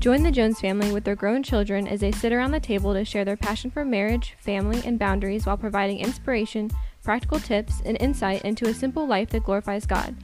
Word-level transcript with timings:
Join 0.00 0.22
the 0.22 0.30
Jones 0.30 0.58
family 0.58 0.92
with 0.92 1.04
their 1.04 1.14
grown 1.14 1.42
children 1.42 1.86
as 1.86 2.00
they 2.00 2.10
sit 2.10 2.32
around 2.32 2.52
the 2.52 2.58
table 2.58 2.94
to 2.94 3.04
share 3.04 3.26
their 3.26 3.36
passion 3.36 3.70
for 3.70 3.84
marriage, 3.84 4.34
family, 4.40 4.80
and 4.86 4.98
boundaries 4.98 5.44
while 5.44 5.58
providing 5.58 5.98
inspiration, 5.98 6.70
practical 7.04 7.38
tips, 7.38 7.82
and 7.84 7.98
insight 8.00 8.40
into 8.40 8.66
a 8.66 8.72
simple 8.72 9.06
life 9.06 9.28
that 9.28 9.44
glorifies 9.44 9.84
God. 9.84 10.16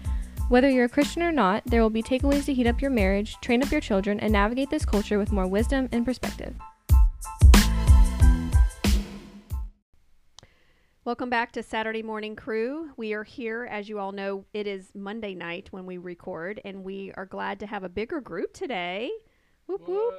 Whether 0.48 0.70
you're 0.70 0.86
a 0.86 0.88
Christian 0.88 1.22
or 1.22 1.30
not, 1.30 1.62
there 1.66 1.82
will 1.82 1.90
be 1.90 2.02
takeaways 2.02 2.46
to 2.46 2.54
heat 2.54 2.66
up 2.66 2.80
your 2.80 2.90
marriage, 2.90 3.36
train 3.42 3.62
up 3.62 3.70
your 3.70 3.82
children, 3.82 4.18
and 4.18 4.32
navigate 4.32 4.70
this 4.70 4.86
culture 4.86 5.18
with 5.18 5.30
more 5.30 5.46
wisdom 5.46 5.90
and 5.92 6.06
perspective. 6.06 6.54
Welcome 11.04 11.28
back 11.28 11.52
to 11.52 11.62
Saturday 11.62 12.02
Morning 12.02 12.34
Crew. 12.34 12.92
We 12.96 13.12
are 13.12 13.24
here, 13.24 13.68
as 13.70 13.90
you 13.90 13.98
all 13.98 14.12
know, 14.12 14.46
it 14.54 14.66
is 14.66 14.88
Monday 14.94 15.34
night 15.34 15.68
when 15.70 15.84
we 15.84 15.98
record, 15.98 16.62
and 16.64 16.82
we 16.82 17.12
are 17.14 17.26
glad 17.26 17.60
to 17.60 17.66
have 17.66 17.84
a 17.84 17.90
bigger 17.90 18.22
group 18.22 18.54
today. 18.54 19.10
Whoop 19.66 19.86
whoop. 19.88 20.14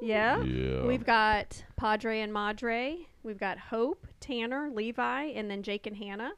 Yeah. 0.00 0.42
Yeah. 0.42 0.82
We've 0.86 1.04
got 1.04 1.62
Padre 1.76 2.20
and 2.20 2.32
Madre. 2.32 3.06
We've 3.22 3.38
got 3.38 3.58
Hope, 3.58 4.06
Tanner, 4.20 4.70
Levi, 4.72 5.24
and 5.34 5.50
then 5.50 5.62
Jake 5.62 5.86
and 5.86 5.96
Hannah. 5.96 6.32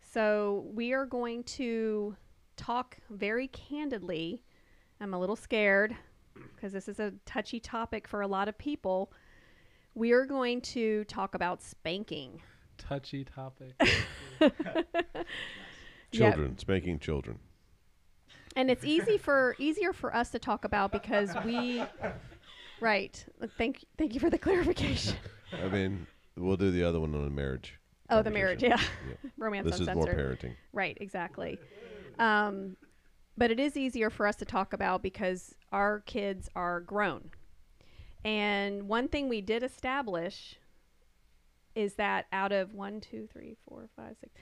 So 0.00 0.66
we 0.72 0.92
are 0.92 1.06
going 1.06 1.44
to 1.44 2.16
talk 2.56 2.96
very 3.10 3.48
candidly. 3.48 4.42
I'm 5.00 5.14
a 5.14 5.18
little 5.20 5.36
scared 5.36 5.94
because 6.54 6.72
this 6.72 6.88
is 6.88 6.98
a 6.98 7.12
touchy 7.26 7.60
topic 7.60 8.08
for 8.08 8.22
a 8.22 8.26
lot 8.26 8.48
of 8.48 8.56
people. 8.58 9.12
We 9.94 10.12
are 10.12 10.24
going 10.24 10.60
to 10.62 11.04
talk 11.04 11.34
about 11.34 11.62
spanking. 11.62 12.40
touchy 12.78 13.24
topic. 13.24 13.74
Yeah. 14.40 14.48
Children, 16.12 16.58
spanking 16.58 16.98
children. 16.98 17.38
And 18.56 18.70
it's 18.70 18.84
easy 18.84 19.18
for 19.18 19.54
easier 19.58 19.92
for 19.92 20.14
us 20.14 20.30
to 20.30 20.38
talk 20.38 20.64
about 20.64 20.92
because 20.92 21.34
we 21.44 21.82
right. 22.80 23.24
Thank 23.56 23.84
thank 23.96 24.14
you 24.14 24.20
for 24.20 24.30
the 24.30 24.38
clarification. 24.38 25.16
I 25.52 25.68
mean, 25.68 26.06
we'll 26.36 26.56
do 26.56 26.70
the 26.70 26.82
other 26.84 27.00
one 27.00 27.14
on 27.14 27.24
the 27.24 27.30
marriage. 27.30 27.78
oh 28.10 28.22
the 28.22 28.30
marriage 28.30 28.62
yeah. 28.62 28.80
Yeah. 29.08 29.30
romance 29.38 29.70
This 29.70 29.80
is 29.80 29.88
more 29.88 30.06
parenting. 30.06 30.54
right 30.72 30.96
exactly. 31.00 31.58
Um, 32.18 32.76
but 33.36 33.50
it 33.50 33.60
is 33.60 33.76
easier 33.76 34.10
for 34.10 34.26
us 34.26 34.36
to 34.36 34.44
talk 34.44 34.72
about 34.72 35.02
because 35.02 35.54
our 35.70 36.00
kids 36.00 36.48
are 36.56 36.80
grown. 36.80 37.30
And 38.24 38.88
one 38.88 39.06
thing 39.08 39.28
we 39.28 39.40
did 39.40 39.62
establish 39.62 40.56
is 41.76 41.94
that 41.94 42.26
out 42.32 42.50
of 42.50 42.74
one 42.74 43.00
two 43.00 43.28
three 43.32 43.56
four 43.68 43.88
five 43.94 44.16
six 44.20 44.32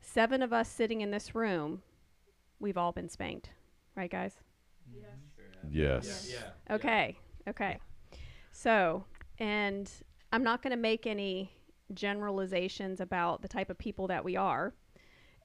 seven 0.00 0.40
of 0.42 0.52
us 0.52 0.68
sitting 0.68 1.00
in 1.02 1.10
this 1.10 1.34
room 1.34 1.82
we've 2.58 2.78
all 2.78 2.92
been 2.92 3.08
spanked 3.08 3.50
right 3.96 4.10
guys 4.10 4.38
Yes. 5.70 6.30
Okay. 6.70 7.18
Okay. 7.48 7.78
So, 8.52 9.04
and 9.38 9.90
I'm 10.32 10.42
not 10.42 10.62
going 10.62 10.70
to 10.70 10.76
make 10.76 11.06
any 11.06 11.50
generalizations 11.94 13.00
about 13.00 13.42
the 13.42 13.48
type 13.48 13.70
of 13.70 13.78
people 13.78 14.06
that 14.08 14.24
we 14.24 14.36
are 14.36 14.74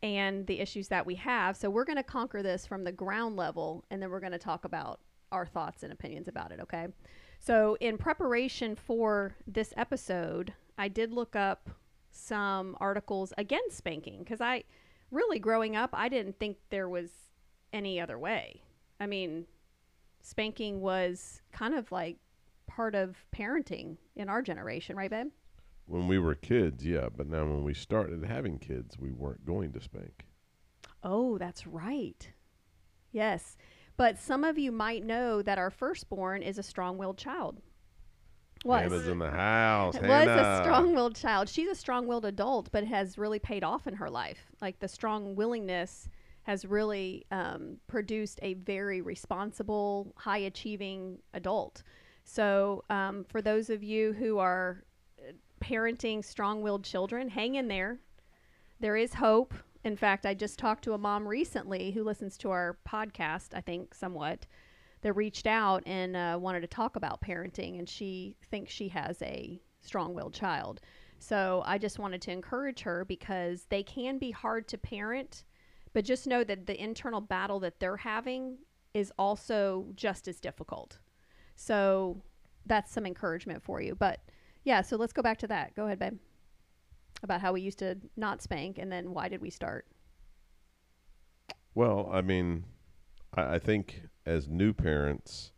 and 0.02 0.48
the 0.48 0.60
issues 0.60 0.88
that 0.88 1.06
we 1.06 1.16
have. 1.16 1.56
So, 1.58 1.70
we're 1.70 1.86
going 1.86 1.98
to 1.98 2.04
conquer 2.04 2.42
this 2.42 2.66
from 2.66 2.84
the 2.84 2.92
ground 2.92 3.36
level 3.36 3.86
and 3.90 4.02
then 4.02 4.10
we're 4.10 4.20
going 4.20 4.32
to 4.32 4.40
talk 4.40 4.66
about 4.66 5.00
our 5.32 5.46
thoughts 5.46 5.84
and 5.84 5.94
opinions 5.94 6.28
about 6.28 6.52
it. 6.52 6.60
Okay. 6.62 6.88
So, 7.40 7.78
in 7.80 7.98
preparation 7.98 8.76
for 8.76 9.36
this 9.48 9.74
episode, 9.78 10.54
I 10.78 10.88
did 10.88 11.12
look 11.12 11.36
up 11.36 11.70
some 12.12 12.76
articles 12.80 13.34
against 13.38 13.78
spanking 13.78 14.20
because 14.20 14.42
I 14.42 14.64
really 15.10 15.40
growing 15.40 15.76
up, 15.76 15.92
I 15.94 16.10
didn't 16.10 16.40
think 16.40 16.58
there 16.70 16.90
was 16.90 17.10
any 17.74 18.00
other 18.00 18.18
way. 18.18 18.62
I 19.00 19.08
mean, 19.08 19.46
spanking 20.22 20.82
was 20.82 21.42
kind 21.52 21.74
of 21.74 21.92
like 21.92 22.18
part 22.68 22.96
of 22.96 23.26
parenting 23.36 23.98
in 24.16 24.30
our 24.30 24.42
generation, 24.42 24.96
right, 24.96 25.10
babe? 25.10 25.28
When 25.88 26.08
we 26.08 26.20
were 26.20 26.36
kids, 26.36 26.86
yeah, 26.86 27.10
but 27.16 27.28
now 27.28 27.44
when 27.44 27.64
we 27.64 27.74
started 27.74 28.24
having 28.24 28.60
kids, 28.60 28.98
we 28.98 29.12
weren't 29.12 29.46
going 29.46 29.74
to 29.74 29.82
spank. 29.82 30.26
Oh, 31.04 31.38
that's 31.38 31.68
right. 31.68 32.32
Yes. 33.12 33.58
But 33.98 34.18
some 34.18 34.44
of 34.44 34.58
you 34.58 34.72
might 34.72 35.04
know 35.04 35.42
that 35.42 35.58
our 35.58 35.70
firstborn 35.70 36.44
is 36.44 36.58
a 36.58 36.64
strong 36.64 36.98
willed 36.98 37.18
child. 37.18 37.62
Was. 38.64 38.84
Hannah's 38.84 39.08
in 39.08 39.20
the 39.20 39.32
house. 39.32 39.96
was 40.02 40.28
a 40.28 40.60
strong 40.64 40.94
willed 40.94 41.16
child. 41.16 41.50
She's 41.50 41.70
a 41.70 41.76
strong 41.76 42.08
willed 42.08 42.26
adult, 42.26 42.72
but 42.72 42.86
has 42.86 43.18
really 43.18 43.40
paid 43.40 43.64
off 43.64 43.88
in 43.88 43.96
her 43.96 44.10
life. 44.10 44.52
Like 44.62 44.80
the 44.80 44.88
strong 44.88 45.36
willingness 45.36 46.08
has 46.44 46.66
really 46.66 47.26
um, 47.32 47.78
produced 47.88 48.40
a 48.42 48.56
very 48.56 49.02
responsible, 49.02 50.14
high 50.18 50.40
achieving 50.40 51.20
adult. 51.34 51.84
So, 52.24 52.84
um, 52.90 53.26
for 53.26 53.42
those 53.42 53.70
of 53.70 53.84
you 53.84 54.14
who 54.14 54.38
are 54.40 54.84
uh, 55.20 55.34
parenting 55.64 56.24
strong 56.24 56.62
willed 56.62 56.84
children, 56.84 57.30
hang 57.30 57.56
in 57.56 57.68
there. 57.68 58.00
There 58.80 58.98
is 58.98 59.14
hope. 59.14 59.54
In 59.84 59.96
fact, 59.96 60.26
I 60.26 60.34
just 60.34 60.60
talked 60.60 60.84
to 60.84 60.94
a 60.94 60.98
mom 60.98 61.28
recently 61.28 61.92
who 61.92 62.04
listens 62.04 62.38
to 62.40 62.52
our 62.52 62.78
podcast, 62.88 63.50
I 63.54 63.62
think, 63.62 63.94
somewhat, 63.94 64.46
that 65.02 65.14
reached 65.14 65.48
out 65.48 65.84
and 65.86 66.16
uh, 66.16 66.38
wanted 66.40 66.62
to 66.62 66.68
talk 66.68 66.96
about 66.96 67.22
parenting, 67.22 67.80
and 67.80 67.90
she 67.90 68.36
thinks 68.50 68.72
she 68.72 68.88
has 68.90 69.22
a 69.22 69.60
strong 69.82 70.14
willed 70.14 70.34
child. 70.34 70.82
So 71.18 71.64
I 71.66 71.78
just 71.78 72.00
wanted 72.00 72.22
to 72.24 72.32
encourage 72.32 72.82
her 72.82 73.06
because 73.06 73.66
they 73.70 73.84
can 73.84 74.18
be 74.18 74.32
hard 74.32 74.68
to 74.70 74.78
parent, 74.78 75.44
but 75.94 76.06
just 76.06 76.28
know 76.28 76.44
that 76.44 76.66
the 76.66 76.82
internal 76.82 77.22
battle 77.22 77.60
that 77.62 77.80
they're 77.80 77.98
having 77.98 78.58
is 78.94 79.12
also 79.18 79.88
just 79.96 80.28
as 80.28 80.40
difficult. 80.40 81.00
So 81.56 82.22
that's 82.66 82.92
some 82.92 83.06
encouragement 83.06 83.64
for 83.64 83.82
you. 83.82 83.96
But 83.96 84.20
yeah, 84.64 84.82
so 84.82 84.96
let's 84.98 85.14
go 85.14 85.22
back 85.22 85.38
to 85.40 85.48
that. 85.48 85.76
Go 85.76 85.86
ahead, 85.86 86.00
babe. 86.00 86.18
About 87.24 87.42
how 87.42 87.54
we 87.54 87.62
used 87.62 87.80
to 87.80 87.98
not 88.18 88.42
spank 88.42 88.78
and 88.78 88.92
then 88.92 89.14
why 89.14 89.30
did 89.30 89.42
we 89.42 89.50
start? 89.50 89.86
Well, 91.74 92.10
I 92.12 92.22
mean, 92.22 92.66
I, 93.34 93.56
I 93.56 93.60
think 93.60 94.04
as 94.26 94.48
new 94.48 94.74
parents, 94.74 95.52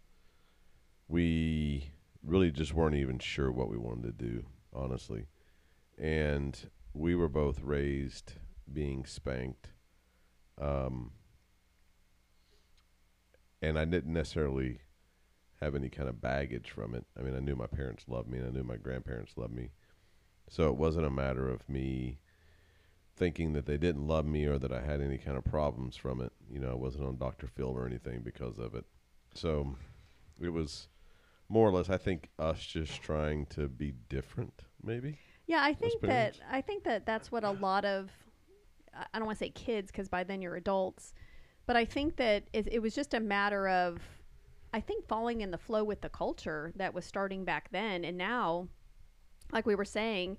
we 1.08 1.92
really 2.24 2.52
just 2.52 2.74
weren't 2.74 2.96
even 2.96 3.20
sure 3.20 3.52
what 3.52 3.70
we 3.70 3.78
wanted 3.78 4.18
to 4.18 4.26
do, 4.26 4.46
honestly. 4.74 5.26
And 5.98 6.58
we 6.94 7.16
were 7.16 7.30
both 7.30 7.62
raised 7.62 8.34
being 8.72 9.06
spanked. 9.06 9.70
Um, 10.60 11.12
and 13.62 13.80
I 13.80 13.86
didn't 13.86 14.14
necessarily 14.14 14.80
have 15.62 15.76
any 15.76 15.90
kind 15.90 16.10
of 16.10 16.22
baggage 16.22 16.70
from 16.70 16.94
it. 16.94 17.06
I 17.18 17.22
mean, 17.22 17.36
I 17.36 17.40
knew 17.40 17.56
my 17.56 17.68
parents 17.68 18.06
loved 18.08 18.30
me 18.30 18.38
and 18.38 18.48
I 18.48 18.52
knew 18.52 18.64
my 18.64 18.76
grandparents 18.76 19.34
loved 19.38 19.54
me. 19.54 19.70
So 20.50 20.68
it 20.68 20.76
wasn't 20.76 21.06
a 21.06 21.12
matter 21.12 21.50
of 21.50 21.68
me 21.70 22.20
thinking 23.16 23.54
that 23.54 23.66
they 23.66 23.78
didn't 23.78 24.08
love 24.08 24.26
me 24.26 24.46
or 24.46 24.58
that 24.58 24.74
I 24.74 24.82
had 24.82 25.02
any 25.02 25.18
kind 25.18 25.38
of 25.38 25.46
problems 25.46 25.96
from 25.96 26.20
it. 26.22 26.34
You 26.52 26.60
know, 26.60 26.72
I 26.72 26.76
wasn't 26.76 27.06
on 27.06 27.18
Dr. 27.18 27.48
Phil 27.48 27.70
or 27.70 27.86
anything 27.86 28.22
because 28.22 28.58
of 28.58 28.76
it. 28.76 28.86
So 29.34 29.76
it 30.42 30.50
was 30.50 30.90
more 31.48 31.68
or 31.68 31.72
less, 31.72 31.90
I 31.90 31.98
think, 31.98 32.30
us 32.40 32.60
just 32.66 33.02
trying 33.02 33.46
to 33.48 33.68
be 33.68 33.94
different, 34.10 34.64
maybe. 34.84 35.20
Yeah, 35.46 35.60
I 35.62 35.74
think 35.74 36.02
that. 36.02 36.36
I 36.50 36.62
think 36.62 36.84
that 36.86 37.06
that's 37.06 37.32
what 37.32 37.44
a 37.44 37.52
lot 37.52 37.86
of 37.86 38.10
I- 38.96 39.18
don't 39.18 39.26
want 39.26 39.38
to 39.40 39.46
say 39.46 39.50
kids 39.50 39.92
because 39.92 40.10
by 40.10 40.24
then 40.24 40.42
you're 40.42 40.56
adults, 40.56 41.14
but 41.66 41.76
I 41.76 41.86
think 41.86 42.16
that 42.18 42.44
it, 42.54 42.68
it 42.72 42.80
was 42.80 42.96
just 42.96 43.14
a 43.14 43.20
matter 43.20 43.68
of 43.68 44.02
I 44.74 44.80
think 44.82 45.08
falling 45.08 45.42
in 45.42 45.52
the 45.52 45.58
flow 45.58 45.84
with 45.84 46.02
the 46.02 46.10
culture 46.10 46.74
that 46.76 46.94
was 46.94 47.06
starting 47.06 47.46
back 47.46 47.70
then, 47.72 48.04
and 48.04 48.18
now, 48.18 48.68
like 49.52 49.68
we 49.68 49.76
were 49.76 49.86
saying, 49.86 50.38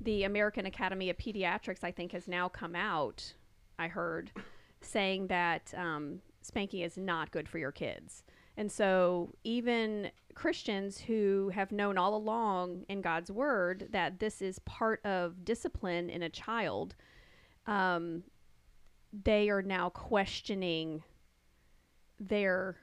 the 0.00 0.24
American 0.24 0.66
Academy 0.66 1.10
of 1.10 1.16
Pediatrics 1.16 1.84
I 1.84 1.92
think 1.92 2.12
has 2.12 2.26
now 2.26 2.48
come 2.48 2.74
out. 2.74 3.34
I 3.78 3.88
heard 3.88 4.32
saying 4.80 5.28
that 5.28 5.72
um, 5.76 6.20
spanking 6.42 6.80
is 6.80 6.96
not 6.96 7.30
good 7.30 7.48
for 7.48 7.58
your 7.58 7.72
kids. 7.72 8.24
And 8.56 8.70
so, 8.70 9.32
even 9.44 10.10
Christians 10.34 10.98
who 10.98 11.50
have 11.54 11.70
known 11.72 11.96
all 11.96 12.16
along 12.16 12.84
in 12.88 13.00
God's 13.00 13.30
word 13.30 13.88
that 13.90 14.18
this 14.18 14.42
is 14.42 14.58
part 14.60 15.04
of 15.04 15.44
discipline 15.44 16.10
in 16.10 16.22
a 16.22 16.28
child, 16.28 16.96
um, 17.68 18.24
they 19.12 19.48
are 19.50 19.62
now 19.62 19.90
questioning 19.90 21.02
their 22.18 22.76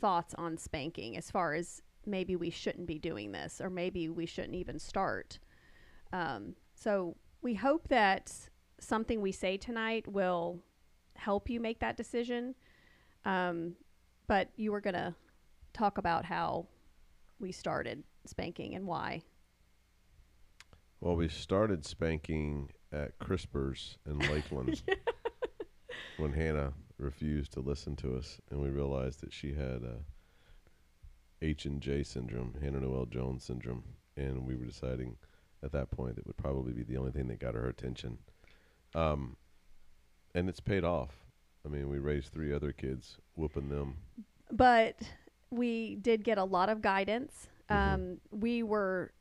thoughts 0.00 0.34
on 0.34 0.56
spanking 0.56 1.16
as 1.16 1.30
far 1.30 1.54
as 1.54 1.82
maybe 2.04 2.34
we 2.34 2.50
shouldn't 2.50 2.86
be 2.86 2.98
doing 2.98 3.30
this 3.30 3.60
or 3.60 3.70
maybe 3.70 4.08
we 4.08 4.26
shouldn't 4.26 4.56
even 4.56 4.78
start. 4.78 5.38
Um, 6.12 6.56
so, 6.74 7.16
we 7.42 7.54
hope 7.54 7.88
that 7.88 8.32
something 8.78 9.20
we 9.20 9.32
say 9.32 9.56
tonight 9.56 10.06
will 10.06 10.60
help 11.16 11.50
you 11.50 11.60
make 11.60 11.80
that 11.80 11.96
decision. 11.96 12.54
Um, 13.24 13.74
but 14.28 14.48
you 14.56 14.72
were 14.72 14.80
going 14.80 14.94
to 14.94 15.14
talk 15.72 15.98
about 15.98 16.24
how 16.24 16.66
we 17.40 17.50
started 17.50 18.04
spanking 18.26 18.74
and 18.74 18.86
why. 18.86 19.22
Well, 21.00 21.16
we 21.16 21.28
started 21.28 21.84
spanking 21.84 22.70
at 22.92 23.18
Crispers 23.18 23.96
in 24.06 24.18
Lakeland 24.30 24.82
when 26.18 26.32
Hannah 26.32 26.72
refused 26.98 27.52
to 27.54 27.60
listen 27.60 27.96
to 27.96 28.16
us, 28.16 28.38
and 28.50 28.60
we 28.60 28.68
realized 28.68 29.20
that 29.22 29.32
she 29.32 29.54
had 29.54 29.82
uh, 29.84 29.98
H 31.40 31.64
and 31.64 31.80
J 31.80 32.02
syndrome, 32.02 32.54
Hannah 32.60 32.80
Noel 32.80 33.06
Jones 33.06 33.44
syndrome, 33.44 33.82
and 34.16 34.46
we 34.46 34.54
were 34.56 34.66
deciding 34.66 35.16
at 35.64 35.72
that 35.72 35.90
point 35.90 36.18
it 36.18 36.26
would 36.26 36.36
probably 36.36 36.72
be 36.72 36.82
the 36.82 36.96
only 36.96 37.12
thing 37.12 37.28
that 37.28 37.40
got 37.40 37.54
her 37.54 37.68
attention. 37.68 38.18
Um, 38.94 39.36
and 40.34 40.48
it's 40.48 40.60
paid 40.60 40.84
off. 40.84 41.10
I 41.64 41.68
mean, 41.68 41.88
we 41.88 41.98
raised 41.98 42.32
three 42.32 42.52
other 42.52 42.72
kids, 42.72 43.18
whooping 43.36 43.68
them. 43.68 43.96
but 44.50 44.96
we 45.50 45.96
did 45.96 46.24
get 46.24 46.38
a 46.38 46.44
lot 46.44 46.68
of 46.68 46.82
guidance. 46.82 47.48
Mhm. 47.70 47.94
Um, 47.94 48.20
we 48.30 48.62
were 48.62 49.12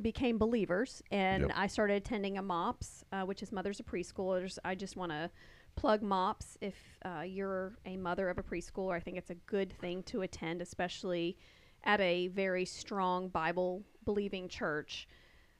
became 0.00 0.38
believers, 0.38 1.02
and 1.10 1.42
Yep. 1.42 1.52
I 1.54 1.66
started 1.66 1.94
attending 1.94 2.36
a 2.36 2.42
MOPS, 2.42 3.04
uh, 3.12 3.22
which 3.22 3.42
is 3.42 3.52
Mothers 3.52 3.80
of 3.80 3.86
Preschoolers. 3.86 4.58
I 4.64 4.74
just 4.74 4.96
want 4.96 5.12
to 5.12 5.30
plug 5.76 6.02
MOPS. 6.02 6.58
If 6.60 6.74
uh, 7.04 7.22
you're 7.22 7.76
a 7.86 7.96
mother 7.96 8.28
of 8.28 8.38
a 8.38 8.42
preschooler, 8.42 8.94
I 8.94 9.00
think 9.00 9.16
it's 9.16 9.30
a 9.30 9.36
good 9.36 9.72
thing 9.78 10.02
to 10.04 10.22
attend, 10.22 10.62
especially 10.62 11.36
at 11.84 12.00
a 12.00 12.28
very 12.28 12.64
strong 12.64 13.28
Bible 13.28 13.82
believing 14.04 14.48
church, 14.48 15.06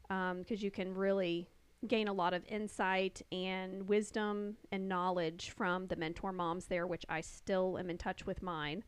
because 0.08 0.62
you 0.62 0.70
can 0.70 0.94
really 0.94 1.48
gain 1.86 2.08
a 2.08 2.12
lot 2.12 2.32
of 2.32 2.44
insight 2.46 3.20
and 3.30 3.86
wisdom 3.88 4.56
and 4.72 4.88
knowledge 4.88 5.50
from 5.50 5.86
the 5.86 5.96
mentor 5.96 6.32
moms 6.32 6.64
there, 6.66 6.86
which 6.86 7.04
I 7.08 7.20
still 7.20 7.76
am 7.78 7.90
in 7.90 7.98
touch 7.98 8.24
with 8.24 8.42
mine. 8.42 8.84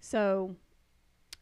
So 0.00 0.54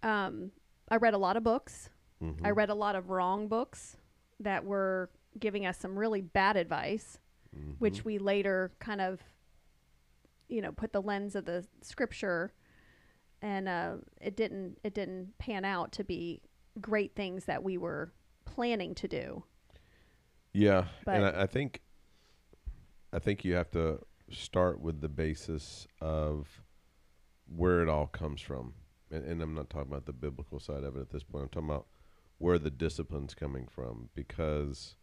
um, 0.02 0.52
I 0.88 0.96
read 0.96 1.14
a 1.14 1.19
lot 1.19 1.36
of 1.36 1.42
books. 1.42 1.90
Mhm. 2.22 2.40
I 2.44 2.50
read 2.50 2.70
a 2.70 2.74
lot 2.74 2.96
of 2.96 3.10
wrong 3.10 3.48
books 3.48 3.96
that 4.40 4.64
were 4.64 5.10
giving 5.38 5.66
us 5.66 5.78
some 5.78 5.98
really 5.98 6.20
bad 6.20 6.56
advice, 6.56 7.18
which 7.78 8.00
Mhm. 8.00 8.04
we 8.04 8.18
later 8.18 8.72
kind 8.78 9.00
of, 9.00 9.22
you 10.48 10.60
know, 10.60 10.72
put 10.72 10.92
the 10.92 11.02
lens 11.02 11.34
of 11.34 11.44
the 11.44 11.66
scripture, 11.80 12.52
and 13.40 13.68
uh, 13.68 13.98
it 14.20 14.36
didn't 14.36 14.78
it 14.82 14.94
didn't 14.94 15.38
pan 15.38 15.64
out 15.64 15.92
to 15.92 16.04
be 16.04 16.42
great 16.80 17.14
things 17.14 17.44
that 17.44 17.62
we 17.62 17.76
were 17.78 18.12
planning 18.44 18.94
to 18.96 19.08
do. 19.08 19.44
Yeah, 20.52 20.88
and 21.06 21.24
I, 21.24 21.42
I 21.42 21.46
think 21.46 21.82
I 23.12 23.18
think 23.18 23.44
you 23.44 23.54
have 23.54 23.70
to 23.72 24.04
start 24.30 24.80
with 24.80 25.00
the 25.00 25.08
basis 25.08 25.86
of 26.00 26.62
where 27.46 27.80
it 27.82 27.88
all 27.88 28.06
comes 28.06 28.40
from, 28.40 28.74
and, 29.10 29.24
and 29.24 29.40
I'm 29.42 29.54
not 29.54 29.70
talking 29.70 29.90
about 29.90 30.06
the 30.06 30.12
biblical 30.12 30.58
side 30.60 30.84
of 30.84 30.96
it 30.96 31.00
at 31.00 31.10
this 31.10 31.22
point. 31.22 31.44
I'm 31.44 31.48
talking 31.50 31.68
about 31.70 31.86
where 32.38 32.58
the 32.58 32.70
discipline's 32.70 33.35
coming 33.35 33.67
from, 33.67 34.08
because 34.14 34.96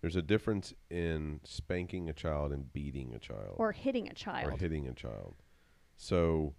there's 0.00 0.16
a 0.16 0.22
difference 0.22 0.72
in 0.90 1.40
spanking 1.44 2.08
a 2.08 2.12
child 2.12 2.52
and 2.52 2.72
beating 2.72 3.14
a 3.14 3.18
child 3.18 3.56
Or 3.56 3.72
hitting 3.72 4.08
a 4.08 4.14
child 4.14 4.52
or 4.52 4.56
hitting 4.56 4.86
a 4.86 4.92
child. 4.92 5.34
So, 5.96 6.54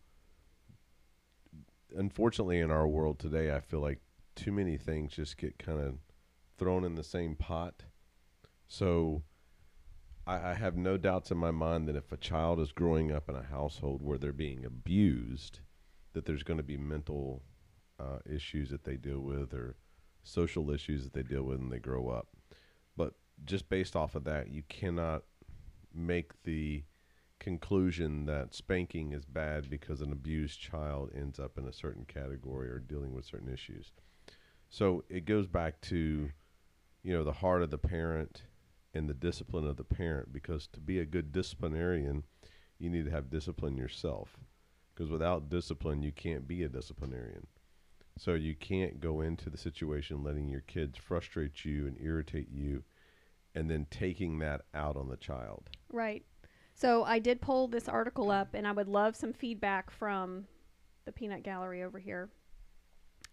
unfortunately, 1.96 2.60
in 2.60 2.72
our 2.72 2.88
world 2.88 3.20
today, 3.20 3.56
I 3.56 3.62
feel 3.62 3.80
like 3.80 4.00
too 4.36 4.52
many 4.52 4.78
things 4.78 5.14
just 5.14 5.38
get 5.38 5.58
kind 5.58 5.80
of 5.80 5.96
thrown 6.58 6.84
in 6.84 6.96
the 6.96 7.04
same 7.04 7.36
pot. 7.36 7.84
So, 8.68 9.24
I, 10.28 10.52
I 10.52 10.54
have 10.56 10.76
no 10.76 10.98
doubts 10.98 11.32
in 11.32 11.38
my 11.38 11.52
mind 11.52 11.88
that 11.88 11.96
if 11.96 12.12
a 12.12 12.18
child 12.18 12.60
is 12.60 12.74
growing 12.74 13.12
up 13.12 13.30
in 13.30 13.36
a 13.36 13.44
household 13.44 14.02
where 14.02 14.18
they're 14.18 14.34
being 14.34 14.66
abused, 14.66 15.62
that 16.12 16.26
there's 16.26 16.44
going 16.44 16.58
to 16.58 16.64
be 16.64 16.78
mental 16.78 17.44
uh, 18.00 18.20
issues 18.30 18.70
that 18.70 18.84
they 18.84 18.98
deal 18.98 19.22
with 19.22 19.54
or 19.54 19.78
social 20.24 20.72
issues 20.72 21.04
that 21.04 21.14
they 21.14 21.24
deal 21.24 21.44
with 21.44 21.60
when 21.60 21.70
they 21.70 21.80
grow 21.80 22.10
up. 22.10 22.28
But 22.96 23.14
just 23.46 23.70
based 23.70 23.96
off 23.96 24.16
of 24.16 24.24
that, 24.26 24.50
you 24.50 24.64
cannot 24.68 25.24
make 25.94 26.32
the 26.44 26.84
conclusion 27.40 28.26
that 28.26 28.54
spanking 28.54 29.14
is 29.14 29.26
bad 29.26 29.70
because 29.70 30.02
an 30.02 30.12
abused 30.12 30.60
child 30.60 31.10
ends 31.16 31.40
up 31.40 31.58
in 31.58 31.66
a 31.66 31.74
certain 31.74 32.06
category 32.06 32.70
or 32.70 32.80
dealing 32.80 33.14
with 33.14 33.26
certain 33.26 33.52
issues. 33.52 33.92
So 34.70 35.04
it 35.10 35.26
goes 35.26 35.48
back 35.48 35.82
to, 35.82 36.30
you 37.02 37.14
know, 37.14 37.24
the 37.24 37.32
heart 37.32 37.64
of 37.64 37.72
the 37.72 37.78
parent 37.78 38.44
and 38.94 39.10
the 39.10 39.14
discipline 39.14 39.66
of 39.66 39.78
the 39.78 39.84
parent 39.84 40.34
because 40.34 40.68
to 40.68 40.80
be 40.80 41.00
a 41.00 41.06
good 41.06 41.32
disciplinarian, 41.32 42.24
you 42.78 42.90
need 42.90 43.06
to 43.06 43.12
have 43.12 43.30
discipline 43.30 43.78
yourself. 43.78 44.38
Because 44.94 45.10
without 45.10 45.50
discipline, 45.50 46.04
you 46.04 46.12
can't 46.12 46.48
be 46.48 46.64
a 46.64 46.70
disciplinarian. 46.70 47.48
So 48.20 48.34
you 48.34 48.54
can't 48.54 49.00
go 49.00 49.22
into 49.22 49.50
the 49.50 49.58
situation 49.58 50.24
letting 50.24 50.50
your 50.50 50.60
kids 50.62 50.98
frustrate 50.98 51.64
you 51.64 51.88
and 51.88 51.96
irritate 52.02 52.50
you 52.52 52.84
and 53.56 53.72
then 53.72 53.88
taking 53.90 54.40
that 54.40 54.66
out 54.74 54.98
on 54.98 55.08
the 55.08 55.16
child. 55.16 55.70
Right. 55.90 56.26
So 56.74 57.06
I 57.06 57.20
did 57.20 57.40
pull 57.40 57.70
this 57.70 57.88
article 57.88 58.30
up, 58.30 58.54
and 58.54 58.68
I 58.68 58.74
would 58.74 58.90
love 58.90 59.16
some 59.16 59.32
feedback 59.32 59.90
from 59.90 60.46
the 61.06 61.14
peanut 61.14 61.44
gallery 61.44 61.84
over 61.84 61.98
here. 61.98 62.30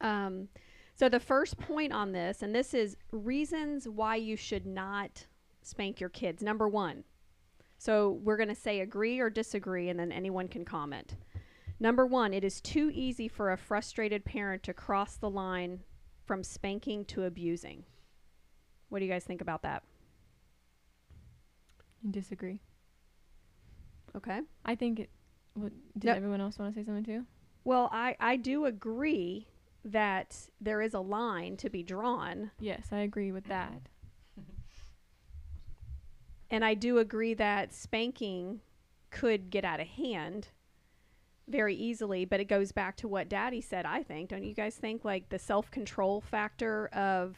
Um, 0.01 0.49
so 0.95 1.09
the 1.09 1.21
first 1.21 1.59
point 1.59 1.93
on 1.93 2.13
this, 2.13 2.43
and 2.43 2.55
this 2.55 2.73
is 2.73 2.97
reasons 3.11 3.89
why 3.89 4.17
you 4.17 4.37
should 4.37 4.67
not 4.67 5.27
spank 5.63 6.01
your 6.01 6.11
kids. 6.11 6.43
Number 6.43 6.69
one. 6.69 7.03
So 7.79 8.21
we're 8.23 8.37
going 8.37 8.49
to 8.49 8.55
say 8.55 8.81
agree 8.81 9.19
or 9.19 9.31
disagree, 9.31 9.89
and 9.89 9.99
then 9.99 10.13
anyone 10.13 10.49
can 10.49 10.65
comment. 10.65 11.17
Number 11.79 12.07
one, 12.07 12.33
it 12.33 12.43
is 12.43 12.61
too 12.61 12.91
easy 12.93 13.29
for 13.29 13.53
a 13.53 13.57
frustrated 13.57 14.25
parent 14.25 14.63
to 14.65 14.73
cross 14.73 15.17
the 15.17 15.31
line 15.31 15.81
from 16.25 16.43
spanking 16.43 17.05
to 17.07 17.25
abusing. 17.25 17.85
What 18.89 19.01
do 19.01 19.05
you 19.05 19.11
guys 19.11 19.25
think 19.25 19.41
about 19.41 19.63
that? 19.63 19.83
You 22.03 22.11
disagree. 22.11 22.61
Okay. 24.17 24.41
I 24.65 24.75
think. 24.75 25.01
It, 25.01 25.11
what, 25.55 25.73
did 25.99 26.11
everyone 26.11 26.41
else 26.41 26.59
want 26.59 26.75
to 26.75 26.81
say 26.81 26.85
something 26.85 27.05
too? 27.05 27.25
Well, 27.65 27.91
I, 27.93 28.17
I 28.21 28.37
do 28.37 28.65
agree 28.65 29.49
that 29.85 30.37
there 30.61 30.81
is 30.81 30.95
a 30.95 31.01
line 31.01 31.57
to 31.59 31.71
be 31.71 31.83
drawn. 31.83 32.51
Yes, 32.59 32.89
I 32.93 32.99
agree 32.99 33.33
with 33.33 33.45
that. 33.49 33.89
And 36.51 36.65
I 36.65 36.75
do 36.75 36.99
agree 36.99 37.35
that 37.35 37.75
spanking 37.75 38.61
could 39.11 39.51
get 39.51 39.65
out 39.65 39.81
of 39.81 39.89
hand 39.89 40.49
very 41.49 41.75
easily, 41.75 42.25
but 42.25 42.41
it 42.41 42.47
goes 42.47 42.73
back 42.73 42.97
to 42.97 43.09
what 43.09 43.29
daddy 43.29 43.61
said, 43.61 43.87
I 43.87 44.03
think. 44.03 44.31
Don't 44.31 44.45
you 44.45 44.55
guys 44.55 44.77
think 44.77 45.05
like 45.05 45.29
the 45.29 45.39
self-control 45.39 46.21
factor 46.23 46.89
of 46.89 47.37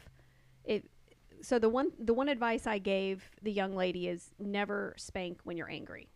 it 0.65 0.89
so 1.41 1.57
the 1.57 1.69
one 1.69 1.91
the 1.97 2.13
one 2.13 2.27
advice 2.27 2.67
I 2.67 2.79
gave 2.79 3.29
the 3.41 3.51
young 3.51 3.75
lady 3.75 4.07
is 4.07 4.33
never 4.39 4.93
spank 4.97 5.39
when 5.43 5.55
you're 5.57 5.69
angry. 5.69 6.09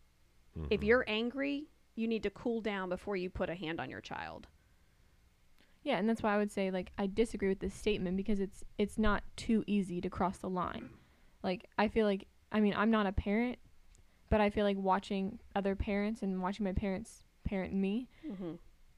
If 0.69 0.81
Mhm. 0.81 0.85
you're 0.85 1.05
angry, 1.07 1.67
you 1.95 2.07
need 2.07 2.23
to 2.23 2.29
cool 2.29 2.61
down 2.61 2.89
before 2.89 3.15
you 3.15 3.29
put 3.29 3.49
a 3.49 3.55
hand 3.55 3.79
on 3.79 3.89
your 3.89 4.01
child. 4.01 4.47
Yeah, 5.83 5.97
and 5.97 6.07
that's 6.09 6.21
why 6.23 6.33
I 6.33 6.37
would 6.37 6.51
say 6.51 6.71
like 6.71 6.91
I 6.97 7.07
disagree 7.07 7.49
with 7.49 7.59
this 7.59 7.73
statement 7.73 8.17
because 8.17 8.39
it's 8.39 8.63
it's 8.77 8.97
not 8.97 9.23
too 9.35 9.63
easy 9.67 10.01
to 10.01 10.09
cross 10.09 10.39
the 10.39 10.49
line. 10.49 10.89
Like 11.41 11.69
I 11.77 11.87
feel 11.87 12.05
like 12.05 12.27
I 12.51 12.59
mean, 12.59 12.73
I'm 12.75 12.91
not 12.91 13.05
a 13.07 13.11
parent, 13.11 13.59
but 14.29 14.41
I 14.41 14.49
feel 14.49 14.63
like 14.65 14.77
watching 14.77 15.39
other 15.55 15.75
parents 15.75 16.21
and 16.21 16.41
watching 16.41 16.63
my 16.65 16.73
parents 16.73 17.23
parent 17.53 17.73
me, 17.73 18.09
Mm-hmm. 18.27 18.53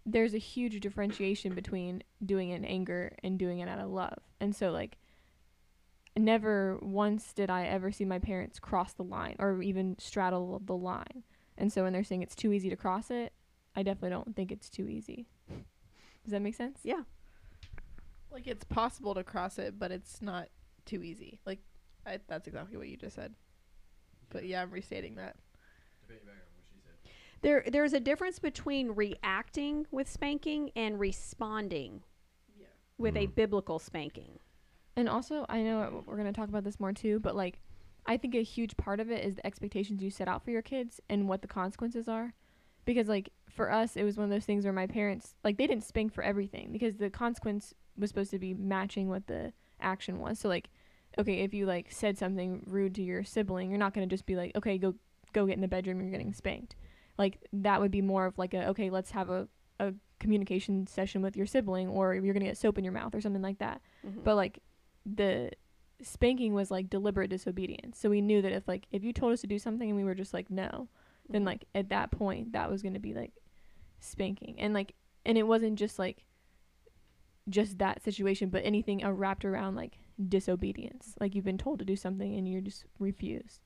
there's 0.05 0.33
a 0.33 0.37
huge 0.39 0.79
differentiation 0.79 1.53
between 1.53 2.03
doing 2.25 2.49
it 2.51 2.55
in 2.55 2.65
anger 2.65 3.15
and 3.23 3.37
doing 3.37 3.59
it 3.59 3.67
out 3.67 3.79
of 3.79 3.89
love. 3.89 4.19
And 4.39 4.55
so 4.55 4.71
like 4.71 4.97
never 6.17 6.77
once 6.81 7.33
did 7.33 7.49
I 7.49 7.65
ever 7.65 7.91
see 7.91 8.05
my 8.05 8.19
parents 8.19 8.59
cross 8.59 8.93
the 8.93 9.03
line 9.03 9.35
or 9.39 9.61
even 9.61 9.97
straddle 9.99 10.61
the 10.63 10.75
line. 10.75 11.23
And 11.57 11.71
so 11.73 11.83
when 11.83 11.91
they're 11.93 12.03
saying 12.03 12.21
it's 12.21 12.35
too 12.35 12.53
easy 12.53 12.69
to 12.69 12.75
cross 12.75 13.11
it, 13.11 13.33
I 13.75 13.83
definitely 13.83 14.11
don't 14.11 14.35
think 14.35 14.51
it's 14.51 14.69
too 14.69 14.87
easy. 14.87 15.27
Does 16.23 16.31
that 16.31 16.41
make 16.41 16.55
sense? 16.55 16.79
Yeah. 16.83 17.01
Like 18.31 18.47
it's 18.47 18.63
possible 18.63 19.13
to 19.15 19.23
cross 19.23 19.57
it, 19.57 19.77
but 19.77 19.91
it's 19.91 20.21
not 20.21 20.47
too 20.85 21.03
easy. 21.03 21.39
Like 21.45 21.59
I, 22.05 22.19
that's 22.27 22.47
exactly 22.47 22.77
what 22.77 22.87
you 22.87 22.95
just 22.97 23.15
said. 23.15 23.33
But 24.29 24.45
yeah, 24.45 24.61
I'm 24.61 24.71
restating 24.71 25.15
that. 25.15 25.35
There, 27.45 27.63
there's 27.67 27.93
a 27.93 27.99
difference 27.99 28.39
between 28.39 28.93
reacting 28.93 29.85
with 29.91 30.09
spanking 30.09 30.71
and 30.75 30.99
responding 30.99 32.01
with 32.97 33.15
a 33.15 33.27
Mhm. 33.27 33.35
biblical 33.35 33.77
spanking. 33.77 34.39
And 34.95 35.07
also, 35.07 35.45
I 35.47 35.61
know 35.61 36.03
we're 36.07 36.17
going 36.17 36.25
to 36.25 36.33
talk 36.33 36.49
about 36.49 36.63
this 36.63 36.79
more 36.79 36.91
too, 36.91 37.19
but 37.19 37.35
like, 37.35 37.59
I 38.07 38.17
think 38.17 38.33
a 38.33 38.41
huge 38.41 38.75
part 38.77 38.99
of 38.99 39.11
it 39.11 39.23
is 39.23 39.35
the 39.35 39.45
expectations 39.45 40.01
you 40.01 40.09
set 40.09 40.27
out 40.27 40.43
for 40.43 40.49
your 40.49 40.63
kids 40.63 40.99
and 41.07 41.29
what 41.29 41.43
the 41.43 41.47
consequences 41.47 42.07
are. 42.07 42.33
Because, 42.83 43.07
like, 43.07 43.29
for 43.47 43.71
us, 43.71 43.95
it 43.95 44.03
was 44.03 44.17
one 44.17 44.23
of 44.23 44.31
those 44.31 44.45
things 44.45 44.63
where 44.63 44.73
my 44.73 44.87
parents, 44.87 45.35
like, 45.43 45.57
they 45.57 45.67
didn't 45.67 45.83
spank 45.83 46.13
for 46.13 46.23
everything 46.23 46.71
because 46.71 46.97
the 46.97 47.11
consequence 47.11 47.75
was 47.95 48.09
supposed 48.09 48.31
to 48.31 48.39
be 48.39 48.55
matching 48.55 49.07
what 49.07 49.27
the 49.27 49.53
action 49.79 50.17
was. 50.17 50.39
So, 50.39 50.49
like, 50.49 50.71
okay, 51.19 51.43
if 51.43 51.53
you, 51.53 51.67
like, 51.67 51.91
said 51.91 52.17
something 52.17 52.63
rude 52.65 52.95
to 52.95 53.03
your 53.03 53.23
sibling, 53.23 53.69
you're 53.69 53.77
not 53.77 53.93
going 53.93 54.09
to 54.09 54.11
just 54.11 54.25
be 54.25 54.35
like, 54.35 54.55
okay, 54.55 54.79
go, 54.79 54.95
go 55.31 55.45
get 55.45 55.53
in 55.53 55.61
the 55.61 55.67
bedroom, 55.67 56.01
you're 56.01 56.09
getting 56.09 56.33
spanked. 56.33 56.75
Like, 57.17 57.39
that 57.53 57.79
would 57.81 57.91
be 57.91 58.01
more 58.01 58.25
of 58.25 58.37
like 58.37 58.53
a, 58.53 58.67
okay, 58.69 58.89
let's 58.89 59.11
have 59.11 59.29
a, 59.29 59.47
a 59.79 59.93
communication 60.19 60.87
session 60.87 61.21
with 61.21 61.35
your 61.37 61.45
sibling, 61.45 61.87
or 61.87 62.13
you're 62.15 62.33
to 62.33 62.39
get 62.49 62.57
soap 62.57 62.77
in 62.77 62.83
your 62.83 62.93
mouth 62.93 63.13
or 63.15 63.21
something 63.21 63.41
like 63.41 63.59
that. 63.59 63.81
Mhm. 64.05 64.23
But 64.23 64.35
like 64.35 64.59
the 65.05 65.51
spanking 66.01 66.53
was 66.53 66.71
like 66.71 66.89
deliberate 66.89 67.29
disobedience. 67.29 67.99
So 67.99 68.09
we 68.09 68.21
knew 68.21 68.41
that 68.41 68.51
if 68.51 68.67
like 68.67 68.85
if 68.91 69.03
you 69.03 69.13
told 69.13 69.33
us 69.33 69.41
to 69.41 69.47
do 69.47 69.59
something 69.59 69.87
and 69.89 69.95
we 69.97 70.03
were 70.03 70.15
just 70.15 70.33
like 70.33 70.49
no, 70.49 70.89
then 71.29 71.43
Mhm. 71.43 71.45
like 71.47 71.65
at 71.73 71.89
that 71.89 72.11
point 72.11 72.51
that 72.53 72.69
was 72.69 72.81
to 72.95 72.99
be 72.99 73.13
like 73.13 73.33
spanking. 73.99 74.59
And 74.59 74.73
like 74.73 74.95
and 75.25 75.37
it 75.37 75.43
wasn't 75.47 75.77
just 75.79 75.97
like 75.99 76.25
just 77.49 77.77
that 77.77 78.01
situation, 78.03 78.49
but 78.49 78.63
anything 78.65 79.03
uh, 79.03 79.11
wrapped 79.11 79.45
around 79.45 79.75
like 79.75 79.99
disobedience. 80.29 81.15
Like 81.19 81.35
you've 81.35 81.45
been 81.45 81.57
told 81.57 81.79
to 81.79 81.85
do 81.85 81.95
something 81.95 82.35
and 82.35 82.47
you 82.47 82.61
just 82.61 82.85
refuse. 82.99 83.61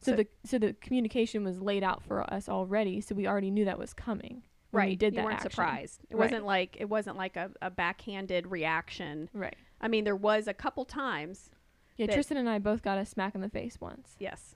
So, 0.00 0.12
So- 0.12 0.16
the 0.16 0.26
so 0.44 0.58
the 0.58 0.72
communication 0.74 1.44
was 1.44 1.60
laid 1.60 1.82
out 1.82 2.02
for 2.02 2.22
us 2.32 2.48
already, 2.48 3.00
so 3.00 3.14
we 3.14 3.26
already 3.26 3.50
knew 3.50 3.64
that 3.66 3.78
was 3.78 3.92
coming. 3.94 4.42
when 4.72 4.84
we 4.84 4.90
right. 4.90 4.98
did 4.98 5.14
you 5.14 5.16
that 5.16 5.24
weren't 5.24 5.36
action. 5.38 5.50
surprised. 5.50 6.00
It 6.10 6.14
Right. 6.16 6.26
wasn't 6.26 6.46
like 6.46 6.76
it 6.78 6.88
wasn't 6.88 7.16
like 7.16 7.36
a, 7.36 7.50
a 7.60 7.70
backhanded 7.70 8.46
reaction. 8.46 9.28
Right. 9.34 9.56
I 9.80 9.88
mean, 9.88 10.04
there 10.04 10.14
was 10.16 10.46
a 10.46 10.54
couple 10.54 10.84
times. 10.84 11.50
Yeah, 11.96 12.06
Tristan 12.06 12.36
and 12.36 12.48
I 12.48 12.58
both 12.60 12.80
got 12.82 12.96
a 12.96 13.04
smack 13.04 13.34
in 13.34 13.40
the 13.40 13.48
face 13.48 13.80
once. 13.80 14.14
Yes. 14.20 14.54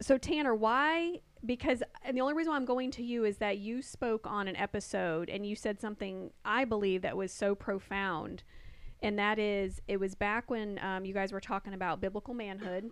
So 0.00 0.16
Tanner, 0.16 0.54
why? 0.54 1.20
Because 1.44 1.82
and 2.04 2.16
the 2.16 2.20
only 2.20 2.34
reason 2.34 2.50
why 2.52 2.56
I'm 2.56 2.64
going 2.64 2.92
to 2.92 3.02
you 3.02 3.24
is 3.24 3.38
that 3.38 3.58
you 3.58 3.82
spoke 3.82 4.26
on 4.28 4.46
an 4.48 4.54
episode 4.56 5.28
and 5.28 5.44
you 5.44 5.56
said 5.56 5.80
something 5.80 6.30
I 6.44 6.64
believe 6.64 7.02
that 7.02 7.16
was 7.16 7.32
so 7.32 7.54
profound, 7.56 8.44
and 9.02 9.18
that 9.18 9.38
is 9.40 9.82
it 9.88 9.98
was 9.98 10.14
back 10.14 10.50
when 10.50 10.78
um, 10.78 11.04
you 11.04 11.12
guys 11.12 11.32
were 11.32 11.40
talking 11.40 11.74
about 11.74 12.00
biblical 12.00 12.32
manhood, 12.32 12.90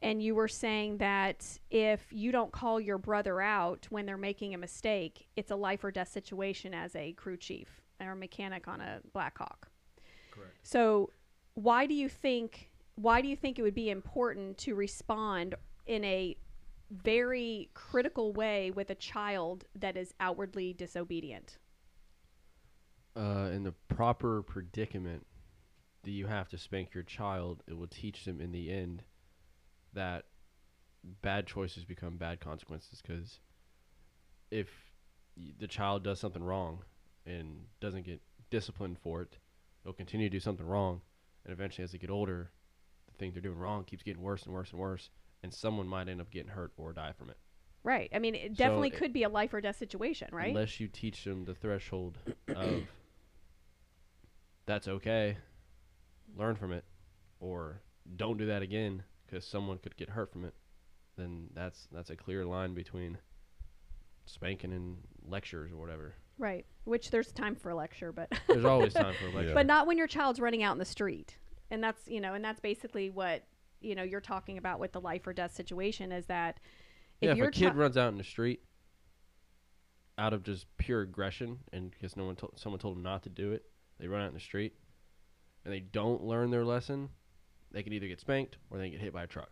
and 0.00 0.22
you 0.22 0.34
were 0.34 0.48
saying 0.48 0.98
that 0.98 1.44
if 1.70 2.06
you 2.12 2.30
don't 2.30 2.52
call 2.52 2.80
your 2.80 2.98
brother 2.98 3.40
out 3.40 3.86
when 3.90 4.06
they're 4.06 4.16
making 4.16 4.54
a 4.54 4.58
mistake, 4.58 5.26
it's 5.36 5.50
a 5.50 5.56
life 5.56 5.82
or 5.82 5.90
death 5.90 6.08
situation 6.08 6.72
as 6.72 6.94
a 6.94 7.12
crew 7.12 7.36
chief 7.36 7.82
or 8.00 8.14
mechanic 8.14 8.68
on 8.68 8.80
a 8.80 9.00
Black 9.12 9.36
Hawk. 9.38 9.68
Correct. 10.30 10.52
So, 10.62 11.10
why 11.54 11.86
do 11.86 11.94
you 11.94 12.08
think 12.08 12.70
why 12.94 13.20
do 13.20 13.28
you 13.28 13.36
think 13.36 13.58
it 13.58 13.62
would 13.62 13.74
be 13.74 13.90
important 13.90 14.58
to 14.58 14.74
respond 14.74 15.54
in 15.86 16.04
a 16.04 16.36
very 16.90 17.70
critical 17.74 18.32
way 18.32 18.70
with 18.72 18.90
a 18.90 18.94
child 18.94 19.64
that 19.76 19.96
is 19.96 20.14
outwardly 20.20 20.72
disobedient? 20.72 21.58
Uh, 23.16 23.50
in 23.52 23.62
the 23.62 23.74
proper 23.88 24.42
predicament 24.42 25.26
that 26.04 26.10
you 26.10 26.26
have 26.26 26.48
to 26.48 26.58
spank 26.58 26.94
your 26.94 27.02
child, 27.02 27.62
it 27.66 27.76
will 27.76 27.88
teach 27.88 28.24
them 28.24 28.40
in 28.40 28.52
the 28.52 28.70
end 28.70 29.02
that 29.94 30.24
bad 31.22 31.46
choices 31.46 31.84
become 31.84 32.16
bad 32.16 32.40
consequences. 32.40 33.00
Because 33.00 33.40
if 34.50 34.68
the 35.58 35.68
child 35.68 36.02
does 36.02 36.18
something 36.18 36.42
wrong 36.42 36.82
and 37.26 37.66
doesn't 37.80 38.04
get 38.04 38.20
disciplined 38.50 38.98
for 38.98 39.22
it, 39.22 39.38
they'll 39.84 39.92
continue 39.92 40.28
to 40.28 40.36
do 40.36 40.40
something 40.40 40.66
wrong, 40.66 41.00
and 41.44 41.52
eventually, 41.52 41.84
as 41.84 41.92
they 41.92 41.98
get 41.98 42.10
older, 42.10 42.50
the 43.06 43.14
thing 43.18 43.32
they're 43.32 43.42
doing 43.42 43.58
wrong 43.58 43.84
keeps 43.84 44.02
getting 44.02 44.22
worse 44.22 44.44
and 44.44 44.54
worse 44.54 44.70
and 44.72 44.80
worse, 44.80 45.10
and 45.42 45.52
someone 45.52 45.86
might 45.86 46.08
end 46.08 46.20
up 46.20 46.30
getting 46.30 46.50
hurt 46.50 46.72
or 46.76 46.92
die 46.92 47.12
from 47.12 47.30
it. 47.30 47.36
Right. 47.84 48.10
I 48.12 48.18
mean, 48.18 48.34
it 48.34 48.52
So 48.52 48.54
definitely 48.56 48.88
it- 48.88 48.94
could 48.94 49.12
be 49.12 49.22
a 49.22 49.28
life 49.28 49.54
or 49.54 49.60
death 49.60 49.76
situation, 49.76 50.28
right? 50.32 50.48
Unless 50.48 50.80
you 50.80 50.88
teach 50.88 51.24
them 51.24 51.44
the 51.44 51.54
threshold 51.54 52.18
of 52.48 52.82
that's 54.66 54.88
okay, 54.88 55.36
learn 56.36 56.56
from 56.56 56.72
it, 56.72 56.84
or 57.40 57.80
don't 58.16 58.36
do 58.38 58.46
that 58.46 58.62
again 58.62 59.02
because 59.28 59.46
someone 59.46 59.78
could 59.78 59.96
get 59.96 60.10
hurt 60.10 60.32
from 60.32 60.44
it. 60.44 60.54
Then 61.16 61.48
that's 61.54 61.88
that's 61.92 62.10
a 62.10 62.16
clear 62.16 62.44
line 62.44 62.74
between 62.74 63.18
spanking 64.26 64.72
and 64.72 64.98
lectures 65.26 65.72
or 65.72 65.76
whatever. 65.76 66.14
right. 66.38 66.64
Which 66.84 67.10
there's 67.10 67.32
time 67.32 67.54
for 67.54 67.70
a 67.70 67.74
lecture, 67.74 68.12
but 68.12 68.32
There's 68.48 68.64
always 68.64 68.94
time 68.94 69.14
for 69.20 69.26
a 69.26 69.30
lecture. 69.30 69.48
Yeah. 69.48 69.54
but 69.54 69.66
not 69.66 69.86
when 69.86 69.98
your 69.98 70.06
child's 70.06 70.40
running 70.40 70.62
out 70.62 70.72
in 70.72 70.78
the 70.78 70.84
street. 70.84 71.36
And 71.70 71.82
that's, 71.84 72.06
you 72.06 72.20
know, 72.20 72.32
and 72.34 72.42
that's 72.44 72.60
basically 72.60 73.10
what, 73.10 73.44
you 73.80 73.94
know, 73.94 74.02
you're 74.02 74.20
talking 74.22 74.56
about 74.56 74.80
with 74.80 74.92
the 74.92 75.00
life 75.00 75.26
or 75.26 75.32
death 75.34 75.54
situation 75.54 76.12
is 76.12 76.26
that 76.26 76.60
yeah, 77.20 77.32
if 77.32 77.36
your 77.36 77.48
a 77.48 77.50
kid 77.50 77.72
chi- 77.72 77.74
runs 77.76 77.96
out 77.98 78.10
in 78.12 78.16
the 78.18 78.24
street 78.24 78.60
out 80.16 80.32
of 80.32 80.42
just 80.42 80.66
pure 80.78 81.02
aggression 81.02 81.58
and 81.72 81.90
because 81.90 82.16
no 82.16 82.24
one 82.24 82.36
told 82.36 82.58
someone 82.58 82.78
told 82.78 82.96
them 82.96 83.02
not 83.02 83.22
to 83.24 83.28
do 83.28 83.52
it, 83.52 83.64
they 84.00 84.06
run 84.08 84.22
out 84.22 84.28
in 84.28 84.34
the 84.34 84.40
street 84.40 84.74
and 85.64 85.72
they 85.74 85.80
don't 85.80 86.22
learn 86.24 86.50
their 86.50 86.64
lesson, 86.64 87.08
they 87.72 87.82
can 87.82 87.92
either 87.92 88.08
get 88.08 88.20
spanked 88.20 88.56
or 88.70 88.78
they 88.78 88.84
can 88.84 88.92
get 88.92 89.00
hit 89.00 89.12
by 89.12 89.24
a 89.24 89.26
truck. 89.26 89.50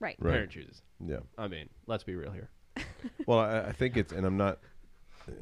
right. 0.00 0.16
The 0.18 0.24
Right. 0.24 0.32
Parent 0.34 0.50
chooses. 0.50 0.82
Yeah. 1.04 1.20
I 1.38 1.48
mean, 1.48 1.68
let's 1.86 2.04
be 2.04 2.14
real 2.14 2.32
here. 2.32 2.50
Well, 3.26 3.38
I, 3.40 3.60
I 3.68 3.72
think 3.72 3.96
it's, 3.98 4.12
and 4.12 4.26
I'm 4.26 4.36
not, 4.38 4.58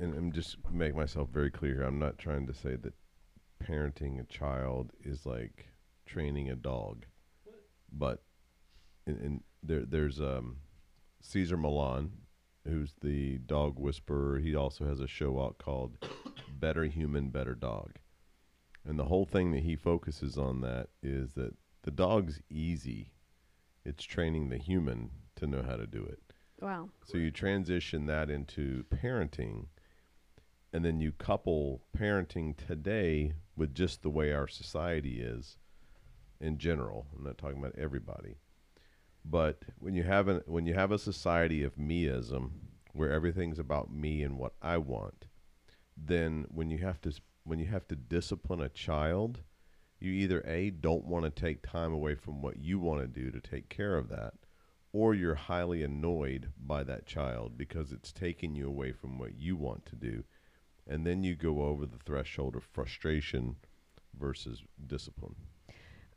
and 0.00 0.14
I'm 0.14 0.32
just 0.32 0.56
make 0.70 0.94
myself 0.96 1.28
very 1.30 1.50
clear. 1.50 1.74
here. 1.76 1.82
I'm 1.84 1.98
not 1.98 2.18
trying 2.18 2.46
to 2.48 2.52
say 2.54 2.74
that 2.76 2.92
parenting 3.64 4.20
a 4.20 4.24
child 4.24 4.90
is 5.04 5.24
like 5.24 5.68
training 6.04 6.50
a 6.50 6.56
dog, 6.56 7.06
but 7.92 8.22
in, 9.06 9.16
in 9.18 9.40
there, 9.62 9.84
there's 9.86 10.20
um, 10.20 10.56
Cesar 11.20 11.56
Millan, 11.56 12.10
who's 12.66 12.94
the 13.00 13.38
dog 13.38 13.78
whisperer. 13.78 14.38
He 14.40 14.54
also 14.56 14.84
has 14.86 15.00
a 15.00 15.06
show 15.08 15.40
out 15.40 15.58
called 15.58 16.04
Better 16.58 16.84
Human, 16.84 17.30
Better 17.30 17.54
Dog, 17.54 17.92
and 18.84 18.98
the 18.98 19.04
whole 19.06 19.24
thing 19.24 19.52
that 19.52 19.62
he 19.62 19.76
focuses 19.76 20.36
on 20.36 20.60
that 20.62 20.88
is 21.02 21.32
that 21.34 21.54
the 21.82 21.90
dog's 21.90 22.40
easy. 22.50 23.12
It's 23.84 24.04
training 24.04 24.48
the 24.48 24.58
human 24.58 25.10
to 25.36 25.46
know 25.46 25.62
how 25.62 25.76
to 25.76 25.86
do 25.86 26.04
it. 26.04 26.20
Wow. 26.60 26.90
So 27.04 27.18
you 27.18 27.30
transition 27.30 28.06
that 28.06 28.30
into 28.30 28.84
parenting, 28.84 29.66
and 30.72 30.84
then 30.84 31.00
you 31.00 31.10
couple 31.12 31.82
parenting 31.96 32.56
today 32.56 33.32
with 33.56 33.74
just 33.74 34.02
the 34.02 34.10
way 34.10 34.32
our 34.32 34.46
society 34.46 35.20
is 35.20 35.56
in 36.40 36.58
general. 36.58 37.06
I'm 37.16 37.24
not 37.24 37.38
talking 37.38 37.58
about 37.58 37.74
everybody. 37.76 38.36
But 39.24 39.62
when 39.78 39.94
you 39.94 40.02
have 40.02 40.28
an 40.28 40.42
when 40.46 40.66
you 40.66 40.74
have 40.74 40.90
a 40.90 40.98
society 40.98 41.62
of 41.62 41.76
meism 41.76 42.50
where 42.92 43.10
everything's 43.12 43.58
about 43.58 43.92
me 43.92 44.22
and 44.22 44.36
what 44.36 44.54
I 44.60 44.78
want, 44.78 45.26
then 45.96 46.46
when 46.48 46.70
you 46.70 46.78
have 46.78 47.00
to 47.02 47.12
when 47.44 47.58
you 47.58 47.66
have 47.66 47.86
to 47.88 47.96
discipline 47.96 48.60
a 48.60 48.68
child, 48.68 49.40
you 50.02 50.12
either 50.12 50.42
a 50.46 50.70
don't 50.70 51.04
want 51.04 51.24
to 51.24 51.30
take 51.30 51.62
time 51.62 51.92
away 51.92 52.14
from 52.14 52.42
what 52.42 52.58
you 52.58 52.78
want 52.78 53.00
to 53.00 53.06
do 53.06 53.30
to 53.30 53.40
take 53.40 53.68
care 53.68 53.96
of 53.96 54.08
that, 54.08 54.34
or 54.92 55.14
you're 55.14 55.34
highly 55.34 55.82
annoyed 55.82 56.50
by 56.58 56.82
that 56.84 57.06
child 57.06 57.56
because 57.56 57.92
it's 57.92 58.12
taking 58.12 58.54
you 58.54 58.66
away 58.66 58.92
from 58.92 59.18
what 59.18 59.34
you 59.38 59.56
want 59.56 59.86
to 59.86 59.96
do. 59.96 60.24
And 60.86 61.06
then 61.06 61.22
you 61.22 61.34
go 61.34 61.62
over 61.62 61.86
the 61.86 61.98
threshold 62.04 62.56
of 62.56 62.64
frustration 62.64 63.56
versus 64.18 64.62
discipline. 64.86 65.36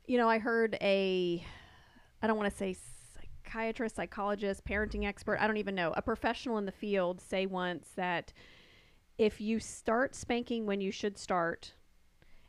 You 0.06 0.18
know, 0.18 0.28
I 0.28 0.38
heard 0.38 0.76
a, 0.80 1.44
I 2.22 2.26
don't 2.26 2.36
want 2.36 2.50
to 2.50 2.56
say 2.56 2.76
psychiatrist, 3.44 3.96
psychologist, 3.96 4.64
parenting 4.64 5.06
expert, 5.06 5.38
I 5.40 5.46
don't 5.46 5.56
even 5.56 5.74
know, 5.74 5.92
a 5.96 6.02
professional 6.02 6.58
in 6.58 6.66
the 6.66 6.72
field 6.72 7.20
say 7.20 7.46
once 7.46 7.90
that 7.96 8.32
if 9.18 9.40
you 9.40 9.60
start 9.60 10.14
spanking 10.14 10.66
when 10.66 10.80
you 10.80 10.90
should 10.90 11.16
start 11.16 11.72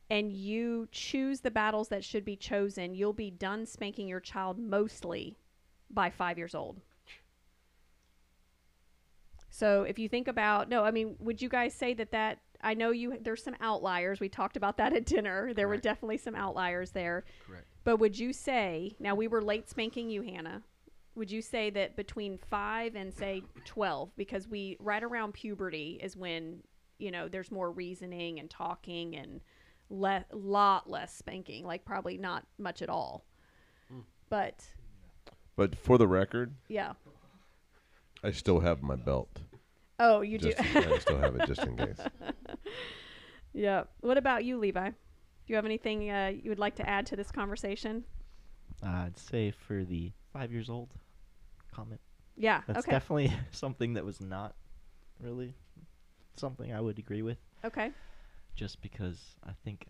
and 0.10 0.32
you 0.32 0.88
choose 0.92 1.42
the 1.42 1.52
battles 1.52 1.90
that 1.90 2.04
should 2.04 2.24
be 2.24 2.36
chosen, 2.36 2.96
you'll 2.96 3.14
be 3.14 3.32
done 3.32 3.66
spanking 3.66 4.08
your 4.08 4.20
child 4.20 4.58
mostly 4.58 5.38
by 5.90 6.10
five 6.10 6.38
years 6.38 6.56
old. 6.56 6.80
So 9.50 9.84
if 9.84 9.98
you 9.98 10.08
think 10.08 10.28
about, 10.28 10.70
no, 10.70 10.84
I 10.84 10.92
mean, 10.92 11.16
would 11.20 11.42
you 11.42 11.50
guys 11.50 11.74
say 11.74 11.94
that 11.96 12.12
that, 12.12 12.40
I 12.62 12.74
know 12.74 12.92
you, 12.92 13.18
there's 13.22 13.44
some 13.44 13.56
outliers. 13.60 14.20
We 14.20 14.30
talked 14.30 14.58
about 14.58 14.78
that 14.78 14.94
at 14.94 15.06
dinner. 15.06 15.54
There 15.54 15.68
were 15.68 15.78
definitely 15.78 16.18
some 16.18 16.36
outliers 16.36 16.92
there. 16.92 17.26
Correct. 17.46 17.66
But 17.84 17.98
would 17.98 18.18
you 18.18 18.34
say, 18.34 18.96
now 19.00 19.16
we 19.16 19.28
were 19.28 19.42
late 19.42 19.70
spanking 19.70 20.10
you, 20.10 20.22
Hannah. 20.22 20.62
Would 21.16 21.32
you 21.32 21.42
say 21.42 21.70
that 21.72 21.96
between 21.96 22.38
five 22.38 22.96
and 22.96 23.12
say 23.14 23.42
12, 23.66 24.12
because 24.16 24.48
we, 24.48 24.78
right 24.80 25.04
around 25.04 25.34
puberty 25.34 26.00
is 26.04 26.16
when, 26.16 26.62
you 27.00 27.10
know, 27.10 27.28
there's 27.28 27.52
more 27.52 27.72
reasoning 27.72 28.40
and 28.40 28.50
talking 28.50 29.16
and 29.16 29.42
le- 29.90 30.26
lot 30.32 30.90
less 30.90 31.14
spanking, 31.16 31.66
like 31.66 31.86
probably 31.86 32.18
not 32.18 32.46
much 32.58 32.82
at 32.82 32.90
all. 32.90 33.26
But 34.30 34.66
But 35.56 35.76
for 35.76 35.98
the 35.98 36.08
record, 36.08 36.54
yeah. 36.68 36.94
I 38.24 38.32
still 38.32 38.60
have 38.60 38.82
my 38.84 38.96
belt. 38.96 39.40
Oh, 40.00 40.22
you 40.22 40.38
Just 40.38 40.58
do. 40.58 40.64
yeah, 40.74 40.90
I 40.94 40.98
still 41.00 41.18
have 41.18 41.36
it 41.38 41.48
just 41.48 41.64
in 41.64 41.78
case. 41.78 41.98
yeah. 43.54 43.84
What 44.02 44.18
about 44.18 44.44
you, 44.44 44.58
Levi? 44.58 44.90
Do 44.90 44.96
you 45.48 45.56
have 45.56 45.66
anything 45.66 46.12
uh, 46.12 46.32
you 46.36 46.50
would 46.50 46.60
like 46.60 46.76
to 46.76 46.88
add 46.90 47.06
to 47.08 47.16
this 47.16 47.32
conversation? 47.32 48.04
Uh, 48.84 48.90
I'd 49.08 49.18
say 49.18 49.52
for 49.52 49.84
the 49.86 50.12
five 50.34 50.52
years 50.52 50.70
old 50.70 50.90
comment, 51.74 52.02
Yeah. 52.36 52.62
that's 52.68 52.80
okay. 52.80 52.92
definitely 52.92 53.34
something 53.52 53.94
that 53.94 54.04
was 54.06 54.20
not 54.20 54.56
really 55.22 55.56
something 56.36 56.72
I 56.74 56.82
would 56.82 57.00
agree 57.00 57.22
with, 57.24 57.38
okay. 57.66 57.92
Just 58.58 58.82
because 58.82 59.22
I 59.46 59.52
think 59.64 59.88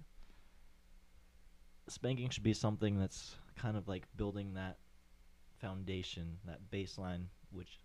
spanking 1.87 2.29
should 2.29 2.43
be 2.43 2.53
something 2.53 2.99
that's 2.99 3.35
kind 3.55 3.77
of 3.77 3.87
like 3.87 4.05
building 4.15 4.53
that 4.53 4.77
foundation, 5.59 6.37
that 6.45 6.59
baseline, 6.71 7.23
which 7.51 7.79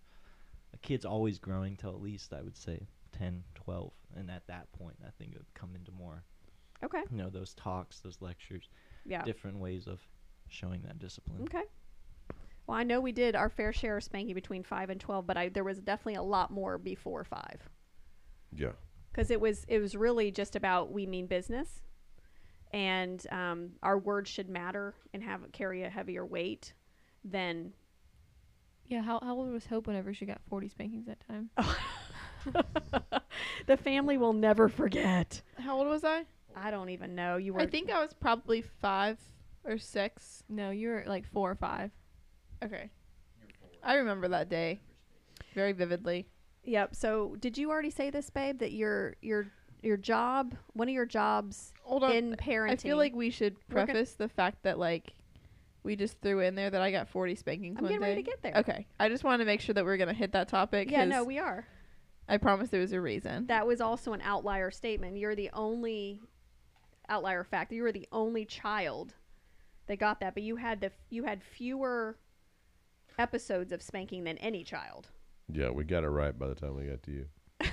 a 0.74 0.78
kid's 0.78 1.04
always 1.04 1.38
growing 1.38 1.76
till 1.76 1.90
at 1.90 2.02
least 2.02 2.34
I 2.34 2.42
would 2.42 2.56
say 2.56 2.88
10, 3.16 3.44
12, 3.54 3.92
and 4.16 4.30
at 4.30 4.46
that 4.48 4.70
point 4.72 4.96
I 5.06 5.10
think 5.18 5.32
it 5.32 5.38
would 5.38 5.54
come 5.54 5.70
into 5.76 5.92
more, 5.92 6.24
Okay. 6.82 7.02
you 7.10 7.16
know, 7.16 7.30
those 7.30 7.54
talks, 7.54 8.00
those 8.00 8.20
lectures, 8.20 8.68
Yeah. 9.06 9.22
different 9.22 9.58
ways 9.58 9.86
of 9.86 10.00
showing 10.48 10.82
that 10.82 10.98
discipline. 10.98 11.42
Okay. 11.44 11.62
Well, 12.66 12.76
I 12.76 12.82
know 12.82 13.00
we 13.00 13.12
did 13.12 13.36
our 13.36 13.48
fair 13.48 13.72
share 13.72 13.96
of 13.98 14.04
spanking 14.04 14.34
between 14.34 14.62
five 14.64 14.90
and 14.90 15.00
twelve, 15.00 15.26
but 15.26 15.36
I 15.36 15.48
there 15.48 15.64
was 15.64 15.78
definitely 15.80 16.14
a 16.16 16.22
lot 16.22 16.50
more 16.50 16.76
before 16.78 17.22
five. 17.24 17.68
Yeah. 18.52 18.72
Because 19.12 19.30
it 19.30 19.40
was 19.40 19.64
it 19.68 19.78
was 19.78 19.94
really 19.94 20.30
just 20.30 20.56
about 20.56 20.90
we 20.90 21.06
mean 21.06 21.26
business, 21.26 21.82
and 22.72 23.24
um, 23.30 23.72
our 23.82 23.98
words 23.98 24.30
should 24.30 24.48
matter 24.48 24.94
and 25.12 25.22
have 25.22 25.40
carry 25.52 25.82
a 25.82 25.90
heavier 25.90 26.24
weight 26.24 26.72
than 27.24 27.72
Yeah, 28.88 29.02
how, 29.02 29.20
how 29.22 29.36
old 29.36 29.52
was 29.52 29.66
Hope 29.66 29.86
whenever 29.86 30.12
she 30.12 30.26
got 30.26 30.40
40 30.48 30.68
spankings 30.68 31.06
that 31.06 31.18
time? 31.26 31.50
the 33.66 33.76
family 33.76 34.16
will 34.18 34.32
never 34.32 34.68
forget. 34.68 35.42
How 35.58 35.78
old 35.78 35.88
was 35.88 36.04
I? 36.04 36.24
I 36.56 36.70
don't 36.70 36.90
even 36.90 37.14
know. 37.14 37.36
You 37.36 37.54
were 37.54 37.60
I 37.60 37.66
think 37.66 37.90
I 37.90 38.00
was 38.00 38.12
probably 38.12 38.62
five 38.62 39.18
or 39.64 39.78
six. 39.78 40.42
No, 40.48 40.70
you 40.70 40.88
were 40.88 41.04
like 41.06 41.26
four 41.26 41.50
or 41.50 41.54
five. 41.54 41.90
Okay. 42.62 42.90
I 43.82 43.94
remember 43.94 44.28
that 44.28 44.48
day 44.48 44.80
very 45.54 45.72
vividly. 45.72 46.26
Yep. 46.64 46.94
So, 46.94 47.36
did 47.40 47.58
you 47.58 47.70
already 47.70 47.90
say 47.90 48.10
this, 48.10 48.30
babe? 48.30 48.58
That 48.60 48.72
your 48.72 49.16
your 49.20 49.46
your 49.82 49.96
job, 49.96 50.54
one 50.74 50.88
of 50.88 50.94
your 50.94 51.06
jobs 51.06 51.72
Hold 51.82 52.04
on. 52.04 52.12
in 52.12 52.36
parenting. 52.36 52.70
I 52.70 52.76
feel 52.76 52.96
like 52.96 53.14
we 53.14 53.30
should 53.30 53.56
We're 53.68 53.80
gonna- 53.80 53.86
preface 53.92 54.14
the 54.14 54.28
fact 54.28 54.62
that 54.62 54.78
like 54.78 55.12
we 55.82 55.96
just 55.96 56.20
threw 56.20 56.38
in 56.38 56.54
there 56.54 56.70
that 56.70 56.80
I 56.80 56.92
got 56.92 57.08
40 57.08 57.34
spankings 57.34 57.76
I'm 57.76 57.82
one 57.82 57.90
getting 57.90 58.02
day. 58.02 58.08
ready 58.10 58.22
to 58.22 58.30
get 58.30 58.42
there. 58.42 58.52
Okay. 58.58 58.86
I 59.00 59.08
just 59.08 59.24
wanted 59.24 59.38
to 59.38 59.44
make 59.46 59.60
sure 59.60 59.72
that 59.74 59.84
we 59.84 59.90
are 59.90 59.96
going 59.96 60.06
to 60.06 60.14
hit 60.14 60.30
that 60.30 60.46
topic 60.46 60.88
Yeah, 60.88 61.04
no, 61.06 61.24
we 61.24 61.40
are. 61.40 61.66
I 62.28 62.36
promise 62.36 62.68
there 62.70 62.80
was 62.80 62.92
a 62.92 63.00
reason. 63.00 63.48
That 63.48 63.66
was 63.66 63.80
also 63.80 64.12
an 64.12 64.20
outlier 64.22 64.70
statement. 64.70 65.16
You're 65.16 65.34
the 65.34 65.50
only 65.52 66.20
outlier 67.08 67.42
fact. 67.42 67.72
You 67.72 67.82
were 67.82 67.90
the 67.90 68.06
only 68.12 68.44
child 68.44 69.14
that 69.88 69.98
got 69.98 70.20
that, 70.20 70.34
but 70.34 70.44
you 70.44 70.54
had 70.54 70.80
the 70.80 70.92
you 71.10 71.24
had 71.24 71.42
fewer 71.42 72.16
episodes 73.18 73.72
of 73.72 73.82
spanking 73.82 74.22
than 74.22 74.38
any 74.38 74.62
child. 74.62 75.08
Yeah, 75.50 75.70
we 75.70 75.84
got 75.84 76.04
it 76.04 76.08
right 76.08 76.36
by 76.38 76.48
the 76.48 76.54
time 76.54 76.76
we 76.76 76.84
got 76.86 77.02
to 77.04 77.10
you. 77.10 77.26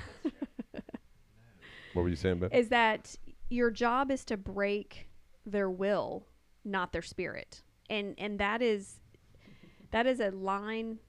what 1.93 2.03
were 2.03 2.09
you 2.09 2.15
saying, 2.15 2.39
Beth? 2.39 2.53
Is 2.53 2.69
that 2.69 3.15
your 3.49 3.71
job 3.71 4.11
is 4.11 4.23
to 4.25 4.37
break 4.37 5.07
their 5.45 5.69
will, 5.69 6.25
not 6.63 6.91
their 6.93 7.01
spirit. 7.01 7.63
And 7.89 8.15
and 8.17 8.39
that 8.39 8.61
is 8.61 8.99
that 9.91 10.05
is 10.05 10.19
a 10.19 10.29
line 10.29 10.99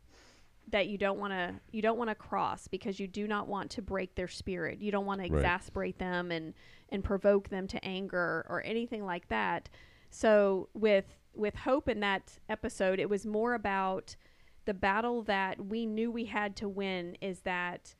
that 0.71 0.87
you 0.87 0.97
don't 0.97 1.19
want 1.19 1.33
to 1.33 1.55
you 1.73 1.83
don't 1.83 1.99
want 1.99 2.09
to 2.11 2.15
cross 2.15 2.69
because 2.69 2.99
you 3.01 3.07
do 3.09 3.27
not 3.27 3.49
want 3.49 3.71
to 3.73 3.83
break 3.83 4.15
their 4.15 4.29
spirit. 4.29 4.81
You 4.81 4.91
don't 4.93 5.07
want 5.07 5.21
to 5.23 5.29
Right. 5.31 5.39
exasperate 5.41 5.99
them 5.99 6.31
and 6.31 6.55
and 6.89 7.05
provoke 7.05 7.49
them 7.49 7.67
to 7.69 7.85
anger 7.85 8.47
or 8.49 8.63
anything 8.65 9.05
like 9.05 9.29
that. 9.29 9.69
So 10.11 10.69
with 10.73 11.05
with 11.35 11.55
hope 11.55 11.89
in 11.89 12.01
that 12.01 12.39
episode, 12.49 12.99
it 12.99 13.09
was 13.11 13.27
more 13.27 13.55
about 13.55 14.17
the 14.65 14.75
battle 14.75 15.23
that 15.23 15.65
we 15.67 15.87
knew 15.87 16.11
we 16.11 16.27
had 16.27 16.57
to 16.57 16.69
win 16.69 17.17
is 17.21 17.41
that 17.41 17.95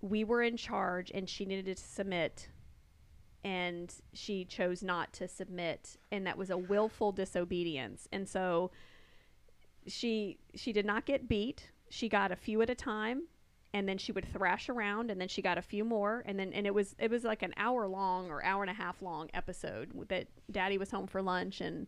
we 0.00 0.24
were 0.24 0.42
in 0.42 0.56
charge 0.56 1.10
and 1.14 1.28
she 1.28 1.44
needed 1.44 1.76
to 1.76 1.82
submit 1.82 2.48
and 3.44 3.94
she 4.12 4.44
chose 4.44 4.82
not 4.82 5.12
to 5.12 5.28
submit 5.28 5.96
and 6.10 6.26
that 6.26 6.36
was 6.36 6.50
a 6.50 6.56
willful 6.56 7.12
disobedience. 7.12 8.08
And 8.12 8.28
so 8.28 8.70
she 9.86 10.38
she 10.54 10.72
did 10.72 10.86
not 10.86 11.04
get 11.04 11.28
beat. 11.28 11.70
She 11.90 12.08
got 12.08 12.32
a 12.32 12.36
few 12.36 12.62
at 12.62 12.70
a 12.70 12.74
time 12.74 13.24
and 13.74 13.88
then 13.88 13.98
she 13.98 14.12
would 14.12 14.26
thrash 14.32 14.68
around 14.68 15.10
and 15.10 15.20
then 15.20 15.28
she 15.28 15.42
got 15.42 15.58
a 15.58 15.62
few 15.62 15.84
more 15.84 16.22
and 16.26 16.38
then 16.38 16.52
and 16.52 16.66
it 16.66 16.74
was 16.74 16.94
it 16.98 17.10
was 17.10 17.24
like 17.24 17.42
an 17.42 17.52
hour 17.56 17.86
long 17.86 18.30
or 18.30 18.42
hour 18.44 18.62
and 18.62 18.70
a 18.70 18.74
half 18.74 19.02
long 19.02 19.28
episode 19.34 19.90
that 20.08 20.26
daddy 20.50 20.78
was 20.78 20.90
home 20.90 21.06
for 21.06 21.20
lunch 21.20 21.60
and 21.60 21.86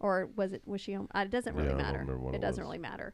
or 0.00 0.28
was 0.36 0.52
it 0.52 0.62
was 0.66 0.80
she 0.80 0.92
home 0.94 1.08
uh, 1.14 1.20
it 1.20 1.30
doesn't 1.30 1.54
really 1.54 1.68
Yeah, 1.68 1.74
I 1.74 1.76
don't 1.78 1.82
matter 1.86 1.98
remember 2.00 2.18
when 2.22 2.34
it 2.34 2.38
it 2.38 2.40
doesn't 2.40 2.62
was. 2.62 2.68
really 2.68 2.78
matter 2.78 3.12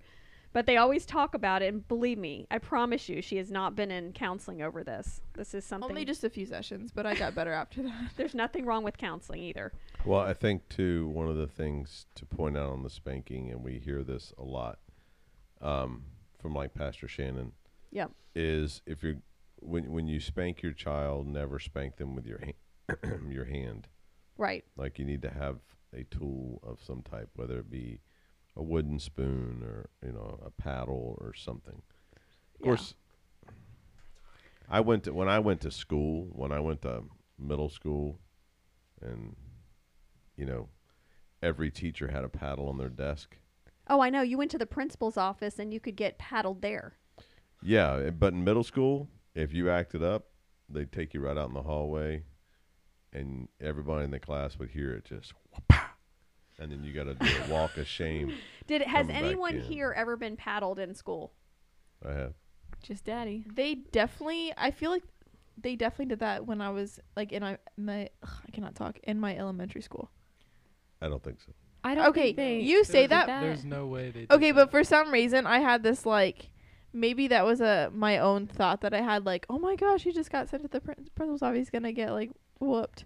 but 0.55 0.67
they 0.67 0.77
always 0.77 1.07
talk 1.07 1.35
about 1.35 1.63
it 1.63 1.73
and 1.73 1.87
believe 1.89 2.19
me 2.19 2.47
i 2.51 2.59
promise 2.59 3.09
you 3.09 3.23
she 3.23 3.37
has 3.39 3.51
not 3.51 3.75
been 3.75 3.91
in 3.91 4.13
counseling 4.13 4.61
over 4.63 4.85
this 4.85 5.21
this 5.35 5.55
is 5.55 5.65
something 5.65 5.91
Only 5.91 6.05
just 6.05 6.25
a 6.25 6.31
few 6.31 6.45
sessions, 6.45 6.93
but 6.93 7.07
I 7.07 7.15
got 7.15 7.35
better 7.35 7.53
after 7.53 7.83
that. 7.85 8.11
there's 8.17 8.35
nothing 8.35 8.67
wrong 8.67 8.85
with 8.85 8.99
counseling 8.99 9.43
either 9.43 9.73
Well, 10.05 10.21
I 10.21 10.35
think 10.35 10.69
too 10.69 11.09
one 11.09 11.29
of 11.29 11.37
the 11.37 11.47
things 11.47 12.07
to 12.17 12.27
point 12.27 12.57
out 12.59 12.71
on 12.71 12.83
the 12.83 12.91
spanking, 12.91 13.51
and 13.51 13.63
we 13.65 13.79
hear 13.79 14.03
this 14.03 14.33
a 14.37 14.43
lot 14.45 14.79
um, 15.61 16.05
from 16.41 16.55
like 16.55 16.75
Pastor 16.75 17.09
Shannon. 17.09 17.53
Yep. 17.93 18.11
Is 18.35 18.83
if 18.87 19.03
you're 19.03 19.17
when 19.61 19.91
when 19.93 20.07
you 20.09 20.19
spank 20.21 20.63
your 20.63 20.73
child, 20.73 21.27
never 21.29 21.59
spank 21.59 21.97
them 21.97 22.15
with 22.15 22.27
your 22.27 22.41
hand, 22.41 23.23
your 23.33 23.45
hand. 23.45 23.89
right 24.37 24.65
Like 24.77 24.99
you 24.99 25.05
need 25.05 25.23
to 25.23 25.31
have 25.31 25.59
a 25.95 26.05
tool 26.05 26.61
of 26.63 26.83
some 26.83 27.03
type, 27.03 27.31
whether 27.35 27.59
it 27.59 27.71
be 27.71 28.01
a 28.57 28.63
wooden 28.63 28.99
spoon 28.99 29.63
or 29.65 29.89
you 30.05 30.13
know 30.13 30.39
a 30.45 30.51
paddle 30.51 31.17
or 31.21 31.33
something. 31.35 31.83
Of 32.15 32.61
Yeah. 32.61 32.65
course, 32.67 32.95
I 34.69 34.81
went 34.81 35.05
to 35.05 35.13
when 35.15 35.29
I 35.29 35.39
went 35.39 35.61
to 35.63 35.71
school. 35.71 36.29
When 36.33 36.53
I 36.53 36.61
went 36.61 36.83
to 36.83 37.05
middle 37.39 37.69
school, 37.69 38.19
and 39.01 39.37
you 40.37 40.47
know, 40.47 40.69
every 41.43 41.71
teacher 41.71 42.09
had 42.09 42.25
a 42.25 42.29
paddle 42.29 42.69
on 42.69 42.79
their 42.79 42.89
desk. 42.89 43.37
oh 43.89 44.01
i 44.01 44.09
know 44.11 44.23
you 44.23 44.39
went 44.39 44.51
to 44.51 44.59
the 44.59 44.67
principal's 44.67 45.17
office 45.17 45.59
and 45.59 45.73
you 45.75 45.81
could 45.81 45.97
get 45.97 46.17
paddled 46.19 46.63
there 46.63 46.97
Yeah, 47.63 47.95
eh, 47.97 48.11
but 48.11 48.33
in 48.33 48.45
middle 48.45 48.63
school, 48.65 49.09
if 49.35 49.53
you 49.53 49.69
acted 49.71 50.03
up, 50.03 50.29
they'd 50.69 50.93
take 50.93 51.15
you 51.15 51.21
right 51.21 51.37
out 51.37 51.49
in 51.49 51.55
the 51.55 51.63
hallway, 51.63 52.23
and 53.13 53.49
everybody 53.61 54.05
in 54.05 54.11
the 54.13 54.21
class 54.21 54.59
would 54.59 54.71
hear 54.71 54.93
it 54.93 55.05
just, 55.05 55.33
and 56.63 56.73
then 56.73 56.85
you 56.85 56.93
got 56.93 57.05
to 57.05 57.15
do 57.15 57.27
a 57.47 57.53
walk 57.53 57.77
of 57.77 57.87
shame. 57.87 58.33
did 58.67 58.83
has 58.83 59.07
Coming 59.07 59.23
back 59.23 59.25
anyone 59.25 59.55
in. 59.57 59.63
here 59.63 59.93
ever 59.97 60.17
been 60.17 60.37
paddled 60.37 60.79
in 60.79 60.95
school 60.95 61.33
I 62.07 62.13
have. 62.13 62.35
Just 62.83 63.05
daddy. 63.05 63.45
They 63.53 63.75
definitely 63.75 64.53
I 64.57 64.71
feel 64.71 64.91
like 64.91 65.05
they 65.61 65.77
definitely 65.77 66.07
did 66.07 66.21
that 66.21 66.47
when 66.47 66.61
I 66.61 66.71
was 66.71 66.99
like 67.17 67.31
in 67.33 67.43
my, 67.43 67.59
my 67.77 68.09
ugh, 68.23 68.31
I 68.47 68.51
cannot 68.51 68.75
talk 68.75 68.99
in 69.05 69.21
my 69.21 69.37
elementary 69.37 69.83
school. 69.83 70.11
I 71.01 71.09
don't 71.09 71.23
think 71.23 71.41
so. 71.41 71.53
I 71.85 71.95
don't 71.97 72.07
Okay, 72.11 72.33
think 72.33 72.37
they 72.37 72.61
you 72.61 72.85
say 72.85 73.03
did 73.03 73.11
that- 73.11 73.41
There's 73.41 73.65
no 73.65 73.87
way 73.87 74.11
they. 74.11 74.21
did 74.21 74.31
Okay, 74.33 74.53
that. 74.53 74.57
but 74.67 74.71
for 74.71 74.85
some 74.85 75.11
reason 75.13 75.47
I 75.47 75.59
had 75.59 75.83
this 75.83 76.07
like 76.07 76.51
maybe 76.93 77.29
that 77.29 77.45
was 77.45 77.61
a 77.61 77.91
my 77.95 78.19
own 78.19 78.47
thought 78.47 78.81
that 78.83 78.93
I 78.95 79.01
had 79.01 79.25
like, 79.27 79.47
"Oh 79.49 79.59
my 79.59 79.77
gosh, 79.77 80.03
he 80.03 80.13
just 80.13 80.31
got 80.31 80.49
sent 80.49 80.63
to 80.63 80.69
the 80.69 80.81
prin- 80.81 81.07
principal's 81.15 81.43
office. 81.43 81.59
He's 81.59 81.71
going 81.71 81.83
to 81.85 81.93
get 81.93 82.11
like 82.13 82.31
whooped." 82.61 83.05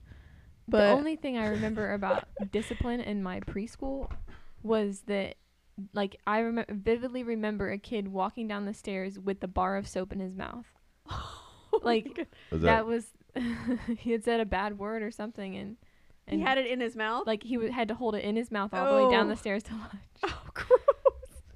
The 0.68 0.88
only 0.90 1.16
thing 1.16 1.36
I 1.38 1.46
remember 1.48 1.92
about 1.92 2.24
discipline 2.52 3.00
in 3.00 3.22
my 3.22 3.40
preschool 3.40 4.10
was 4.62 5.02
that, 5.06 5.36
like, 5.92 6.16
I 6.26 6.40
rem- 6.42 6.64
vividly 6.68 7.22
remember 7.22 7.70
a 7.70 7.78
kid 7.78 8.08
walking 8.08 8.48
down 8.48 8.64
the 8.66 8.74
stairs 8.74 9.18
with 9.18 9.40
the 9.40 9.48
bar 9.48 9.76
of 9.76 9.86
soap 9.86 10.12
in 10.12 10.20
his 10.20 10.34
mouth. 10.34 10.66
Oh 11.72 11.80
like 11.82 12.06
Is 12.52 12.60
that, 12.62 12.66
that, 12.66 12.86
was, 12.86 13.06
he 13.98 14.12
had 14.12 14.24
said 14.24 14.40
a 14.40 14.46
bad 14.46 14.78
word 14.78 15.02
or 15.02 15.10
something, 15.10 15.56
and 15.56 15.76
and 16.26 16.40
he 16.40 16.46
had 16.46 16.56
it 16.58 16.66
in 16.66 16.80
his 16.80 16.96
mouth 16.96 17.26
like 17.26 17.42
he 17.42 17.56
w- 17.56 17.70
had 17.72 17.88
to 17.88 17.94
hold 17.94 18.14
it 18.14 18.24
in 18.24 18.34
his 18.34 18.50
mouth 18.50 18.72
all 18.72 18.86
the 18.90 18.96
way 18.96 19.02
oh. 19.02 19.10
down 19.10 19.26
Oh. 19.26 19.30
the 19.30 19.36
stairs 19.36 19.62
to 19.64 19.72
lunch. 19.74 19.92
oh 20.22 20.42
gross 20.54 20.80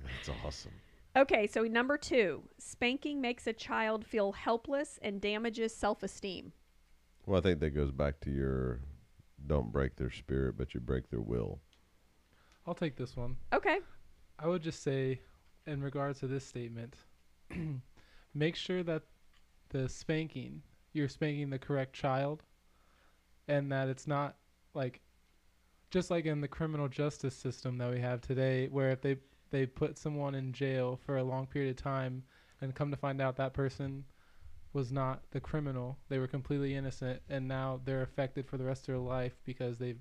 that's 0.04 0.28
awesome. 0.44 0.72
okay 1.16 1.46
so 1.46 1.62
number 1.62 1.96
two 1.96 2.42
spanking 2.58 3.20
makes 3.20 3.46
a 3.46 3.52
child 3.52 4.04
feel 4.04 4.32
helpless 4.32 4.98
and 5.00 5.20
damages 5.20 5.74
self-esteem 5.74 6.52
Well, 7.26 7.38
I 7.38 7.42
think 7.42 7.60
that 7.60 7.70
goes 7.70 7.90
back 7.90 8.20
to 8.20 8.30
your 8.30 8.80
don't 9.46 9.72
break 9.72 9.96
their 9.96 10.10
spirit, 10.10 10.56
but 10.56 10.74
you 10.74 10.80
break 10.80 11.10
their 11.10 11.20
will. 11.20 11.60
I'll 12.66 12.74
take 12.74 12.96
this 12.96 13.16
one. 13.16 13.36
okay 13.52 13.78
I 14.38 14.46
would 14.46 14.62
just 14.62 14.82
say, 14.82 15.20
in 15.66 15.82
regards 15.82 16.20
to 16.20 16.26
this 16.26 16.46
statement, 16.46 16.96
make 18.34 18.56
sure 18.56 18.82
that 18.82 19.02
the 19.68 19.88
spanking, 19.88 20.62
you're 20.94 21.08
spanking 21.08 21.50
the 21.50 21.58
correct 21.58 21.92
child, 21.92 22.42
and 23.48 23.70
that 23.70 23.88
it's 23.88 24.06
not 24.06 24.36
like, 24.72 25.00
just 25.90 26.10
like 26.10 26.24
in 26.24 26.40
the 26.40 26.48
criminal 26.48 26.88
justice 26.88 27.36
system 27.36 27.76
that 27.78 27.90
we 27.90 28.00
have 28.00 28.22
today, 28.22 28.68
where 28.68 28.90
if 28.90 29.02
they 29.02 29.16
they 29.50 29.66
put 29.66 29.98
someone 29.98 30.36
in 30.36 30.52
jail 30.52 30.98
for 31.04 31.16
a 31.16 31.24
long 31.24 31.46
period 31.46 31.70
of 31.70 31.76
time, 31.76 32.22
and 32.60 32.74
come 32.74 32.90
to 32.90 32.96
find 32.96 33.20
out 33.20 33.36
that 33.36 33.52
person 33.52 34.04
was 34.72 34.92
not 34.92 35.22
the 35.32 35.40
criminal, 35.40 35.98
they 36.08 36.18
were 36.18 36.26
completely 36.26 36.74
innocent, 36.74 37.20
and 37.28 37.48
now 37.48 37.80
they're 37.84 38.02
affected 38.02 38.46
for 38.46 38.56
the 38.56 38.64
rest 38.64 38.82
of 38.82 38.86
their 38.86 38.98
life 38.98 39.34
because 39.44 39.78
they've 39.78 40.00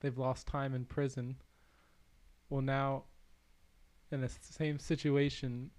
they've 0.00 0.18
lost 0.18 0.46
time 0.46 0.74
in 0.74 0.84
prison. 0.84 1.36
Well, 2.48 2.62
now 2.62 3.04
in 4.10 4.20
the 4.20 4.30
same 4.40 4.78
situation, 4.78 5.70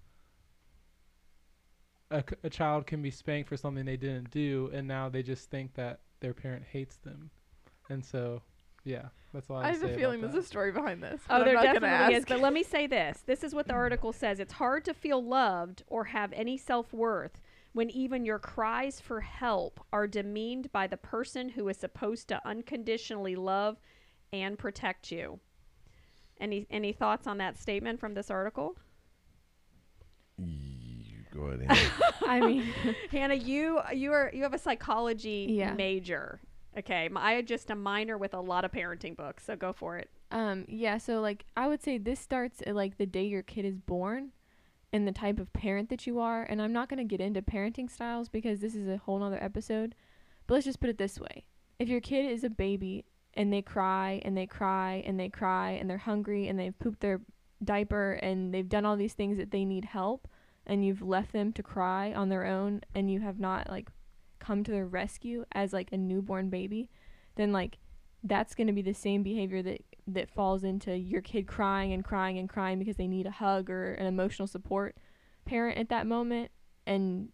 a, 2.10 2.22
a 2.44 2.50
child 2.50 2.86
can 2.86 3.00
be 3.00 3.10
spanked 3.10 3.48
for 3.48 3.56
something 3.56 3.84
they 3.84 3.96
didn't 3.96 4.30
do, 4.30 4.70
and 4.72 4.86
now 4.86 5.08
they 5.08 5.22
just 5.22 5.50
think 5.50 5.74
that 5.74 6.00
their 6.20 6.34
parent 6.34 6.64
hates 6.70 6.96
them, 6.98 7.30
and 7.88 8.04
so, 8.04 8.42
yeah, 8.84 9.06
that's 9.32 9.48
all 9.48 9.56
I, 9.56 9.64
I 9.64 9.66
have 9.68 9.76
say 9.76 9.82
a 9.82 9.86
about 9.86 9.98
feeling 9.98 10.20
that. 10.20 10.32
there's 10.32 10.44
a 10.44 10.46
story 10.46 10.72
behind 10.72 11.02
this. 11.02 11.20
Oh, 11.30 11.38
but 11.38 11.44
there 11.44 11.56
I'm 11.56 11.64
not 11.64 11.74
gonna 11.74 11.80
definitely 11.80 12.14
is. 12.16 12.24
But 12.26 12.40
let 12.40 12.52
me 12.52 12.62
say 12.62 12.86
this. 12.86 13.22
This 13.24 13.42
is 13.42 13.54
what 13.54 13.66
the 13.66 13.72
article 13.74 14.12
says. 14.12 14.40
It's 14.40 14.52
hard 14.54 14.84
to 14.84 14.94
feel 14.94 15.24
loved 15.24 15.82
or 15.86 16.04
have 16.04 16.32
any 16.34 16.56
self 16.58 16.92
worth 16.92 17.40
when 17.72 17.88
even 17.90 18.24
your 18.24 18.38
cries 18.38 19.00
for 19.00 19.20
help 19.20 19.80
are 19.92 20.06
demeaned 20.06 20.72
by 20.72 20.86
the 20.86 20.96
person 20.96 21.50
who 21.50 21.68
is 21.68 21.76
supposed 21.76 22.28
to 22.28 22.46
unconditionally 22.46 23.36
love 23.36 23.78
and 24.32 24.58
protect 24.58 25.10
you. 25.12 25.38
Any 26.40 26.66
any 26.70 26.92
thoughts 26.92 27.26
on 27.26 27.38
that 27.38 27.58
statement 27.58 28.00
from 28.00 28.14
this 28.14 28.30
article? 28.30 28.76
You 30.38 31.24
Go 31.34 31.42
ahead. 31.42 31.70
Hannah. 31.70 31.90
I 32.26 32.40
mean, 32.40 32.74
Hannah, 33.10 33.34
you 33.34 33.80
you 33.94 34.12
are 34.12 34.30
you 34.34 34.42
have 34.42 34.54
a 34.54 34.58
psychology 34.58 35.46
Yeah. 35.50 35.74
major. 35.74 36.40
Okay, 36.78 37.08
I 37.16 37.32
had 37.32 37.46
just 37.46 37.70
a 37.70 37.74
minor 37.74 38.16
with 38.16 38.32
a 38.32 38.40
lot 38.40 38.64
of 38.64 38.70
parenting 38.72 39.16
books, 39.16 39.44
so 39.44 39.56
go 39.56 39.72
for 39.72 39.96
it. 39.98 40.08
um, 40.30 40.64
yeah. 40.68 40.98
So 40.98 41.20
like, 41.20 41.44
I 41.56 41.66
would 41.66 41.82
say 41.82 41.98
this 41.98 42.20
starts 42.20 42.62
at 42.66 42.74
like 42.76 42.96
the 42.96 43.06
day 43.06 43.24
your 43.24 43.42
kid 43.42 43.64
is 43.64 43.76
born, 43.76 44.30
and 44.92 45.06
the 45.06 45.12
type 45.12 45.38
of 45.38 45.52
parent 45.52 45.88
that 45.88 46.06
you 46.06 46.18
are. 46.18 46.42
And 46.42 46.60
I'm 46.60 46.72
not 46.72 46.88
gonna 46.88 47.04
get 47.04 47.20
into 47.20 47.42
parenting 47.42 47.90
styles 47.90 48.28
because 48.28 48.60
this 48.60 48.74
is 48.74 48.88
a 48.88 48.96
whole 48.98 49.18
nother 49.18 49.42
episode. 49.42 49.94
But 50.46 50.54
let's 50.54 50.66
just 50.66 50.80
put 50.80 50.90
it 50.90 50.98
this 50.98 51.18
way: 51.18 51.44
if 51.78 51.88
your 51.88 52.00
kid 52.00 52.30
is 52.30 52.44
a 52.44 52.50
baby 52.50 53.04
and 53.34 53.52
they 53.52 53.62
cry 53.62 54.20
and 54.24 54.36
they 54.36 54.46
cry 54.46 55.02
and 55.06 55.18
they 55.18 55.28
cry 55.28 55.70
and 55.72 55.88
they're 55.88 55.98
hungry 55.98 56.48
and 56.48 56.58
they've 56.58 56.78
pooped 56.78 57.00
their 57.00 57.20
diaper 57.62 58.12
and 58.14 58.52
they've 58.52 58.68
done 58.68 58.84
all 58.84 58.96
these 58.96 59.14
things 59.14 59.36
that 59.36 59.50
they 59.50 59.64
need 59.64 59.84
help, 59.84 60.26
and 60.66 60.84
you've 60.84 61.02
left 61.02 61.32
them 61.32 61.52
to 61.52 61.62
cry 61.62 62.12
on 62.12 62.28
their 62.28 62.44
own 62.44 62.80
and 62.94 63.10
you 63.10 63.20
have 63.20 63.38
not 63.38 63.68
like 63.70 63.88
come 64.38 64.64
to 64.64 64.70
their 64.70 64.86
rescue 64.86 65.44
as 65.52 65.72
like 65.72 65.92
a 65.92 65.96
newborn 65.96 66.48
baby, 66.50 66.90
then 67.36 67.52
like 67.52 67.78
that's 68.24 68.54
going 68.54 68.66
to 68.66 68.72
be 68.72 68.82
the 68.82 68.94
same 68.94 69.22
behavior 69.22 69.62
that 69.62 69.82
that 70.14 70.30
falls 70.30 70.64
into 70.64 70.96
your 70.96 71.22
kid 71.22 71.46
crying 71.46 71.92
and 71.92 72.04
crying 72.04 72.38
and 72.38 72.48
crying 72.48 72.78
because 72.78 72.96
they 72.96 73.08
need 73.08 73.26
a 73.26 73.30
hug 73.30 73.70
or 73.70 73.94
an 73.94 74.06
emotional 74.06 74.48
support 74.48 74.96
parent 75.44 75.78
at 75.78 75.88
that 75.88 76.06
moment 76.06 76.50
and 76.86 77.30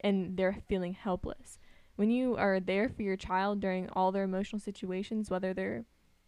and 0.00 0.36
they're 0.36 0.56
feeling 0.68 0.94
helpless. 0.94 1.58
When 1.96 2.10
you 2.10 2.36
are 2.36 2.58
there 2.58 2.88
for 2.88 3.02
your 3.02 3.16
child 3.16 3.60
during 3.60 3.88
all 3.90 4.10
their 4.10 4.24
emotional 4.24 4.58
situations, 4.58 5.30
whether 5.30 5.54
they're 5.54 5.84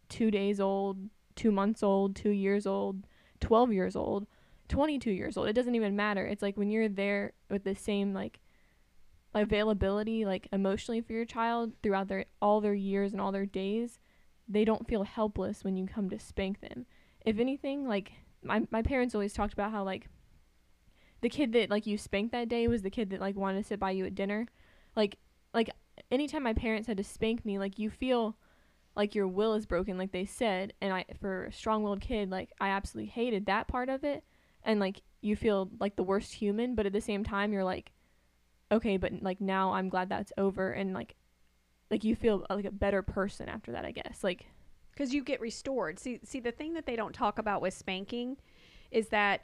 2 0.09 0.31
days 0.31 0.59
old, 0.59 1.09
2 1.35 1.51
months 1.51 1.83
old, 1.83 2.15
2 2.15 2.29
years 2.29 2.65
old, 2.65 3.05
12 3.41 3.73
years 3.73 3.95
old, 3.95 4.27
22 4.69 5.11
years 5.11 5.35
old, 5.35 5.47
it 5.47 5.53
doesn't 5.53 5.75
even 5.75 5.95
matter. 5.95 6.25
It's 6.25 6.41
like 6.41 6.55
when 6.55 6.69
you're 6.69 6.87
there 6.87 7.33
with 7.49 7.63
the 7.65 7.75
same 7.75 8.13
like 8.13 8.39
availability 9.35 10.25
like 10.25 10.47
emotionally 10.53 11.01
for 11.01 11.11
your 11.11 11.25
child 11.25 11.73
throughout 11.83 12.07
their 12.07 12.25
all 12.41 12.61
their 12.61 12.73
years 12.73 13.11
and 13.11 13.19
all 13.19 13.33
their 13.33 13.45
days 13.45 13.99
they 14.47 14.65
don't 14.65 14.87
feel 14.87 15.03
helpless 15.03 15.63
when 15.63 15.75
you 15.75 15.87
come 15.87 16.09
to 16.09 16.19
spank 16.19 16.61
them. 16.61 16.85
If 17.25 17.39
anything 17.39 17.87
like 17.87 18.11
my, 18.43 18.63
my 18.71 18.81
parents 18.81 19.15
always 19.15 19.33
talked 19.33 19.53
about 19.53 19.71
how 19.71 19.83
like 19.83 20.07
the 21.21 21.29
kid 21.29 21.53
that 21.53 21.69
like 21.69 21.87
you 21.87 21.97
spanked 21.97 22.31
that 22.33 22.49
day 22.49 22.67
was 22.67 22.83
the 22.83 22.89
kid 22.89 23.09
that 23.09 23.19
like 23.19 23.35
wanted 23.35 23.61
to 23.61 23.67
sit 23.67 23.79
by 23.79 23.91
you 23.91 24.05
at 24.05 24.15
dinner. 24.15 24.47
Like 24.95 25.17
like 25.53 25.69
anytime 26.11 26.43
my 26.43 26.53
parents 26.53 26.87
had 26.87 26.97
to 26.97 27.03
spank 27.03 27.45
me 27.45 27.57
like 27.57 27.79
you 27.79 27.89
feel 27.89 28.37
like 28.95 29.15
your 29.15 29.27
will 29.27 29.53
is 29.55 29.65
broken 29.65 29.97
like 29.97 30.11
they 30.11 30.25
said. 30.25 30.73
And 30.81 30.93
i 30.93 31.05
for 31.19 31.45
a 31.45 31.53
strong-willed 31.53 32.01
kid 32.01 32.29
like 32.29 32.51
i 32.59 32.69
absolutely 32.69 33.09
hated 33.09 33.47
that 33.47 33.67
part 33.67 33.89
of 33.89 34.03
it. 34.03 34.23
And 34.63 34.79
like 34.79 35.01
you 35.21 35.35
feel 35.35 35.69
like 35.79 35.95
the 35.95 36.03
worst 36.03 36.33
human 36.33 36.75
but 36.75 36.85
at 36.85 36.93
the 36.93 37.01
same 37.01 37.23
time 37.23 37.51
you're 37.51 37.63
like 37.63 37.91
okay 38.71 38.97
but 38.97 39.11
like 39.21 39.41
now 39.41 39.73
i'm 39.73 39.89
glad 39.89 40.09
that's 40.09 40.33
over. 40.37 40.71
And 40.71 40.93
like 40.93 41.15
like 41.91 42.03
you 42.03 42.15
feel 42.15 42.45
uh, 42.49 42.55
like 42.55 42.65
a 42.65 42.71
better 42.71 43.01
person 43.01 43.47
after 43.49 43.71
that 43.71 43.85
i 43.85 43.91
guess 43.91 44.23
like 44.23 44.45
because 44.95 45.13
you 45.13 45.23
get 45.23 45.41
restored. 45.41 45.99
See, 45.99 46.19
see, 46.23 46.39
the 46.39 46.51
thing 46.51 46.73
that 46.73 46.85
they 46.85 46.95
don't 46.95 47.13
talk 47.13 47.37
about 47.37 47.61
with 47.61 47.73
spanking 47.73 48.37
is 48.91 49.09
that 49.09 49.41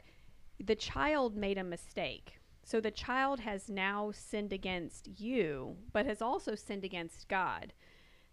the 0.58 0.74
child 0.74 1.36
made 1.36 1.58
a 1.58 1.64
mistake. 1.64 2.38
So 2.64 2.80
the 2.80 2.90
child 2.90 3.40
has 3.40 3.68
now 3.68 4.12
sinned 4.14 4.52
against 4.52 5.20
you, 5.20 5.76
but 5.92 6.06
has 6.06 6.22
also 6.22 6.54
sinned 6.54 6.84
against 6.84 7.28
God. 7.28 7.74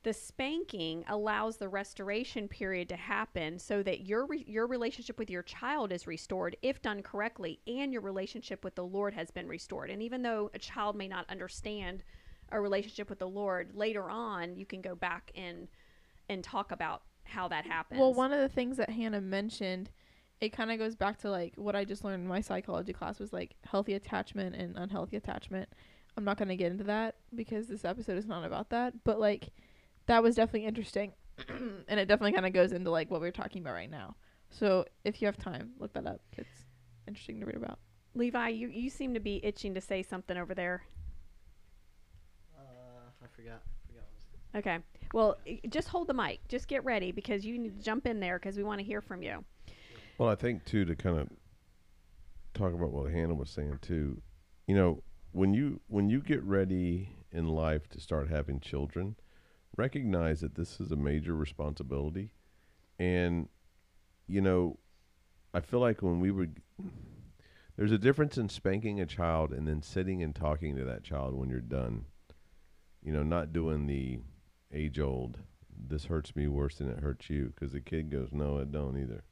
The 0.04 0.14
spanking 0.14 1.04
allows 1.10 1.58
the 1.58 1.68
restoration 1.68 2.48
period 2.48 2.88
to 2.88 2.96
happen 2.96 3.60
so 3.60 3.84
that 3.84 4.08
your 4.08 4.26
re- 4.28 4.46
your 4.48 4.66
relationship 4.66 5.20
with 5.20 5.30
your 5.30 5.44
child 5.44 5.92
is 5.92 6.08
restored 6.08 6.56
if 6.62 6.82
done 6.82 7.04
correctly 7.04 7.60
and 7.68 7.92
your 7.92 8.02
relationship 8.02 8.64
with 8.64 8.76
the 8.76 8.86
Lord 8.86 9.14
has 9.14 9.30
been 9.30 9.50
restored. 9.50 9.90
And 9.90 10.02
even 10.02 10.22
though 10.22 10.52
a 10.54 10.60
child 10.60 10.96
may 10.96 11.10
not 11.10 11.30
understand 11.30 12.04
a 12.52 12.60
relationship 12.60 13.10
with 13.10 13.20
the 13.20 13.28
Lord, 13.28 13.72
later 13.74 14.10
on 14.10 14.56
you 14.56 14.66
can 14.66 14.82
go 14.82 14.96
back 14.96 15.32
and 15.36 15.68
and 16.30 16.44
talk 16.44 16.72
about 16.72 17.04
how 17.24 17.48
that 17.48 17.66
happens. 17.66 18.00
Well, 18.00 18.14
one 18.14 18.32
of 18.34 18.40
the 18.40 18.50
things 18.50 18.78
that 18.78 18.90
Hannah 18.90 19.22
mentioned, 19.22 19.90
it 20.42 20.50
kind 20.50 20.72
of 20.72 20.80
goes 20.80 20.96
back 20.96 21.20
to 21.20 21.30
like 21.30 21.54
what 21.56 21.76
I 21.76 21.86
just 21.86 22.04
learned 22.04 22.24
in 22.24 22.28
my 22.28 22.42
psychology 22.42 22.94
class 22.94 23.20
was 23.20 23.34
like 23.34 23.56
healthy 23.66 23.94
attachment 23.94 24.56
and 24.56 24.78
unhealthy 24.78 25.18
attachment. 25.18 25.70
I'm 26.18 26.26
not 26.26 26.38
going 26.38 26.50
to 26.50 26.56
get 26.56 26.72
into 26.72 26.84
that 26.86 27.16
because 27.34 27.68
this 27.68 27.86
episode 27.86 28.18
is 28.18 28.26
not 28.26 28.44
about 28.44 28.70
that, 28.72 28.94
but 29.04 29.20
like 29.20 29.50
that 30.08 30.24
was 30.24 30.36
definitely 30.36 30.68
interesting. 30.68 31.14
and 31.88 32.00
it 32.00 32.08
definitely 32.08 32.34
kind 32.34 32.46
of 32.46 32.54
goes 32.54 32.72
into 32.72 32.92
like 32.92 33.10
what 33.10 33.22
we're 33.22 33.32
talking 33.32 33.62
about 33.62 33.74
right 33.74 33.90
now. 33.90 34.16
So, 34.52 34.86
if 35.06 35.22
you 35.22 35.28
have 35.28 35.38
time, 35.38 35.72
look 35.78 35.94
that 35.94 36.08
up. 36.08 36.22
It's 36.36 36.50
interesting 37.08 37.40
to 37.40 37.46
read 37.46 37.56
about. 37.56 37.78
Levi, 38.16 38.50
you, 38.50 38.68
you 38.70 38.90
seem 38.90 39.14
to 39.14 39.20
be 39.20 39.40
itching 39.44 39.76
to 39.76 39.82
say 39.82 40.02
something 40.02 40.36
over 40.36 40.56
there. 40.56 40.84
I 43.40 43.42
forgot. 43.42 43.62
Forgot 43.88 44.04
what 44.04 44.14
was 44.14 44.66
Okay. 44.66 44.80
Well, 45.14 45.38
i- 45.48 45.62
just 45.70 45.88
hold 45.88 46.08
the 46.08 46.14
mic. 46.14 46.40
Just 46.48 46.68
get 46.68 46.84
ready 46.84 47.12
because 47.12 47.46
you 47.46 47.58
need 47.58 47.78
to 47.78 47.84
jump 47.84 48.06
in 48.06 48.20
there 48.20 48.38
because 48.40 48.58
we 48.58 48.64
want 48.64 48.80
to 48.80 48.86
hear 48.86 49.02
from 49.02 49.24
you. 49.24 49.44
Well, 50.18 50.30
I 50.30 50.36
think 50.36 50.66
too 50.66 50.86
to 50.86 50.96
kind 50.96 51.18
of 51.18 51.30
talk 52.54 52.74
about 52.74 52.92
what 52.92 53.12
Hannah 53.12 53.36
was 53.36 53.50
saying 53.50 53.80
too. 53.82 54.22
You 54.68 54.76
know, 54.76 55.04
when 55.32 55.54
you 55.54 55.80
when 55.88 56.10
you 56.10 56.22
get 56.22 56.44
ready 56.44 57.16
in 57.32 57.48
life 57.48 57.88
to 57.90 58.00
start 58.02 58.30
having 58.30 58.60
children, 58.60 59.16
recognize 59.78 60.42
that 60.42 60.56
this 60.56 60.80
is 60.82 60.92
a 60.92 60.96
major 60.96 61.36
responsibility, 61.36 62.32
and 62.98 63.48
you 64.28 64.42
know, 64.42 64.78
I 65.54 65.62
feel 65.62 65.80
like 65.80 66.02
when 66.02 66.20
we 66.20 66.32
would. 66.32 66.62
There's 67.78 67.94
a 67.94 67.98
difference 67.98 68.38
in 68.38 68.50
spanking 68.50 69.00
a 69.00 69.06
child 69.06 69.54
and 69.54 69.66
then 69.66 69.82
sitting 69.82 70.22
and 70.22 70.36
talking 70.36 70.76
to 70.76 70.84
that 70.84 71.02
child 71.02 71.34
when 71.34 71.50
you're 71.50 71.62
done. 71.62 72.08
You 73.04 73.14
know, 73.14 73.24
not 73.24 73.54
doing 73.54 73.88
the 73.88 74.20
age 74.74 75.00
old, 75.00 75.38
this 75.88 76.06
hurts 76.06 76.36
me 76.36 76.48
worse 76.48 76.76
than 76.76 76.90
it 76.90 77.00
hurts 77.00 77.30
you, 77.30 77.54
because 77.56 77.72
the 77.72 77.82
kid 77.82 78.10
goes, 78.12 78.30
no, 78.32 78.58
it 78.58 78.72
don't 78.72 78.98
either. 78.98 79.24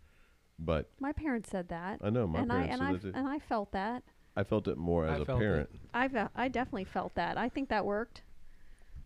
But 0.59 0.89
My 0.99 1.11
parents 1.11 1.49
said 1.49 1.69
that, 1.69 1.99
I 2.01 2.09
know 2.09 2.25
my 2.25 2.39
and 2.39 2.51
I 2.51 2.67
parents 2.67 2.71
and 2.73 2.79
said 2.79 3.09
I 3.09 3.11
that 3.11 3.17
and 3.19 3.27
I 3.27 3.39
felt 3.39 3.71
that. 3.73 4.03
I 4.35 4.43
felt 4.43 4.67
it 4.67 4.77
more 4.77 5.05
as 5.07 5.21
a 5.21 5.25
felt 5.25 5.39
it. 5.41 5.43
parent. 5.43 5.69
I've 5.93 6.15
uh, 6.15 6.29
I 6.35 6.47
definitely 6.47 6.85
felt 6.85 7.15
that. 7.15 7.37
I 7.37 7.49
think 7.49 7.69
that 7.69 7.85
worked. 7.85 8.21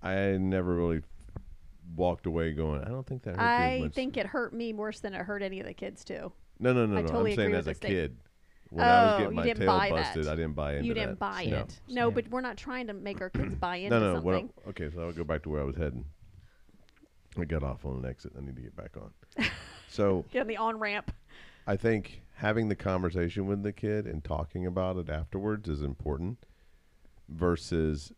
I 0.02 0.38
never 0.38 0.76
really 0.76 1.02
walked 1.95 2.26
away 2.26 2.54
going, 2.54 2.82
I 2.84 2.88
don't 2.89 3.06
think 3.06 3.24
that 3.24 3.36
hurt 3.36 3.41
I 3.41 3.80
much." 3.80 3.93
think 3.93 4.15
it 4.17 4.28
hurt 4.28 4.54
me 4.54 4.71
worse 4.74 5.00
than 5.00 5.13
it 5.13 5.21
hurt 5.21 5.41
any 5.41 5.60
of 5.60 5.65
the 5.65 5.74
kids 5.74 6.04
too. 6.06 6.32
No, 6.60 6.71
no, 6.74 6.86
no, 6.86 6.97
I 6.97 7.02
no. 7.02 7.08
totally 7.08 7.32
I'm 7.32 7.36
saying 7.38 7.47
agree 7.50 7.60
as 7.60 7.65
with 7.65 7.78
a 7.78 7.80
this 7.82 7.89
kid, 7.89 8.17
when 8.71 8.86
I 8.86 9.03
was 9.03 9.13
Oh, 9.13 9.17
getting 9.19 9.31
you 9.31 9.36
my 9.36 9.43
didn't 9.43 9.60
tail 9.60 9.67
buy 9.67 9.89
busted, 9.89 10.23
that. 10.25 10.31
I 10.31 10.36
didn't 10.36 10.53
buy 10.53 10.73
into 10.75 10.86
you 10.88 10.93
didn't 10.93 11.19
buy 11.19 11.45
no. 11.45 11.57
it. 11.60 11.79
No, 11.88 12.07
Same. 12.07 12.13
but 12.15 12.27
we're 12.29 12.41
not 12.41 12.57
trying 12.57 12.88
to 12.88 12.93
make 12.93 13.21
our 13.21 13.29
kids 13.29 13.53
buy 13.55 13.75
into 13.77 13.99
No, 13.99 14.13
no. 14.13 14.21
Something. 14.21 14.49
I- 14.65 14.69
okay, 14.69 14.89
so 14.93 15.01
I'll 15.01 15.12
go 15.12 15.23
back 15.23 15.43
to 15.43 15.49
where 15.49 15.62
I 15.62 15.65
was 15.65 15.75
heading. 15.75 16.05
I 17.38 17.45
got 17.45 17.63
off 17.63 17.86
on 17.86 17.97
an 18.03 18.05
exit. 18.10 18.34
I 18.38 18.41
need 18.41 18.55
to 18.55 18.62
get 18.62 18.75
back 18.75 18.95
on. 18.97 19.45
so 19.89 20.25
Get 20.31 20.41
on 20.41 20.47
the 20.47 20.57
on 20.57 20.79
ramp. 20.79 21.12
I 21.67 21.75
think 21.77 22.23
having 22.36 22.69
the 22.69 22.75
conversation 22.75 23.45
with 23.45 23.62
the 23.63 23.71
kid 23.71 24.05
and 24.07 24.23
talking 24.23 24.65
about 24.65 24.97
it 24.97 25.10
afterwards 25.10 25.69
is 25.69 25.81
important 25.81 26.39
versus 27.29 28.12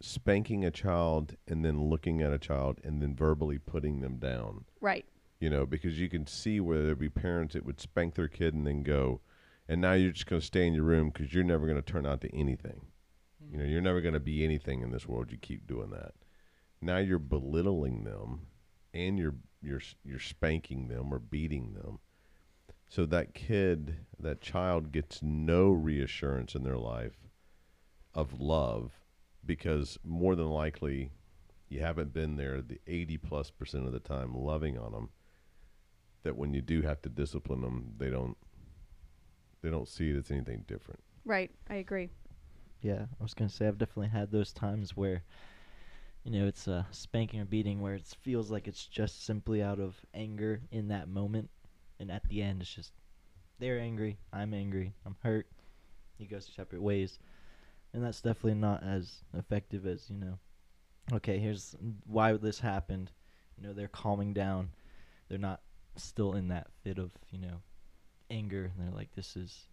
spanking 0.00 0.64
a 0.64 0.70
child 0.70 1.34
and 1.46 1.64
then 1.64 1.80
looking 1.88 2.22
at 2.22 2.32
a 2.32 2.38
child 2.38 2.78
and 2.84 3.00
then 3.02 3.14
verbally 3.14 3.58
putting 3.58 4.00
them 4.00 4.16
down. 4.16 4.64
Right. 4.80 5.04
You 5.40 5.50
know, 5.50 5.66
because 5.66 5.98
you 5.98 6.08
can 6.08 6.26
see 6.26 6.60
where 6.60 6.82
there'd 6.84 6.98
be 6.98 7.08
parents 7.08 7.54
that 7.54 7.64
would 7.64 7.80
spank 7.80 8.14
their 8.14 8.28
kid 8.28 8.54
and 8.54 8.66
then 8.66 8.82
go, 8.82 9.20
and 9.68 9.80
now 9.80 9.92
you're 9.92 10.12
just 10.12 10.26
going 10.26 10.40
to 10.40 10.46
stay 10.46 10.66
in 10.66 10.74
your 10.74 10.84
room 10.84 11.10
because 11.10 11.32
you're 11.32 11.44
never 11.44 11.66
going 11.66 11.80
to 11.80 11.92
turn 11.92 12.06
out 12.06 12.20
to 12.22 12.34
anything. 12.34 12.86
You 13.50 13.58
know, 13.58 13.64
you're 13.64 13.80
never 13.80 14.00
going 14.00 14.14
to 14.14 14.20
be 14.20 14.44
anything 14.44 14.82
in 14.82 14.90
this 14.90 15.06
world. 15.06 15.30
You 15.30 15.38
keep 15.38 15.66
doing 15.66 15.90
that. 15.90 16.12
Now 16.80 16.98
you're 16.98 17.18
belittling 17.18 18.04
them, 18.04 18.46
and 18.94 19.18
you're 19.18 19.34
you're 19.62 19.82
you're 20.04 20.18
spanking 20.20 20.88
them 20.88 21.12
or 21.12 21.18
beating 21.18 21.74
them. 21.74 21.98
So 22.88 23.04
that 23.06 23.34
kid, 23.34 23.96
that 24.18 24.40
child 24.40 24.92
gets 24.92 25.22
no 25.22 25.70
reassurance 25.70 26.54
in 26.54 26.64
their 26.64 26.78
life 26.78 27.18
of 28.14 28.40
love 28.40 28.92
because 29.44 29.98
more 30.02 30.34
than 30.34 30.48
likely 30.48 31.10
you 31.68 31.80
haven't 31.80 32.12
been 32.12 32.36
there 32.36 32.62
the 32.62 32.80
80 32.86 33.18
plus 33.18 33.50
percent 33.50 33.86
of 33.86 33.92
the 33.92 34.00
time 34.00 34.34
loving 34.34 34.78
on 34.78 34.92
them 34.92 35.10
that 36.22 36.36
when 36.36 36.54
you 36.54 36.62
do 36.62 36.82
have 36.82 37.00
to 37.02 37.08
discipline 37.08 37.60
them 37.60 37.92
they 37.98 38.10
don't 38.10 38.36
they 39.62 39.70
don't 39.70 39.88
see 39.88 40.10
it 40.10 40.16
as 40.16 40.30
anything 40.30 40.64
different 40.66 41.00
Right. 41.24 41.50
I 41.68 41.74
agree. 41.74 42.08
Yeah, 42.80 43.06
I 43.20 43.22
was 43.22 43.34
gonna 43.34 43.50
say 43.50 43.66
I've 43.68 43.76
definitely 43.78 44.08
had 44.08 44.30
those 44.30 44.52
times 44.52 44.96
where, 44.96 45.24
you 46.24 46.30
know, 46.30 46.46
it's 46.46 46.66
a 46.68 46.86
spanking 46.90 47.40
or 47.40 47.44
beating 47.44 47.80
where 47.80 47.94
it 47.94 48.04
feels 48.22 48.50
like 48.50 48.68
it's 48.68 48.86
just 48.86 49.24
simply 49.24 49.62
out 49.62 49.78
of 49.80 50.04
anger 50.14 50.60
in 50.70 50.88
that 50.88 51.08
moment, 51.08 51.50
and 51.98 52.10
at 52.10 52.26
the 52.28 52.42
end 52.42 52.62
it's 52.62 52.74
just 52.74 52.92
they're 53.58 53.78
angry, 53.78 54.18
I'm 54.32 54.54
angry, 54.54 54.94
I'm 55.04 55.16
hurt. 55.22 55.48
You 56.18 56.26
go 56.26 56.38
separate 56.38 56.82
ways, 56.82 57.18
and 57.92 58.02
that's 58.02 58.20
definitely 58.20 58.54
not 58.54 58.82
as 58.82 59.24
effective 59.34 59.86
as 59.86 60.08
you 60.08 60.16
know. 60.16 60.38
Okay, 61.12 61.38
here's 61.38 61.76
why 62.06 62.32
this 62.34 62.60
happened. 62.60 63.10
You 63.56 63.66
know, 63.66 63.72
they're 63.72 63.88
calming 63.88 64.32
down. 64.32 64.70
They're 65.28 65.38
not 65.38 65.60
still 65.96 66.34
in 66.34 66.48
that 66.48 66.68
fit 66.82 66.98
of 66.98 67.12
you 67.30 67.38
know 67.40 67.60
anger. 68.30 68.70
And 68.76 68.86
they're 68.86 68.94
like, 68.94 69.14
this 69.14 69.36
is. 69.36 69.66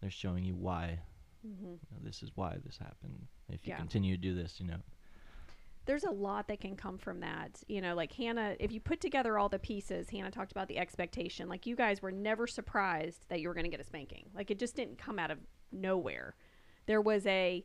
They're 0.00 0.10
showing 0.10 0.44
you 0.44 0.54
why 0.54 1.00
Mm-hmm. 1.46 1.64
you 1.64 1.78
know, 1.92 1.98
this 2.02 2.22
is 2.22 2.32
why 2.34 2.56
this 2.64 2.76
happened. 2.76 3.26
If 3.48 3.66
you 3.66 3.72
Yeah. 3.72 3.78
continue 3.78 4.16
to 4.16 4.20
do 4.20 4.34
this, 4.34 4.58
you 4.60 4.66
know, 4.66 4.78
there's 5.84 6.02
a 6.02 6.10
lot 6.10 6.48
that 6.48 6.60
can 6.60 6.74
come 6.76 6.98
from 6.98 7.20
that. 7.20 7.62
You 7.68 7.80
know, 7.80 7.94
like 7.94 8.12
Hannah, 8.12 8.56
if 8.58 8.72
you 8.72 8.80
put 8.80 9.00
together 9.00 9.38
all 9.38 9.48
the 9.48 9.58
pieces, 9.60 10.10
Hannah 10.10 10.32
talked 10.32 10.50
about 10.50 10.66
the 10.66 10.78
expectation. 10.78 11.48
Like 11.48 11.64
you 11.64 11.76
guys 11.76 12.02
were 12.02 12.10
never 12.10 12.46
surprised 12.48 13.26
that 13.28 13.40
you 13.40 13.46
were 13.48 13.54
going 13.54 13.64
to 13.64 13.70
get 13.70 13.80
a 13.80 13.84
spanking. 13.84 14.24
Like 14.34 14.50
it 14.50 14.58
just 14.58 14.74
didn't 14.74 14.98
come 14.98 15.18
out 15.20 15.30
of 15.30 15.38
nowhere. 15.70 16.34
There 16.86 17.00
was 17.00 17.24
a, 17.26 17.64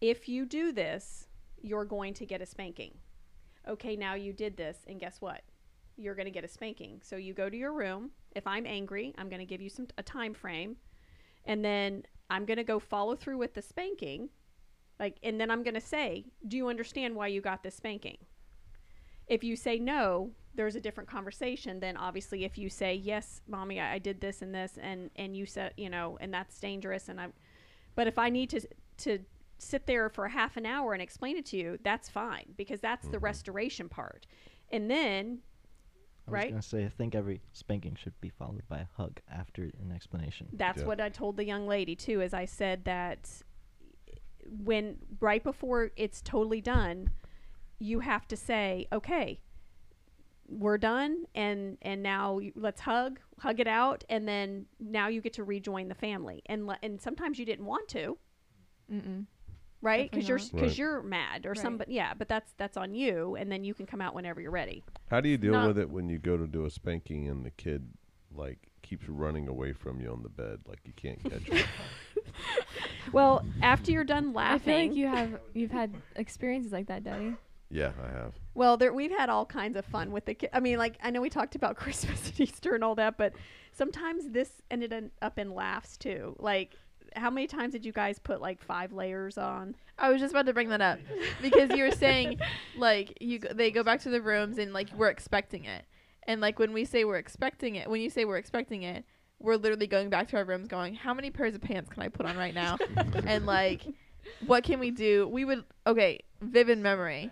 if 0.00 0.28
you 0.28 0.44
do 0.44 0.72
this, 0.72 1.28
you're 1.62 1.84
going 1.84 2.14
to 2.14 2.26
get 2.26 2.42
a 2.42 2.46
spanking. 2.46 2.94
Okay, 3.68 3.94
now 3.96 4.14
you 4.14 4.32
did 4.32 4.56
this, 4.56 4.78
and 4.88 4.98
guess 5.00 5.20
what? 5.20 5.42
You're 5.96 6.14
going 6.14 6.26
to 6.26 6.30
get 6.32 6.44
a 6.44 6.48
spanking. 6.48 7.00
So 7.02 7.16
you 7.16 7.34
go 7.34 7.48
to 7.48 7.56
your 7.56 7.72
room. 7.72 8.10
If 8.34 8.46
I'm 8.46 8.66
angry, 8.66 9.14
I'm 9.18 9.28
going 9.28 9.40
to 9.40 9.46
give 9.46 9.60
you 9.60 9.70
some 9.70 9.88
a 9.96 10.02
time 10.02 10.34
frame, 10.34 10.76
and 11.44 11.64
then 11.64 12.02
I'm 12.28 12.44
going 12.44 12.58
to 12.58 12.64
go 12.64 12.78
follow 12.78 13.16
through 13.16 13.38
with 13.38 13.54
the 13.54 13.62
spanking 13.62 14.28
like, 14.98 15.16
and 15.22 15.40
then 15.40 15.50
I'm 15.50 15.62
going 15.62 15.74
to 15.74 15.80
say, 15.80 16.24
Do 16.46 16.56
you 16.56 16.68
understand 16.68 17.14
why 17.14 17.26
you 17.28 17.40
got 17.40 17.62
this 17.62 17.74
spanking? 17.74 18.16
If 19.26 19.42
you 19.42 19.56
say 19.56 19.78
no, 19.78 20.30
there's 20.54 20.76
a 20.76 20.80
different 20.80 21.08
conversation 21.08 21.80
than 21.80 21.96
obviously 21.96 22.44
if 22.44 22.56
you 22.56 22.70
say, 22.70 22.94
Yes, 22.94 23.42
mommy, 23.46 23.80
I, 23.80 23.94
I 23.94 23.98
did 23.98 24.20
this 24.20 24.42
and 24.42 24.54
this, 24.54 24.78
and, 24.80 25.10
and 25.16 25.36
you 25.36 25.46
said, 25.46 25.74
you 25.76 25.90
know, 25.90 26.16
and 26.20 26.32
that's 26.32 26.58
dangerous. 26.58 27.08
And 27.08 27.20
I'm, 27.20 27.32
but 27.94 28.06
if 28.06 28.18
I 28.18 28.30
need 28.30 28.50
to, 28.50 28.60
to 28.98 29.18
sit 29.58 29.86
there 29.86 30.08
for 30.08 30.24
a 30.26 30.30
half 30.30 30.56
an 30.56 30.64
hour 30.66 30.92
and 30.92 31.02
explain 31.02 31.36
it 31.36 31.46
to 31.46 31.56
you, 31.56 31.78
that's 31.82 32.08
fine 32.08 32.54
because 32.56 32.80
that's 32.80 33.06
the 33.08 33.18
Mhm. 33.18 33.22
restoration 33.22 33.88
part. 33.88 34.26
And 34.70 34.90
then, 34.90 35.40
I 36.26 36.30
was 36.30 36.34
Right. 36.34 36.50
gonna 36.50 36.62
say 36.62 36.84
I 36.84 36.88
think 36.88 37.14
every 37.14 37.40
spanking 37.52 37.94
should 37.94 38.20
be 38.20 38.30
followed 38.30 38.66
by 38.68 38.78
a 38.80 38.86
hug 38.96 39.20
after 39.28 39.64
an 39.64 39.92
explanation. 39.94 40.48
That's 40.52 40.80
Yeah. 40.80 40.86
what 40.86 41.00
I 41.00 41.08
told 41.08 41.36
the 41.36 41.44
young 41.44 41.66
lady 41.68 41.94
too. 41.94 42.20
Is 42.20 42.34
I 42.34 42.44
said 42.46 42.84
that 42.84 43.42
when 44.48 44.98
right 45.20 45.42
before 45.42 45.90
it's 45.96 46.20
totally 46.22 46.60
done, 46.60 47.10
you 47.78 48.00
have 48.00 48.26
to 48.28 48.36
say, 48.36 48.86
"Okay, 48.92 49.40
we're 50.48 50.78
done, 50.78 51.26
and 51.34 51.78
and 51.82 52.02
now 52.02 52.38
you- 52.38 52.52
let's 52.56 52.80
hug, 52.80 53.20
hug 53.38 53.60
it 53.60 53.66
out, 53.68 54.04
and 54.08 54.26
then 54.26 54.66
now 54.80 55.08
you 55.08 55.20
get 55.20 55.32
to 55.34 55.44
rejoin 55.44 55.88
the 55.88 55.94
family." 55.94 56.42
And 56.46 56.66
le- 56.66 56.78
and 56.82 57.00
sometimes 57.00 57.38
you 57.38 57.44
didn't 57.46 57.66
want 57.66 57.88
to, 57.88 58.18
Mm-mm. 58.90 59.26
Right? 59.82 60.10
Because 60.10 60.28
you're 60.28 60.38
because 60.38 60.52
Right. 60.54 60.78
you're 60.78 61.02
mad 61.02 61.46
or 61.46 61.50
Right. 61.50 61.58
somebody. 61.58 61.94
Yeah, 61.94 62.14
but 62.14 62.28
that's 62.28 62.52
that's 62.56 62.76
on 62.76 62.94
you, 62.94 63.36
and 63.36 63.50
then 63.50 63.64
you 63.64 63.74
can 63.74 63.86
come 63.86 64.00
out 64.00 64.14
whenever 64.14 64.40
you're 64.40 64.50
ready. 64.50 64.82
How 65.10 65.20
do 65.20 65.28
you 65.28 65.36
deal 65.38 65.52
not- 65.52 65.68
with 65.68 65.78
it 65.78 65.90
when 65.90 66.08
you 66.08 66.18
go 66.18 66.36
to 66.36 66.46
do 66.46 66.64
a 66.64 66.70
spanking 66.70 67.28
and 67.28 67.44
the 67.44 67.50
kid 67.50 67.88
like 68.34 68.58
keeps 68.82 69.08
running 69.08 69.48
away 69.48 69.72
from 69.72 70.00
you 70.00 70.10
on 70.12 70.22
the 70.22 70.28
bed, 70.28 70.60
like 70.66 70.80
you 70.84 70.92
can't 70.94 71.22
catch 71.22 71.42
him? 71.42 71.66
Well, 73.12 73.44
after 73.62 73.92
you're 73.92 74.04
done 74.04 74.32
laughing, 74.32 74.74
I 74.74 74.78
feel 74.78 74.88
like 74.88 74.96
you 74.96 75.06
have 75.06 75.40
you've 75.54 75.70
had 75.70 75.94
experiences 76.16 76.72
like 76.72 76.88
that, 76.88 77.04
Daddy. 77.04 77.36
yeah, 77.70 77.92
I 78.02 78.08
have. 78.10 78.34
Well, 78.54 78.76
there 78.76 78.92
we've 78.92 79.16
had 79.16 79.28
all 79.28 79.46
kinds 79.46 79.76
of 79.76 79.84
fun 79.84 80.10
with 80.10 80.24
the 80.24 80.34
kids. 80.34 80.50
I 80.52 80.60
mean, 80.60 80.78
like 80.78 80.98
I 81.02 81.10
know 81.10 81.20
we 81.20 81.30
talked 81.30 81.54
about 81.54 81.76
Christmas 81.82 82.28
and 82.28 82.40
Easter 82.40 82.74
and 82.74 82.82
all 82.82 82.96
that, 82.96 83.16
but 83.16 83.32
sometimes 83.72 84.30
this 84.30 84.50
ended 84.70 85.10
up 85.22 85.38
in 85.38 85.54
laughs 85.54 85.96
too. 85.96 86.34
Like, 86.40 86.74
how 87.16 87.30
many 87.30 87.46
times 87.46 87.72
did 87.72 87.84
you 87.84 87.92
guys 87.92 88.18
put 88.18 88.40
like 88.40 88.62
five 88.62 88.92
layers 88.92 89.38
on? 89.38 89.74
I 89.98 90.10
was 90.10 90.20
just 90.20 90.32
about 90.32 90.46
to 90.46 90.52
bring 90.52 90.68
that 90.68 90.80
up 90.80 90.98
because 91.42 91.70
you 91.70 91.84
were 91.84 91.90
saying 91.90 92.38
like 92.76 93.16
you 93.20 93.38
go, 93.38 93.52
they 93.52 93.70
go 93.70 93.82
back 93.82 94.00
to 94.02 94.10
the 94.10 94.20
rooms 94.20 94.58
and 94.58 94.72
like 94.72 94.88
we're 94.94 95.08
expecting 95.08 95.64
it. 95.64 95.84
And 96.24 96.40
like 96.40 96.58
when 96.58 96.72
we 96.72 96.84
say 96.84 97.04
we're 97.04 97.16
expecting 97.16 97.76
it, 97.76 97.88
when 97.88 98.00
you 98.00 98.10
say 98.10 98.24
we're 98.24 98.36
expecting 98.36 98.82
it, 98.82 99.04
we're 99.38 99.56
literally 99.56 99.86
going 99.86 100.10
back 100.10 100.28
to 100.28 100.36
our 100.36 100.44
rooms 100.44 100.68
going, 100.68 100.94
"How 100.94 101.14
many 101.14 101.30
pairs 101.30 101.54
of 101.54 101.60
pants 101.60 101.90
can 101.90 102.02
I 102.02 102.08
put 102.08 102.26
on 102.26 102.36
right 102.36 102.54
now?" 102.54 102.78
and 103.26 103.46
like 103.46 103.86
what 104.46 104.64
can 104.64 104.80
we 104.80 104.90
do? 104.90 105.28
We 105.28 105.44
would 105.44 105.64
okay, 105.86 106.20
vivid 106.40 106.78
memory 106.78 107.30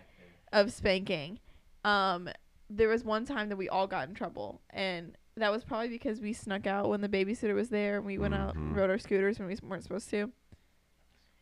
of 0.53 0.73
spanking. 0.73 1.41
Um 1.85 2.29
there 2.71 2.89
was 2.89 3.05
one 3.05 3.27
time 3.27 3.51
that 3.51 3.57
we 3.57 3.69
all 3.69 3.87
got 3.87 4.09
in 4.09 4.15
trouble 4.15 4.61
and 4.71 5.17
that 5.37 5.51
was 5.51 5.65
probably 5.65 5.89
because 5.89 6.21
we 6.21 6.33
snuck 6.33 6.67
out 6.67 6.89
when 6.89 7.01
the 7.01 7.09
babysitter 7.09 7.55
was 7.55 7.69
there 7.69 7.97
and 7.97 8.07
we 8.07 8.19
went 8.19 8.35
out 8.35 8.55
and 8.55 8.75
rode 8.77 8.91
our 8.91 8.99
scooters 8.99 9.39
when 9.39 9.49
we 9.49 9.57
weren't 9.63 9.83
supposed 9.83 10.09
to. 10.11 10.31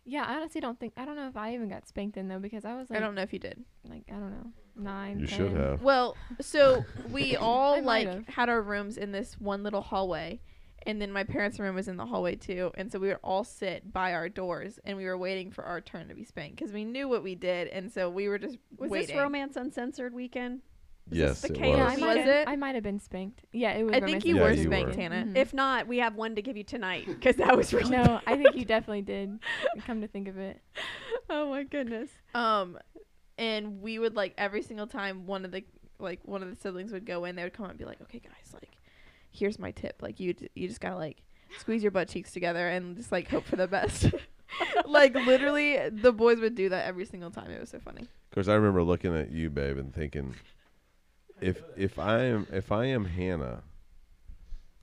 Yeah, 0.05 0.25
I 0.27 0.35
honestly 0.37 0.61
don't 0.61 0.81
think 0.81 0.95
I 0.97 1.05
don't 1.05 1.17
know 1.17 1.29
if 1.29 1.37
I 1.37 1.55
even 1.55 1.69
got 1.69 1.87
spanked 1.87 2.17
in 2.17 2.27
though 2.29 2.41
because 2.41 2.65
I 2.65 2.75
was 2.75 2.91
like 2.91 2.99
I 2.99 3.01
don't 3.01 3.15
know 3.15 3.23
if 3.23 3.33
you 3.33 3.39
did. 3.39 3.63
like 3.89 4.03
I 4.09 4.15
don't 4.15 4.31
know 4.33 4.53
nine. 4.75 5.21
You 5.21 5.27
should 5.27 5.53
have. 5.53 5.83
Well, 5.83 6.17
so 6.41 6.85
we 7.11 7.37
all 7.37 7.81
like 7.83 8.09
have. 8.09 8.27
had 8.27 8.49
our 8.49 8.63
rooms 8.63 8.97
in 8.97 9.13
this 9.13 9.35
one 9.39 9.63
little 9.63 9.81
hallway, 9.83 10.41
and 10.87 11.01
then 11.01 11.13
my 11.13 11.23
parents' 11.23 11.61
room 11.61 11.75
was 11.77 11.87
in 11.87 11.97
the 11.99 12.07
hallway 12.07 12.35
too, 12.35 12.73
and 12.75 12.91
so 12.91 12.99
we 12.99 13.09
would 13.09 13.19
all 13.23 13.45
sit 13.45 13.93
by 13.93 14.13
our 14.15 14.29
doors, 14.29 14.81
and 14.85 14.97
we 14.97 15.05
were 15.05 15.19
waiting 15.19 15.53
for 15.53 15.63
our 15.65 15.81
turn 15.81 16.09
to 16.09 16.15
be 16.15 16.25
spanked 16.25 16.57
because 16.57 16.73
we 16.73 16.85
knew 16.85 17.09
what 17.09 17.23
we 17.23 17.35
did, 17.37 17.69
and 17.69 17.93
so 17.93 18.11
we 18.11 18.29
were 18.29 18.39
just 18.39 18.59
Was 18.79 18.91
waiting. 18.91 19.15
this 19.15 19.23
Romance 19.23 19.57
Uncensored 19.57 20.15
weekend? 20.15 20.63
Was 21.11 21.19
yes, 21.19 21.41
the 21.43 21.55
it 21.55 21.61
was. 21.61 21.79
I 21.79 21.97
Was 21.97 22.17
have, 22.19 22.27
it? 22.27 22.49
I 22.49 22.57
might 22.57 22.75
have 22.75 22.85
been 22.85 23.01
spanked. 23.01 23.45
Yeah, 23.53 23.73
it 23.73 23.83
was. 23.85 23.95
I 23.95 24.01
think 24.01 24.25
you 24.25 24.37
Yeah, 24.37 24.43
were 24.43 24.53
you 24.53 24.65
spanked, 24.65 24.91
were. 24.97 25.03
Hannah. 25.03 25.25
Mhm. 25.27 25.37
If 25.37 25.53
not, 25.53 25.87
we 25.87 25.99
have 25.99 26.15
one 26.15 26.35
to 26.37 26.43
give 26.43 26.57
you 26.57 26.65
tonight 26.65 27.07
because 27.07 27.37
that 27.37 27.57
was 27.57 27.73
really 27.73 27.91
no, 27.91 28.21
I 28.27 28.37
think 28.37 28.57
you 28.57 28.65
definitely 28.65 29.03
did. 29.03 29.39
Come 29.87 30.01
to 30.01 30.09
think 30.09 30.29
of 30.29 30.39
it, 30.39 30.61
oh 31.31 31.51
my 31.51 31.65
goodness. 31.65 32.11
Um, 32.35 32.79
and 33.37 33.83
we 33.83 33.99
would 33.99 34.15
like 34.17 34.35
every 34.39 34.63
single 34.63 34.87
time 34.87 35.27
one 35.27 35.45
of 35.45 35.51
the 35.51 35.65
like 35.99 36.21
one 36.25 36.43
of 36.43 36.51
the 36.51 36.57
siblings 36.57 36.93
would 36.93 37.05
go 37.07 37.25
in, 37.25 37.37
they 37.37 37.43
would 37.43 37.53
come 37.53 37.65
out 37.67 37.71
and 37.71 37.79
be 37.79 37.85
like, 37.85 38.01
"Okay, 38.03 38.19
guys, 38.21 38.53
like, 38.55 38.77
here's 39.31 39.59
my 39.59 39.71
tip. 39.73 40.01
Like, 40.03 40.19
you 40.21 40.35
d- 40.35 40.51
you 40.55 40.69
just 40.69 40.81
gotta 40.81 40.97
like 40.97 41.19
squeeze 41.59 41.83
your 41.83 41.91
butt 41.93 42.09
cheeks 42.09 42.33
together 42.33 42.69
and 42.69 42.97
just 42.97 43.13
like 43.13 43.29
hope 43.29 43.45
for 43.45 43.57
the 43.57 43.67
best." 43.69 44.07
like 44.87 45.15
literally, 45.15 45.89
the 45.91 46.13
boys 46.13 46.39
would 46.41 46.55
do 46.55 46.69
that 46.69 46.87
every 46.87 47.05
single 47.07 47.31
time. 47.31 47.51
It 47.51 47.61
was 47.61 47.71
so 47.71 47.81
funny. 47.81 48.03
Of 48.03 48.35
course, 48.35 48.49
I 48.49 48.55
remember 48.55 48.83
looking 48.83 49.15
at 49.17 49.31
you, 49.31 49.51
babe, 49.51 49.79
and 49.79 49.95
thinking, 49.95 50.35
if 51.43 51.63
if 51.77 51.99
I 51.99 52.21
am 52.25 52.47
if 52.53 52.71
I 52.73 52.87
am 52.87 53.05
Hannah, 53.07 53.63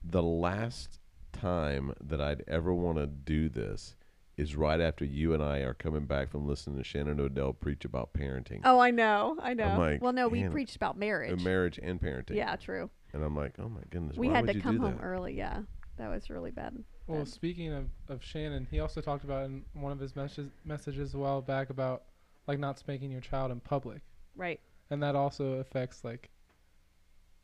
the 0.04 0.24
last 0.24 1.00
time 1.32 1.93
that 2.02 2.19
I'd 2.22 2.43
ever 2.48 2.74
want 2.74 2.98
to 2.98 3.08
do 3.08 3.50
this 3.50 3.95
is 4.38 4.56
right 4.56 4.80
after 4.80 5.04
you 5.04 5.34
and 5.34 5.43
I 5.43 5.60
are 5.60 5.74
coming 5.74 6.06
back 6.06 6.30
from 6.30 6.48
listening 6.48 6.78
to 6.78 6.84
Shannon 6.84 7.19
O'Dell 7.19 7.52
preach 7.54 7.84
about 7.84 8.13
parenting, 8.13 8.62
Oh, 8.63 8.80
I 8.80 8.89
know, 8.91 9.38
I 9.41 9.54
know. 9.54 9.78
like, 9.78 10.02
well, 10.02 10.13
no, 10.13 10.30
we 10.30 10.43
man, 10.43 10.52
preached 10.52 10.78
about 10.78 10.95
Uh, 10.95 11.00
marriage. 11.00 11.43
marriage 11.43 11.78
and 11.84 12.00
parenting. 12.02 12.36
Yeah, 12.36 12.56
true. 12.56 12.89
and 13.12 13.22
I'm 13.24 13.36
like, 13.36 13.56
oh 13.60 13.67
my 13.67 13.82
goodness, 13.89 14.15
we 14.15 14.28
why 14.28 14.36
had 14.36 14.41
would 14.45 14.52
to 14.52 14.58
you 14.58 14.62
come 14.62 14.78
home 14.80 14.95
that? 14.95 15.04
early. 15.04 15.36
Yeah, 15.38 15.63
that 15.98 16.10
was 16.10 16.30
really 16.30 16.52
bad. 16.52 16.82
Well, 17.08 17.19
bad. 17.19 17.28
speaking 17.28 17.74
of, 17.74 17.89
of 18.08 18.24
Shannon, 18.24 18.65
he 18.72 18.80
also 18.80 19.02
talked 19.02 19.26
about 19.26 19.45
in 19.45 19.65
one 19.74 19.91
of 19.91 20.00
his 20.00 20.15
messages 20.15 20.52
messages 20.63 21.13
a 21.13 21.17
while 21.17 21.41
back 21.41 21.69
about 21.69 22.04
like 22.48 22.60
not 22.60 22.80
spanking 22.80 23.12
your 23.12 23.22
child 23.22 23.52
in 23.52 23.60
public, 23.60 24.02
Right. 24.38 24.62
and 24.89 25.04
that 25.04 25.15
also 25.15 25.54
affects 25.56 26.04
like 26.06 26.30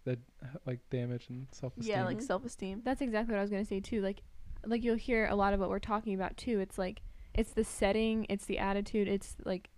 the 0.05 0.17
like 0.65 0.79
damage 0.89 1.27
and 1.29 1.47
self 1.51 1.77
esteem. 1.77 1.95
Yeah, 1.95 2.05
like 2.05 2.21
self 2.21 2.45
esteem. 2.45 2.81
that's 2.85 3.01
exactly 3.01 3.33
what 3.33 3.39
I 3.39 3.41
was 3.41 3.51
gonna 3.51 3.65
say 3.65 3.79
too. 3.81 4.01
Like, 4.01 4.21
like 4.65 4.83
you'll 4.83 4.95
hear 4.95 5.27
a 5.27 5.35
lot 5.35 5.53
of 5.53 5.59
what 5.59 5.69
we're 5.69 5.79
talking 5.79 6.13
about 6.15 6.37
too. 6.37 6.59
It's 6.59 6.77
like 6.77 7.01
it's 7.33 7.51
the 7.51 7.63
setting, 7.63 8.25
it's 8.29 8.45
the 8.45 8.57
attitude, 8.59 9.07
it's 9.07 9.35
like 9.43 9.69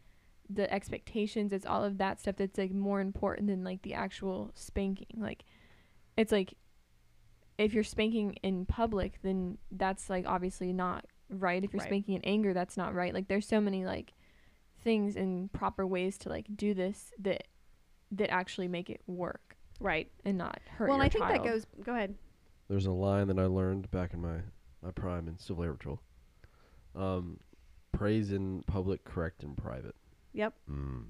the 0.50 0.72
expectations, 0.72 1.52
it's 1.52 1.66
all 1.66 1.84
of 1.84 1.98
that 1.98 2.20
stuff 2.20 2.36
that's 2.38 2.58
like 2.58 2.72
more 2.72 3.02
important 3.02 3.48
than 3.48 3.64
like 3.64 3.82
the 3.82 3.94
actual 3.96 4.52
spanking. 4.54 5.08
Like, 5.18 5.44
it's 6.16 6.32
like 6.32 6.54
if 7.58 7.74
you're 7.74 7.84
spanking 7.84 8.34
in 8.44 8.66
public, 8.66 9.20
then 9.24 9.58
that's 9.72 10.10
like 10.10 10.26
obviously 10.28 10.72
not 10.72 11.06
right. 11.30 11.64
If 11.64 11.74
you're 11.74 11.80
Right. 11.80 11.88
spanking 11.90 12.16
in 12.16 12.22
anger, 12.24 12.54
that's 12.54 12.78
not 12.78 12.94
right. 12.94 13.14
Like, 13.14 13.28
there's 13.30 13.48
so 13.48 13.60
many 13.60 13.86
like 13.86 14.14
things 14.84 15.16
and 15.16 15.52
proper 15.52 15.88
ways 15.88 16.18
to 16.20 16.30
like 16.30 16.46
do 16.56 16.74
this 16.74 17.12
that 17.20 17.46
that 18.12 18.30
actually 18.30 18.68
make 18.68 18.90
it 18.90 19.02
work 19.08 19.47
Right. 19.80 20.10
and 20.26 20.38
not 20.38 20.60
hurt. 20.70 20.90
well, 20.90 20.98
your 20.98 21.06
I 21.06 21.10
think 21.10 21.26
child. 21.26 21.36
that 21.36 21.44
goes. 21.44 21.66
Go 21.84 21.94
ahead. 21.94 22.16
There's 22.70 22.86
a 22.86 22.92
line 22.92 23.28
that 23.28 23.40
I 23.40 23.46
learned 23.46 23.90
back 23.92 24.14
in 24.14 24.22
my, 24.22 24.38
my 24.82 24.92
prime 24.92 25.28
in 25.28 25.38
Civil 25.38 25.64
Air 25.64 25.74
Patrol. 25.74 26.00
Um, 26.96 27.40
praise 27.92 28.32
in 28.32 28.64
public, 28.68 29.04
correct 29.06 29.44
in 29.44 29.56
private. 29.56 29.96
Yep. 30.34 30.54
Mm. 30.70 31.04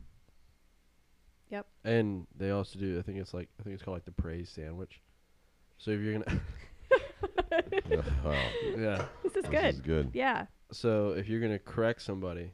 And 1.83 2.27
they 2.37 2.51
also 2.51 2.77
do. 2.77 2.99
I 2.99 3.01
think 3.01 3.17
it's 3.19 3.33
like 3.33 3.47
I 3.59 3.63
think 3.63 3.73
it's 3.75 3.81
called 3.81 3.95
like 3.95 4.03
the 4.05 4.11
praise 4.11 4.49
sandwich. 4.49 5.01
So 5.77 5.91
if 5.91 6.01
you're 6.01 6.19
gonna, 6.19 6.25
Yeah, 7.89 8.01
wow, 8.25 8.49
yeah. 8.77 9.05
This 9.23 9.37
is 9.37 9.43
this 9.43 9.51
good. 9.51 9.65
is 9.75 9.79
good. 9.79 10.11
Yeah. 10.13 10.47
So 10.73 11.11
if 11.11 11.29
you're 11.29 11.39
gonna 11.39 11.59
correct 11.59 12.01
somebody, 12.01 12.51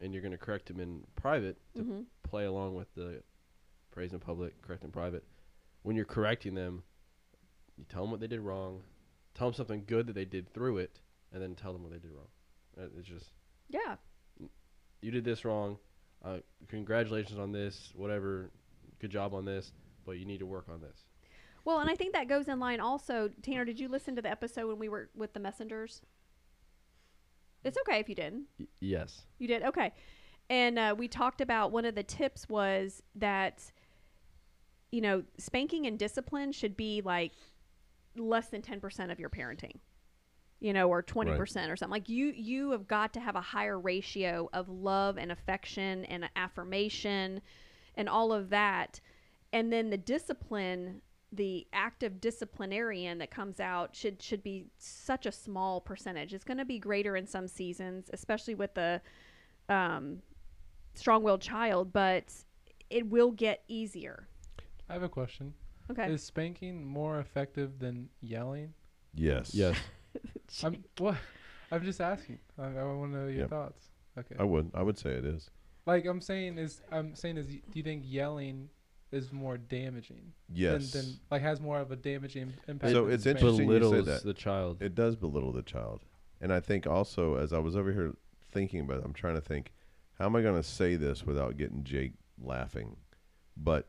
and 0.00 0.12
you're 0.14 0.22
gonna 0.22 0.38
correct 0.38 0.66
them 0.66 0.78
in 0.78 1.02
private 1.16 1.56
to 1.74 1.82
hmm 1.82 2.00
play 2.22 2.44
along 2.44 2.74
with 2.74 2.92
the 2.94 3.22
praise 3.96 4.12
in 4.12 4.20
public, 4.20 4.60
correct 4.60 4.84
in 4.84 4.90
private. 4.90 5.24
When 5.82 5.96
you're 5.96 6.04
correcting 6.04 6.54
them, 6.54 6.82
you 7.78 7.84
tell 7.88 8.02
them 8.02 8.10
what 8.10 8.20
they 8.20 8.26
did 8.26 8.40
wrong, 8.40 8.82
tell 9.34 9.46
them 9.48 9.54
something 9.54 9.84
good 9.86 10.06
that 10.08 10.12
they 10.12 10.26
did 10.26 10.52
through 10.52 10.76
it, 10.78 11.00
and 11.32 11.40
then 11.42 11.54
tell 11.54 11.72
them 11.72 11.82
what 11.82 11.92
they 11.92 11.98
did 11.98 12.10
wrong. 12.12 12.28
Uh, 12.78 12.88
It's 12.98 13.08
just 13.08 13.30
Yeah. 13.70 13.96
you 15.00 15.10
did 15.10 15.24
this 15.24 15.46
wrong. 15.46 15.78
Uh, 16.22 16.40
congratulations 16.68 17.38
on 17.38 17.52
this. 17.52 17.92
Whatever. 17.96 18.50
Good 18.98 19.10
job 19.10 19.32
on 19.32 19.46
this. 19.46 19.72
But 20.04 20.18
you 20.18 20.26
need 20.26 20.38
to 20.40 20.46
work 20.46 20.68
on 20.68 20.80
this. 20.82 21.06
Well, 21.64 21.80
and 21.80 21.88
I 21.88 21.94
think 21.94 22.12
that 22.12 22.28
goes 22.28 22.48
in 22.48 22.60
line 22.60 22.80
also. 22.80 23.30
Tanner, 23.42 23.64
did 23.64 23.80
you 23.80 23.88
listen 23.88 24.14
to 24.16 24.22
the 24.22 24.30
episode 24.30 24.66
when 24.68 24.78
we 24.78 24.90
were 24.90 25.08
with 25.16 25.32
the 25.32 25.40
messengers? 25.40 26.02
It's 27.64 27.78
okay 27.78 27.98
if 27.98 28.08
you 28.10 28.14
didn't. 28.14 28.44
Y- 28.58 28.66
yes. 28.80 29.24
You 29.38 29.48
did 29.48 29.62
okay, 29.64 29.92
and 30.48 30.78
uh, 30.78 30.94
we 30.96 31.08
talked 31.08 31.40
about 31.40 31.72
one 31.72 31.84
of 31.84 31.96
the 31.96 32.04
tips 32.04 32.48
was 32.48 33.02
that 33.16 33.72
you 34.90 35.00
know 35.00 35.22
spanking 35.38 35.86
and 35.86 35.98
discipline 35.98 36.52
should 36.52 36.76
be 36.76 37.02
like 37.04 37.32
less 38.16 38.48
than 38.48 38.62
ten 38.62 38.80
percent 38.80 39.10
of 39.10 39.18
your 39.18 39.30
parenting, 39.30 39.78
you 40.60 40.72
know, 40.72 40.88
or 40.88 41.02
twenty 41.02 41.32
percent 41.36 41.70
or 41.70 41.76
something. 41.76 41.92
Like 41.92 42.08
you 42.08 42.26
you 42.28 42.70
have 42.70 42.86
got 42.86 43.12
to 43.14 43.20
have 43.20 43.36
a 43.36 43.40
higher 43.40 43.78
ratio 43.78 44.48
of 44.52 44.68
love 44.68 45.18
and 45.18 45.30
affection 45.32 46.04
and 46.06 46.28
affirmation 46.36 47.40
and 47.94 48.08
all 48.08 48.32
of 48.32 48.50
that, 48.50 49.00
and 49.52 49.72
then 49.72 49.90
the 49.90 49.98
discipline. 49.98 51.02
The 51.32 51.66
active 51.72 52.20
disciplinarian 52.20 53.18
that 53.18 53.32
comes 53.32 53.58
out 53.58 53.96
should 53.96 54.22
should 54.22 54.44
be 54.44 54.66
such 54.78 55.26
a 55.26 55.32
small 55.32 55.80
percentage. 55.80 56.32
It's 56.32 56.44
going 56.44 56.56
to 56.56 56.64
be 56.64 56.78
greater 56.78 57.16
in 57.16 57.26
some 57.26 57.48
seasons, 57.48 58.08
especially 58.12 58.54
with 58.54 58.72
the 58.74 59.02
um, 59.68 60.22
strong-willed 60.94 61.42
child, 61.42 61.92
but 61.92 62.32
it 62.90 63.08
will 63.10 63.32
get 63.32 63.64
easier. 63.66 64.28
I 64.88 64.92
have 64.94 65.02
a 65.02 65.08
question. 65.08 65.54
Okay. 65.90 66.10
Is 66.12 66.22
spanking 66.22 66.84
more 66.84 67.20
effective 67.20 67.78
than 67.78 68.08
yelling? 68.20 68.74
Yes. 69.14 69.54
Yes. 69.54 69.76
I'm 70.64 70.82
what? 70.98 71.16
I'm 71.70 71.82
just 71.84 72.00
asking. 72.00 72.38
I, 72.58 72.64
I 72.66 72.84
want 72.84 73.12
to 73.12 73.18
know 73.18 73.26
your 73.28 73.40
Yep. 73.40 73.50
thoughts. 73.50 73.82
Okay. 74.18 74.34
I 74.38 74.44
would. 74.44 74.70
I 74.74 74.82
would 74.82 74.98
say 74.98 75.10
it 75.10 75.24
is. 75.24 75.50
Like 75.86 76.04
I'm 76.06 76.20
saying 76.20 76.58
is 76.58 76.80
I'm 76.90 77.14
saying 77.14 77.36
is 77.36 77.46
y- 77.46 77.62
do 77.70 77.78
you 77.78 77.82
think 77.84 78.02
yelling 78.06 78.68
is 79.12 79.32
more 79.32 79.56
damaging? 79.56 80.32
Yes. 80.52 80.90
Than, 80.92 81.02
than 81.02 81.14
like 81.30 81.42
has 81.42 81.60
more 81.60 81.78
of 81.78 81.90
a 81.92 81.96
damaging 81.96 82.52
impact. 82.66 82.92
So 82.92 83.04
than 83.04 83.14
it's 83.14 83.22
spanking? 83.24 83.46
interesting 83.46 83.68
you 83.68 83.74
say 83.74 83.78
Belittles 83.80 84.06
that. 84.06 84.24
the 84.24 84.34
child. 84.34 84.82
It 84.82 84.94
does 84.94 85.14
belittle 85.16 85.52
the 85.52 85.62
child. 85.62 86.04
And 86.40 86.52
I 86.52 86.60
think 86.60 86.86
also, 86.86 87.36
as 87.36 87.52
I 87.52 87.58
was 87.58 87.76
over 87.76 87.92
here 87.92 88.14
thinking 88.52 88.80
about 88.80 88.98
it, 88.98 89.04
I'm 89.04 89.12
trying 89.14 89.36
to 89.36 89.40
think, 89.40 89.72
how 90.18 90.26
am 90.26 90.36
I 90.36 90.42
going 90.42 90.56
to 90.56 90.62
say 90.62 90.96
this 90.96 91.24
without 91.24 91.56
getting 91.56 91.82
Jake 91.84 92.12
laughing? 92.40 92.96
But 93.56 93.88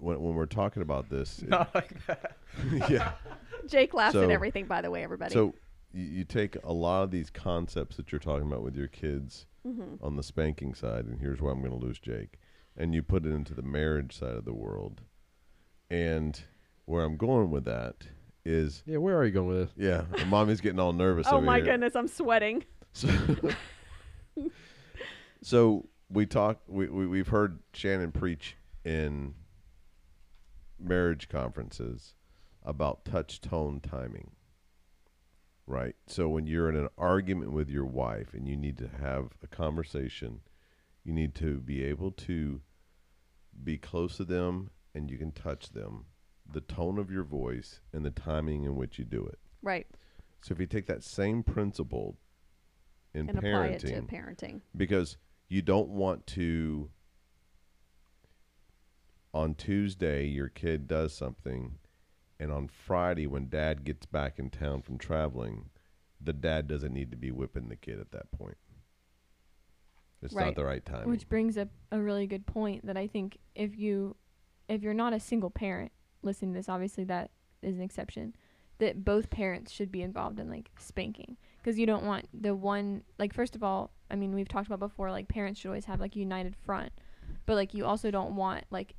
when, 0.00 0.20
when 0.20 0.34
we're 0.34 0.46
talking 0.46 0.82
about 0.82 1.08
this, 1.10 1.40
it- 1.40 1.48
Not 1.48 1.74
like 1.74 2.06
that. 2.06 2.36
yeah. 2.90 3.12
Jake 3.66 3.92
laughs 3.94 4.14
at 4.16 4.30
everything, 4.30 4.66
by 4.66 4.80
the 4.80 4.90
way, 4.90 5.02
everybody. 5.04 5.32
So 5.34 5.54
you, 5.92 6.04
you 6.04 6.24
take 6.24 6.56
a 6.64 6.72
lot 6.72 7.02
of 7.02 7.10
these 7.10 7.30
concepts 7.30 7.96
that 7.96 8.10
you're 8.12 8.18
talking 8.18 8.46
about 8.46 8.62
with 8.62 8.76
your 8.76 8.88
kids 8.88 9.46
hmm 9.64 9.94
on 10.00 10.16
the 10.16 10.22
spanking 10.22 10.74
side, 10.74 11.04
and 11.06 11.20
here's 11.20 11.40
why 11.40 11.50
I'm 11.50 11.60
going 11.60 11.78
to 11.78 11.84
lose 11.84 11.98
Jake, 11.98 12.38
and 12.76 12.94
you 12.94 13.02
put 13.02 13.26
it 13.26 13.30
into 13.30 13.54
the 13.54 13.62
marriage 13.62 14.16
side 14.16 14.34
of 14.34 14.44
the 14.44 14.54
world. 14.54 15.02
And 15.90 16.40
where 16.84 17.04
I'm 17.04 17.16
going 17.16 17.50
with 17.50 17.64
that 17.64 18.06
is, 18.44 18.82
Yeah, 18.86 18.98
where 18.98 19.16
are 19.18 19.24
you 19.24 19.32
going 19.32 19.48
with 19.48 19.74
this? 19.76 19.84
yeah, 20.16 20.24
mommy's 20.26 20.60
getting 20.60 20.78
all 20.80 20.92
nervous. 20.92 21.26
oh 21.30 21.36
over 21.38 21.44
my 21.46 21.56
here. 21.56 21.66
goodness, 21.66 21.96
I'm 21.96 22.08
sweating. 22.08 22.64
So, 22.92 23.08
so 25.42 25.88
we 26.08 26.26
talk. 26.26 26.60
We, 26.68 26.88
we 26.88 27.06
we've 27.06 27.28
heard 27.28 27.58
Shannon 27.72 28.12
preach 28.12 28.56
in 28.84 29.34
marriage 30.80 31.28
conferences 31.28 32.14
about 32.62 33.04
touch 33.04 33.40
tone 33.40 33.80
timing. 33.80 34.32
Right. 35.66 35.96
So 36.06 36.28
when 36.28 36.46
you're 36.46 36.68
in 36.70 36.76
an 36.76 36.88
argument 36.96 37.52
with 37.52 37.68
your 37.68 37.84
wife 37.84 38.32
and 38.32 38.48
you 38.48 38.56
need 38.56 38.78
to 38.78 38.88
have 38.88 39.32
a 39.42 39.46
conversation, 39.46 40.40
you 41.04 41.12
need 41.12 41.34
to 41.36 41.60
be 41.60 41.84
able 41.84 42.10
to 42.12 42.62
be 43.62 43.76
close 43.76 44.16
to 44.16 44.24
them 44.24 44.70
and 44.94 45.10
you 45.10 45.18
can 45.18 45.32
touch 45.32 45.70
them. 45.70 46.06
The 46.50 46.62
tone 46.62 46.98
of 46.98 47.10
your 47.10 47.24
voice 47.24 47.80
and 47.92 48.04
the 48.04 48.10
timing 48.10 48.64
in 48.64 48.76
which 48.76 48.98
you 48.98 49.04
do 49.04 49.26
it. 49.26 49.38
Right. 49.62 49.86
So 50.40 50.52
if 50.52 50.60
you 50.60 50.66
take 50.66 50.86
that 50.86 51.04
same 51.04 51.42
principle 51.42 52.16
in 53.12 53.28
And 53.28 53.38
apply 53.38 53.66
it 53.68 53.80
to 53.80 53.86
parenting, 53.88 54.08
parenting. 54.10 54.60
because 54.76 55.18
you 55.48 55.60
don't 55.60 55.88
want 55.88 56.26
to 56.28 56.88
on 59.34 59.54
Tuesday 59.54 60.26
your 60.26 60.48
kid 60.48 60.86
does 60.86 61.14
something 61.14 61.78
and 62.40 62.52
on 62.52 62.68
Friday 62.68 63.26
when 63.26 63.48
dad 63.48 63.84
gets 63.84 64.06
back 64.06 64.38
in 64.38 64.50
town 64.50 64.82
from 64.82 64.98
traveling 64.98 65.70
the 66.20 66.32
dad 66.32 66.66
doesn't 66.66 66.92
need 66.92 67.10
to 67.10 67.16
be 67.16 67.30
whipping 67.30 67.68
the 67.68 67.76
kid 67.76 68.00
at 68.00 68.10
that 68.12 68.30
point. 68.32 68.56
It's 70.20 70.34
not 70.34 70.56
the 70.56 70.64
right 70.64 70.84
time. 70.84 71.08
Which 71.08 71.28
brings 71.28 71.56
up 71.56 71.68
a 71.92 72.00
really 72.00 72.26
good 72.26 72.44
point 72.44 72.84
that 72.86 72.96
I 72.96 73.06
think 73.06 73.38
if 73.54 73.78
you 73.78 74.16
if 74.68 74.82
you're 74.82 74.94
not 74.94 75.12
a 75.12 75.20
single 75.20 75.50
parent 75.50 75.92
listening 76.22 76.52
to 76.52 76.58
this, 76.58 76.68
obviously 76.68 77.04
that 77.04 77.30
is 77.62 77.76
an 77.76 77.82
exception. 77.82 78.34
That 78.78 79.04
both 79.04 79.30
parents 79.30 79.72
should 79.72 79.90
be 79.90 80.02
involved 80.02 80.38
in 80.38 80.50
like 80.50 80.70
spanking 80.78 81.36
because 81.58 81.78
you 81.78 81.86
don't 81.86 82.04
want 82.04 82.26
the 82.32 82.54
one 82.54 83.02
like 83.18 83.32
first 83.32 83.54
of 83.54 83.62
all, 83.62 83.92
I 84.10 84.16
mean 84.16 84.34
we've 84.34 84.48
talked 84.48 84.66
about 84.66 84.80
before 84.80 85.10
like 85.12 85.28
parents 85.28 85.60
should 85.60 85.68
always 85.68 85.84
have 85.84 86.00
like 86.00 86.16
a 86.16 86.20
united 86.20 86.56
front, 86.56 86.92
but 87.46 87.54
like 87.54 87.72
you 87.74 87.84
also 87.84 88.10
don't 88.10 88.34
want 88.34 88.64
like 88.70 88.94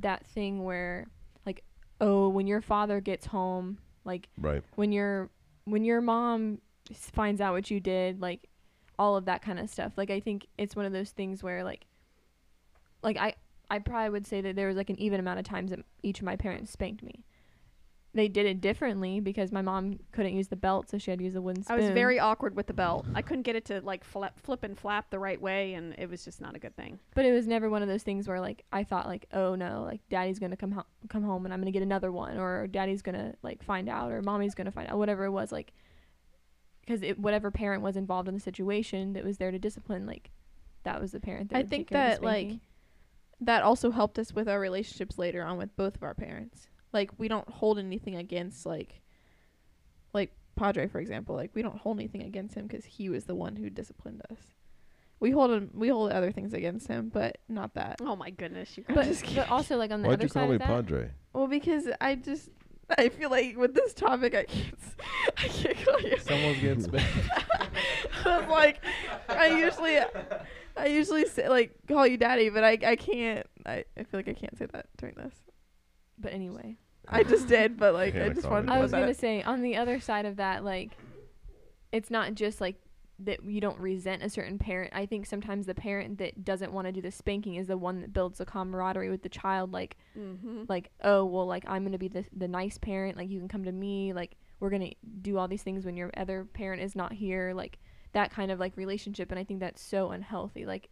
that 0.00 0.26
thing 0.26 0.64
where 0.64 1.06
like 1.46 1.62
oh 2.00 2.28
when 2.28 2.46
your 2.46 2.60
father 2.60 3.00
gets 3.00 3.26
home 3.26 3.78
like 4.04 4.28
right. 4.38 4.62
when 4.76 4.92
your 4.92 5.30
when 5.64 5.84
your 5.84 6.00
mom 6.00 6.58
finds 6.92 7.40
out 7.40 7.52
what 7.52 7.70
you 7.70 7.80
did 7.80 8.20
like 8.20 8.48
all 8.98 9.16
of 9.16 9.26
that 9.26 9.42
kind 9.42 9.58
of 9.58 9.68
stuff 9.68 9.92
like 9.96 10.10
i 10.10 10.20
think 10.20 10.46
it's 10.56 10.74
one 10.74 10.84
of 10.84 10.92
those 10.92 11.10
things 11.10 11.42
where 11.42 11.62
like 11.62 11.86
like 13.02 13.16
i 13.16 13.34
i 13.70 13.78
probably 13.78 14.10
would 14.10 14.26
say 14.26 14.40
that 14.40 14.56
there 14.56 14.68
was 14.68 14.76
like 14.76 14.90
an 14.90 14.98
even 14.98 15.20
amount 15.20 15.38
of 15.38 15.44
times 15.44 15.70
that 15.70 15.80
each 16.02 16.18
of 16.18 16.24
my 16.24 16.36
parents 16.36 16.72
spanked 16.72 17.02
me 17.02 17.24
they 18.18 18.28
did 18.28 18.46
it 18.46 18.60
differently 18.60 19.20
because 19.20 19.52
my 19.52 19.62
mom 19.62 19.98
couldn't 20.12 20.34
use 20.34 20.48
the 20.48 20.56
belt 20.56 20.90
so 20.90 20.98
she 20.98 21.10
had 21.10 21.18
to 21.18 21.24
use 21.24 21.34
a 21.36 21.40
wooden 21.40 21.62
spoon. 21.62 21.78
I 21.78 21.80
was 21.80 21.90
very 21.90 22.18
awkward 22.18 22.56
with 22.56 22.66
the 22.66 22.74
belt. 22.74 23.06
I 23.14 23.22
couldn't 23.22 23.42
get 23.42 23.54
it 23.56 23.64
to 23.66 23.80
like 23.80 24.02
flap, 24.04 24.38
flip 24.40 24.64
and 24.64 24.78
flap 24.78 25.10
the 25.10 25.18
right 25.18 25.40
way, 25.40 25.74
and 25.74 25.94
it 25.98 26.10
was 26.10 26.24
just 26.24 26.40
not 26.40 26.56
a 26.56 26.58
good 26.58 26.74
thing. 26.76 26.98
but 27.14 27.24
it 27.24 27.32
was 27.32 27.46
never 27.46 27.70
one 27.70 27.82
of 27.82 27.88
those 27.88 28.02
things 28.02 28.28
where 28.28 28.40
like 28.40 28.64
i 28.72 28.82
thought 28.84 29.06
like 29.06 29.26
oh 29.32 29.54
no 29.54 29.82
like 29.84 30.00
daddy's 30.08 30.38
gonna 30.38 30.56
come 30.56 30.72
ho- 30.72 30.86
come 31.08 31.22
home 31.22 31.44
and 31.44 31.52
i'm 31.54 31.60
gonna 31.60 31.70
get 31.70 31.82
another 31.82 32.10
one 32.12 32.38
or 32.38 32.66
daddy's 32.66 33.02
gonna 33.02 33.34
like 33.42 33.62
find 33.62 33.88
out 33.88 34.10
or 34.12 34.20
mommy's 34.22 34.54
gonna 34.54 34.70
find 34.70 34.88
out 34.90 34.98
whatever 34.98 35.24
it 35.24 35.30
was 35.30 35.50
like 35.52 35.72
because 36.80 37.00
whatever 37.16 37.50
parent 37.50 37.82
was 37.82 37.96
involved 37.96 38.28
in 38.28 38.34
the 38.34 38.40
situation 38.40 39.12
that 39.12 39.24
was 39.24 39.38
there 39.38 39.50
to 39.50 39.58
discipline 39.58 40.06
like 40.06 40.30
that 40.84 41.00
was 41.00 41.12
the 41.12 41.20
parent 41.20 41.50
that 41.50 41.58
I 41.58 41.62
think 41.62 41.88
take 41.88 41.96
care 41.96 42.06
of 42.06 42.14
the 42.16 42.20
that, 42.20 42.26
like, 42.26 42.58
that 43.40 43.62
also 43.62 43.90
helped 43.90 44.18
us 44.18 44.32
with 44.32 44.48
our 44.48 44.58
relationships 44.58 45.18
later 45.18 45.42
on 45.42 45.58
with 45.58 45.76
both 45.76 45.94
of 45.96 46.02
our 46.02 46.14
parents. 46.14 46.68
Like 46.92 47.10
we 47.18 47.28
don't 47.28 47.48
hold 47.48 47.78
anything 47.78 48.16
against 48.16 48.64
like 48.66 49.00
like 50.12 50.32
Padre 50.56 50.88
for 50.88 51.00
example. 51.00 51.34
Like 51.34 51.50
we 51.54 51.62
don't 51.62 51.78
hold 51.78 51.98
anything 51.98 52.22
against 52.22 52.54
him 52.54 52.68
cuz 52.68 52.84
he 52.84 53.08
was 53.08 53.24
the 53.24 53.34
one 53.34 53.56
who 53.56 53.70
disciplined 53.70 54.22
us. 54.30 54.54
We 55.20 55.30
hold 55.32 55.50
him 55.50 55.70
we 55.74 55.88
hold 55.88 56.12
other 56.12 56.32
things 56.32 56.52
against 56.52 56.88
him, 56.88 57.08
but 57.08 57.38
not 57.48 57.74
that. 57.74 57.96
Oh 58.00 58.16
my 58.16 58.30
goodness, 58.30 58.76
you 58.76 58.84
but, 58.88 58.96
guys. 58.96 59.20
just 59.22 59.34
but 59.34 59.50
also 59.50 59.76
like 59.76 59.90
on 59.90 60.02
the 60.02 60.08
other 60.08 60.16
side. 60.16 60.18
Why'd 60.18 60.18
other 60.18 60.24
you 60.24 60.28
side 60.28 60.40
call 60.40 60.48
me 60.48 60.54
of 60.54 60.58
that 60.60 60.66
Padre? 60.66 61.10
Well, 61.32 61.46
because 61.46 61.88
I 62.00 62.14
just 62.14 62.50
I 62.96 63.10
feel 63.10 63.30
like 63.30 63.56
with 63.56 63.74
this 63.74 63.92
topic 63.92 64.34
I 64.34 64.44
can't 64.44 64.74
I 65.36 65.48
can't 65.48 65.84
call 65.84 66.00
you. 66.00 66.18
Someone's 66.18 66.60
getting 66.60 66.82
spanked. 66.84 67.30
I 68.24 68.38
was 68.38 68.48
like 68.48 68.82
I 69.28 69.48
usually 69.48 69.98
I 70.76 70.86
usually 70.86 71.26
say 71.26 71.48
like 71.48 71.74
call 71.86 72.06
you 72.06 72.16
daddy, 72.16 72.48
but 72.48 72.64
I 72.64 72.78
I 72.84 72.96
can't 72.96 73.46
I, 73.66 73.84
I 73.96 74.04
feel 74.04 74.20
like 74.20 74.28
I 74.28 74.32
can't 74.34 74.56
say 74.56 74.66
that 74.72 74.86
during 74.96 75.16
this. 75.16 75.34
But 76.20 76.32
anyway 76.32 76.76
I 77.10 77.22
just 77.22 77.48
did, 77.48 77.78
but 77.78 77.94
like 77.94 78.14
I 78.14 78.18
Hannah 78.18 78.34
just 78.34 78.48
wanted 78.48 78.66
to 78.66 78.72
I 78.74 78.80
was 78.80 78.90
gonna 78.90 79.14
say 79.14 79.42
on 79.42 79.62
the 79.62 79.76
other 79.76 79.98
side 80.00 80.26
of 80.26 80.36
that, 80.36 80.64
like 80.64 80.92
it's 81.90 82.10
not 82.10 82.34
just 82.34 82.60
like 82.60 82.76
that 83.20 83.42
you 83.44 83.60
don't 83.60 83.78
resent 83.80 84.22
a 84.22 84.30
certain 84.30 84.58
parent. 84.58 84.92
I 84.94 85.06
think 85.06 85.26
sometimes 85.26 85.66
the 85.66 85.74
parent 85.74 86.18
that 86.18 86.44
doesn't 86.44 86.72
want 86.72 86.86
to 86.86 86.92
do 86.92 87.00
the 87.00 87.10
spanking 87.10 87.56
is 87.56 87.66
the 87.66 87.78
one 87.78 88.00
that 88.02 88.12
builds 88.12 88.38
the 88.38 88.46
camaraderie 88.46 89.10
with 89.10 89.22
the 89.22 89.28
child. 89.28 89.72
Like, 89.72 89.96
mm-hmm. 90.16 90.64
like 90.68 90.90
oh 91.02 91.24
well, 91.24 91.46
like 91.46 91.64
I'm 91.66 91.82
gonna 91.82 91.98
be 91.98 92.08
the 92.08 92.24
the 92.36 92.48
nice 92.48 92.78
parent. 92.78 93.16
Like 93.16 93.30
you 93.30 93.38
can 93.38 93.48
come 93.48 93.64
to 93.64 93.72
me. 93.72 94.12
Like 94.12 94.36
we're 94.60 94.70
gonna 94.70 94.92
do 95.22 95.38
all 95.38 95.48
these 95.48 95.62
things 95.62 95.86
when 95.86 95.96
your 95.96 96.10
other 96.16 96.44
parent 96.44 96.82
is 96.82 96.94
not 96.94 97.12
here. 97.12 97.52
Like 97.54 97.78
that 98.12 98.30
kind 98.30 98.50
of 98.50 98.60
like 98.60 98.76
relationship. 98.76 99.30
And 99.30 99.38
I 99.38 99.44
think 99.44 99.60
that's 99.60 99.82
so 99.82 100.10
unhealthy. 100.10 100.66
Like 100.66 100.90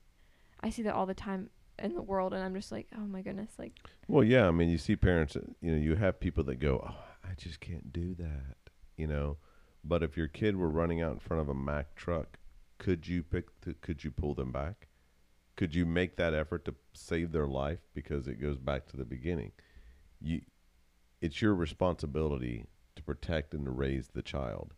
I 0.61 0.71
see 0.71 0.83
that 0.83 0.95
all 0.95 1.07
the 1.07 1.15
time 1.15 1.51
in 1.79 1.95
the 1.95 2.03
world, 2.03 2.33
and 2.33 2.43
I'm 2.43 2.55
just 2.55 2.73
like, 2.73 2.87
oh 2.97 3.07
my 3.07 3.23
goodness, 3.23 3.53
like 3.59 3.73
Well, 4.09 4.25
yeah. 4.25 4.47
I 4.47 4.51
mean, 4.51 4.69
you 4.69 4.79
see 4.79 4.97
parents. 4.97 5.37
Uh, 5.37 5.41
you 5.61 5.73
know, 5.73 5.79
you 5.79 5.95
have 5.97 6.21
people 6.21 6.45
that 6.45 6.57
go, 6.57 6.85
"Oh, 6.89 7.05
I 7.25 7.35
just 7.37 7.61
can't 7.61 7.93
do 7.93 8.15
that." 8.15 8.57
You 8.97 9.07
know, 9.07 9.37
but 9.85 10.03
if 10.03 10.17
your 10.17 10.29
kid 10.29 10.57
were 10.57 10.71
running 10.71 11.03
out 11.03 11.13
in 11.13 11.19
front 11.19 11.43
of 11.43 11.49
a 11.49 11.55
Mack 11.55 11.95
truck, 11.95 12.39
could 12.79 13.07
you 13.07 13.23
pick? 13.23 13.61
The, 13.61 13.75
could 13.75 14.05
you 14.05 14.11
pull 14.11 14.35
them 14.35 14.53
back? 14.53 14.89
Could 15.57 15.75
you 15.75 15.87
make 15.87 16.17
that 16.17 16.35
effort 16.35 16.65
to 16.67 16.75
save 16.93 17.33
their 17.33 17.47
life? 17.47 17.81
Because 17.95 18.29
it 18.29 18.41
goes 18.41 18.59
back 18.59 18.87
to 18.89 18.97
the 18.97 19.05
beginning. 19.05 19.53
You, 20.21 20.43
it's 21.21 21.41
your 21.41 21.55
responsibility 21.55 22.67
to 22.95 23.03
protect 23.03 23.55
and 23.55 23.65
to 23.65 23.71
raise 23.71 24.09
the 24.09 24.23
child, 24.23 24.75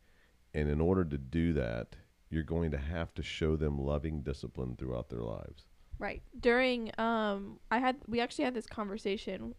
and 0.55 0.69
in 0.69 0.81
order 0.81 1.05
to 1.05 1.19
do 1.19 1.53
that, 1.55 1.97
you're 2.31 2.43
going 2.43 2.71
to 2.73 2.79
have 2.79 3.15
to 3.15 3.23
show 3.23 3.57
them 3.57 3.79
loving 3.79 4.23
discipline 4.23 4.77
throughout 4.77 5.09
their 5.09 5.23
lives. 5.23 5.68
Right. 5.99 6.23
during 6.39 6.93
um 6.99 7.59
I 7.71 7.79
had 7.79 7.97
we 8.07 8.21
actually 8.21 8.45
had 8.45 8.55
this 8.55 8.67
conversation 8.67 9.55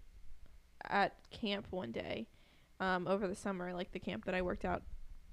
at 0.88 1.14
camp 1.32 1.68
one 1.70 1.92
day 1.92 2.28
um 2.80 3.08
over 3.08 3.28
the 3.28 3.36
summer 3.36 3.74
like 3.74 3.92
the 3.92 4.00
camp 4.00 4.26
that 4.26 4.34
I 4.36 4.42
worked 4.42 4.64
out 4.64 4.84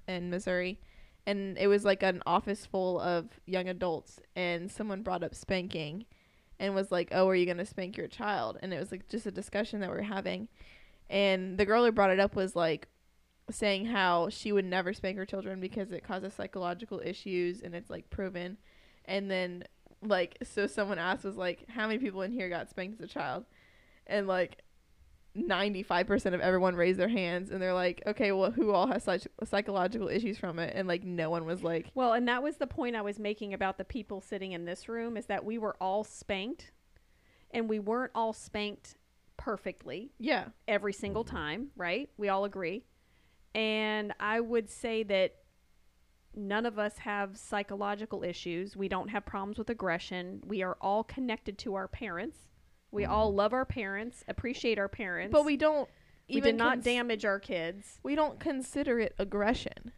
in 0.07 0.29
Missouri 0.29 0.79
and 1.25 1.57
it 1.57 1.67
was 1.67 1.83
like 1.83 2.03
an 2.03 2.23
office 2.25 2.65
full 2.65 2.99
of 3.01 3.39
young 3.45 3.67
adults, 3.67 4.21
and 4.35 4.71
someone 4.71 5.03
brought 5.03 5.25
up 5.25 5.35
spanking, 5.35 6.05
and 6.57 6.73
was 6.73 6.89
like, 6.89 7.09
"Oh, 7.11 7.27
are 7.27 7.35
you 7.35 7.45
gonna 7.45 7.65
spank 7.65 7.97
your 7.97 8.07
child?" 8.07 8.57
And 8.61 8.73
it 8.73 8.79
was 8.79 8.91
like 8.91 9.09
just 9.09 9.25
a 9.25 9.31
discussion 9.31 9.81
that 9.81 9.91
we 9.91 9.97
are 9.97 10.01
having, 10.03 10.47
and 11.09 11.57
the 11.57 11.65
girl 11.65 11.83
who 11.83 11.91
brought 11.91 12.11
it 12.11 12.19
up 12.21 12.33
was 12.35 12.55
like 12.55 12.87
saying 13.51 13.87
how 13.87 14.29
she 14.29 14.53
would 14.53 14.63
never 14.65 14.93
spank 14.93 15.17
her 15.17 15.25
children 15.25 15.59
because 15.59 15.91
it 15.91 16.03
causes 16.03 16.33
psychological 16.33 17.01
issues 17.03 17.61
and 17.61 17.75
it's 17.75 17.89
like 17.89 18.09
proven, 18.09 18.57
and 19.03 19.29
then 19.29 19.65
like 20.01 20.37
so 20.43 20.67
someone 20.67 20.99
asked 20.99 21.23
was 21.23 21.37
like, 21.37 21.65
"How 21.69 21.87
many 21.87 21.99
people 21.99 22.21
in 22.21 22.31
here 22.31 22.49
got 22.49 22.69
spanked 22.69 23.01
as 23.01 23.09
a 23.09 23.11
child?" 23.11 23.45
And 24.05 24.27
like 24.27 24.63
95% 25.37 26.33
of 26.33 26.41
everyone 26.41 26.75
raised 26.75 26.99
their 26.99 27.07
hands 27.07 27.51
and 27.51 27.61
they're 27.61 27.73
like, 27.73 28.01
okay, 28.07 28.31
well, 28.31 28.51
who 28.51 28.71
all 28.71 28.87
has 28.87 29.03
psych- 29.03 29.27
psychological 29.43 30.07
issues 30.07 30.37
from 30.37 30.59
it? 30.59 30.73
And 30.75 30.87
like, 30.87 31.03
no 31.03 31.29
one 31.29 31.45
was 31.45 31.63
like, 31.63 31.91
Well, 31.93 32.13
and 32.13 32.27
that 32.27 32.41
was 32.41 32.57
the 32.57 32.67
point 32.67 32.95
I 32.95 33.01
was 33.01 33.19
making 33.19 33.53
about 33.53 33.77
the 33.77 33.85
people 33.85 34.21
sitting 34.21 34.53
in 34.53 34.65
this 34.65 34.89
room 34.89 35.15
is 35.17 35.27
that 35.27 35.45
we 35.45 35.57
were 35.57 35.75
all 35.79 36.03
spanked 36.03 36.71
and 37.51 37.69
we 37.69 37.79
weren't 37.79 38.11
all 38.15 38.33
spanked 38.33 38.95
perfectly 39.37 40.11
yeah, 40.19 40.45
every 40.67 40.93
single 40.93 41.23
mm-hmm. 41.23 41.35
time, 41.35 41.67
right? 41.75 42.09
We 42.17 42.29
all 42.29 42.45
agree. 42.45 42.83
And 43.53 44.13
I 44.19 44.39
would 44.39 44.69
say 44.69 45.03
that 45.03 45.35
none 46.37 46.65
of 46.65 46.79
us 46.79 46.99
have 46.99 47.37
psychological 47.37 48.23
issues. 48.23 48.77
We 48.77 48.87
don't 48.87 49.09
have 49.09 49.25
problems 49.25 49.57
with 49.57 49.69
aggression. 49.69 50.41
We 50.45 50.61
are 50.61 50.77
all 50.79 51.03
connected 51.03 51.57
to 51.59 51.75
our 51.75 51.87
parents. 51.87 52.37
We 52.91 53.03
mm-hmm. 53.03 53.11
all 53.11 53.33
love 53.33 53.53
our 53.53 53.65
parents, 53.65 54.23
appreciate 54.27 54.79
our 54.79 54.87
parents. 54.87 55.31
but 55.31 55.43
we 55.45 55.57
don't 55.57 55.89
we 56.29 56.35
even 56.35 56.51
did 56.51 56.57
not 56.57 56.73
cons- 56.75 56.85
damage 56.85 57.25
our 57.25 57.39
kids. 57.39 57.99
We 58.03 58.15
don't 58.15 58.39
consider 58.39 58.99
it 58.99 59.15
aggression. 59.17 59.91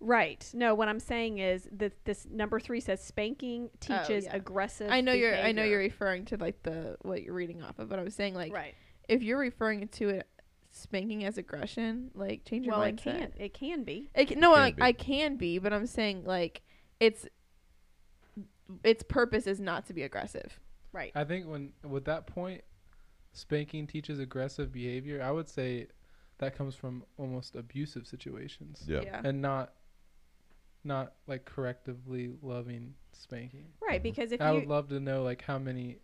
Right. 0.00 0.48
No, 0.52 0.74
what 0.74 0.88
I'm 0.88 1.00
saying 1.00 1.38
is 1.38 1.68
that 1.72 2.04
this 2.04 2.26
number 2.30 2.60
3 2.60 2.80
says 2.80 3.02
spanking 3.02 3.70
oh, 3.72 3.76
teaches 3.80 4.24
yeah. 4.24 4.36
aggressive 4.36 4.90
I 4.90 5.00
know 5.00 5.12
you're. 5.12 5.34
I 5.34 5.52
know 5.52 5.64
you're 5.64 5.78
referring 5.78 6.26
to 6.26 6.36
like 6.36 6.62
the 6.62 6.96
what 7.02 7.22
you're 7.22 7.34
reading 7.34 7.62
off 7.62 7.78
of, 7.78 7.88
but 7.88 7.98
I 7.98 8.02
was 8.02 8.14
saying 8.14 8.34
like 8.34 8.52
right. 8.52 8.74
if 9.08 9.22
you're 9.22 9.38
referring 9.38 9.88
to 9.88 10.08
it 10.10 10.28
spanking 10.76 11.24
as 11.24 11.38
aggression, 11.38 12.10
like 12.14 12.44
change 12.44 12.66
your 12.66 12.76
Well, 12.76 12.82
it 12.84 12.96
mindset. 12.96 13.02
can 13.02 13.32
it 13.38 13.54
can 13.54 13.84
be. 13.84 14.10
It 14.14 14.26
can, 14.28 14.40
no, 14.40 14.54
Can 14.54 14.62
I, 14.62 14.70
be. 14.72 14.82
I 14.82 14.92
can 14.92 15.36
be, 15.36 15.58
but 15.58 15.72
I'm 15.72 15.86
saying 15.86 16.24
like 16.24 16.62
it's 17.00 17.26
its 18.82 19.02
purpose 19.02 19.46
is 19.46 19.60
not 19.60 19.86
to 19.86 19.94
be 19.94 20.02
aggressive. 20.02 20.58
Right. 20.92 21.12
I 21.14 21.24
think 21.24 21.46
when 21.46 21.72
with 21.84 22.04
that 22.06 22.26
point, 22.26 22.62
spanking 23.32 23.86
teaches 23.86 24.18
aggressive 24.18 24.72
behavior. 24.72 25.22
I 25.22 25.30
would 25.30 25.48
say 25.48 25.88
that 26.38 26.56
comes 26.56 26.74
from 26.74 27.04
almost 27.18 27.54
abusive 27.54 28.06
situations, 28.06 28.84
Yeah. 28.86 29.20
and 29.24 29.40
not 29.40 29.72
not 30.84 31.14
like 31.26 31.44
correctively 31.44 32.32
loving 32.42 32.94
spanking. 33.12 33.66
Right, 33.82 33.96
mm-hmm. 33.96 34.02
because 34.04 34.32
if 34.32 34.40
I 34.40 34.50
you 34.52 34.60
would 34.60 34.68
love 34.68 34.88
to 34.88 35.00
know 35.00 35.22
like 35.22 35.42
how 35.42 35.58
many 35.58 35.98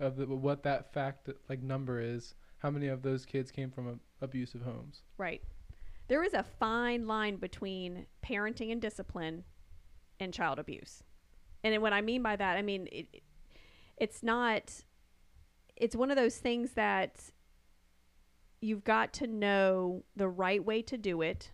of 0.00 0.16
the 0.16 0.26
what 0.26 0.62
that 0.64 0.92
fact 0.92 1.28
like 1.48 1.62
number 1.62 2.00
is. 2.00 2.34
How 2.62 2.70
many 2.70 2.86
of 2.86 3.02
those 3.02 3.26
kids 3.26 3.50
came 3.50 3.72
from 3.72 3.98
abusive 4.20 4.62
homes? 4.62 5.02
Right. 5.18 5.42
There 6.06 6.22
is 6.22 6.32
a 6.32 6.44
fine 6.44 7.08
line 7.08 7.36
between 7.36 8.06
parenting 8.24 8.70
and 8.70 8.80
discipline 8.80 9.42
and 10.20 10.32
child 10.32 10.60
abuse. 10.60 11.02
And 11.64 11.82
what 11.82 11.92
I 11.92 12.00
mean 12.02 12.22
by 12.22 12.36
that, 12.36 12.56
I 12.56 12.62
mean 12.62 12.88
it, 12.92 13.22
it's 13.96 14.22
not 14.22 14.84
it's 15.74 15.96
one 15.96 16.12
of 16.12 16.16
those 16.16 16.36
things 16.36 16.72
that 16.74 17.20
you've 18.60 18.84
got 18.84 19.12
to 19.14 19.26
know 19.26 20.04
the 20.14 20.28
right 20.28 20.64
way 20.64 20.82
to 20.82 20.96
do 20.96 21.20
it 21.20 21.50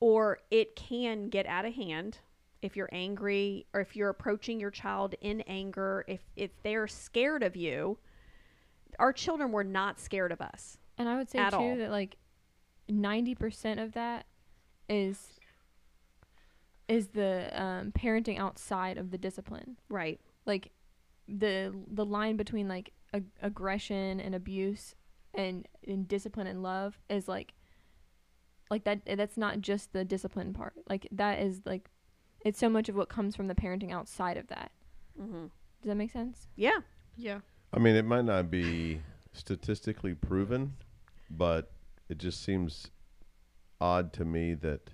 or 0.00 0.38
it 0.50 0.76
can 0.76 1.28
get 1.28 1.44
out 1.44 1.66
of 1.66 1.74
hand 1.74 2.18
if 2.62 2.74
you're 2.74 2.88
angry 2.90 3.66
or 3.74 3.82
if 3.82 3.94
you're 3.94 4.08
approaching 4.08 4.58
your 4.58 4.70
child 4.70 5.14
in 5.20 5.42
anger 5.42 6.04
if 6.08 6.20
if 6.36 6.50
they're 6.62 6.86
scared 6.86 7.42
of 7.42 7.54
you 7.54 7.98
our 8.98 9.12
children 9.12 9.52
were 9.52 9.64
not 9.64 9.98
scared 10.00 10.32
of 10.32 10.40
us 10.40 10.78
And 10.98 11.08
I 11.08 11.16
would 11.16 11.28
say 11.30 11.38
too 11.50 11.56
all. 11.56 11.76
that 11.76 11.90
like 11.90 12.16
ninety 12.88 13.34
percent 13.34 13.80
of 13.80 13.92
that 13.92 14.26
is 14.88 15.38
is 16.88 17.08
the 17.08 17.50
um, 17.60 17.92
parenting 17.92 18.38
outside 18.38 18.96
of 18.96 19.10
the 19.10 19.18
discipline. 19.18 19.76
right 19.88 20.20
Like 20.44 20.70
the 21.28 21.74
the 21.90 22.04
line 22.04 22.36
between 22.36 22.68
like 22.68 22.92
ag- 23.12 23.24
aggression 23.42 24.20
and 24.20 24.34
abuse 24.34 24.94
and, 25.34 25.66
and 25.86 26.06
discipline 26.06 26.46
and 26.46 26.62
love 26.62 27.00
is 27.10 27.26
like 27.28 27.54
like 28.70 28.84
that 28.84 29.00
that's 29.16 29.36
not 29.36 29.60
just 29.60 29.92
the 29.92 30.04
discipline 30.04 30.52
part. 30.52 30.74
Like 30.88 31.08
that 31.12 31.40
is 31.40 31.60
like 31.64 31.90
it's 32.44 32.58
so 32.60 32.68
much 32.68 32.88
of 32.88 32.94
what 32.94 33.08
comes 33.08 33.34
from 33.34 33.48
the 33.48 33.54
parenting 33.54 33.92
outside 33.92 34.36
of 34.36 34.46
that. 34.48 34.70
mm-hmm. 35.20 35.46
Does 35.82 35.88
that 35.88 35.96
make 35.96 36.12
sense? 36.12 36.46
yeah 36.56 36.78
Yeah. 37.16 37.40
I 37.72 37.78
mean, 37.78 37.94
it 37.96 38.04
might 38.04 38.24
not 38.24 38.50
be 38.50 39.00
statistically 39.32 40.14
proven, 40.14 40.74
but 41.30 41.70
it 42.08 42.18
just 42.18 42.42
seems 42.42 42.90
odd 43.80 44.12
to 44.14 44.24
me 44.24 44.54
that 44.54 44.90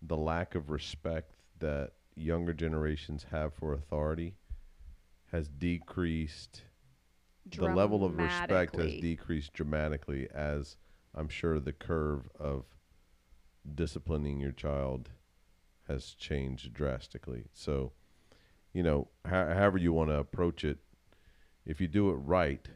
the 0.00 0.16
lack 0.16 0.54
of 0.54 0.70
respect 0.70 1.34
that 1.58 1.92
younger 2.14 2.52
generations 2.52 3.26
have 3.30 3.52
for 3.52 3.74
authority 3.74 4.34
has 5.32 5.48
decreased. 5.48 6.62
The 7.50 7.66
level 7.66 8.04
of 8.04 8.16
respect 8.16 8.76
has 8.76 8.92
Dramatically. 8.92 9.00
decreased 9.00 9.52
dramatically 9.52 10.28
as 10.34 10.76
I'm 11.14 11.28
sure 11.28 11.58
the 11.60 11.72
curve 11.72 12.28
of 12.38 12.64
disciplining 13.74 14.40
your 14.40 14.52
child 14.52 15.10
has 15.88 16.10
changed 16.14 16.72
drastically. 16.72 17.44
So, 17.52 17.92
you 18.72 18.82
know, 18.82 19.08
ho- 19.26 19.52
however 19.52 19.78
you 19.78 19.92
want 19.92 20.10
to 20.10 20.18
approach 20.18 20.64
it, 20.64 20.78
if 21.68 21.80
you 21.80 21.86
do 21.86 22.10
it 22.10 22.14
right, 22.14 22.66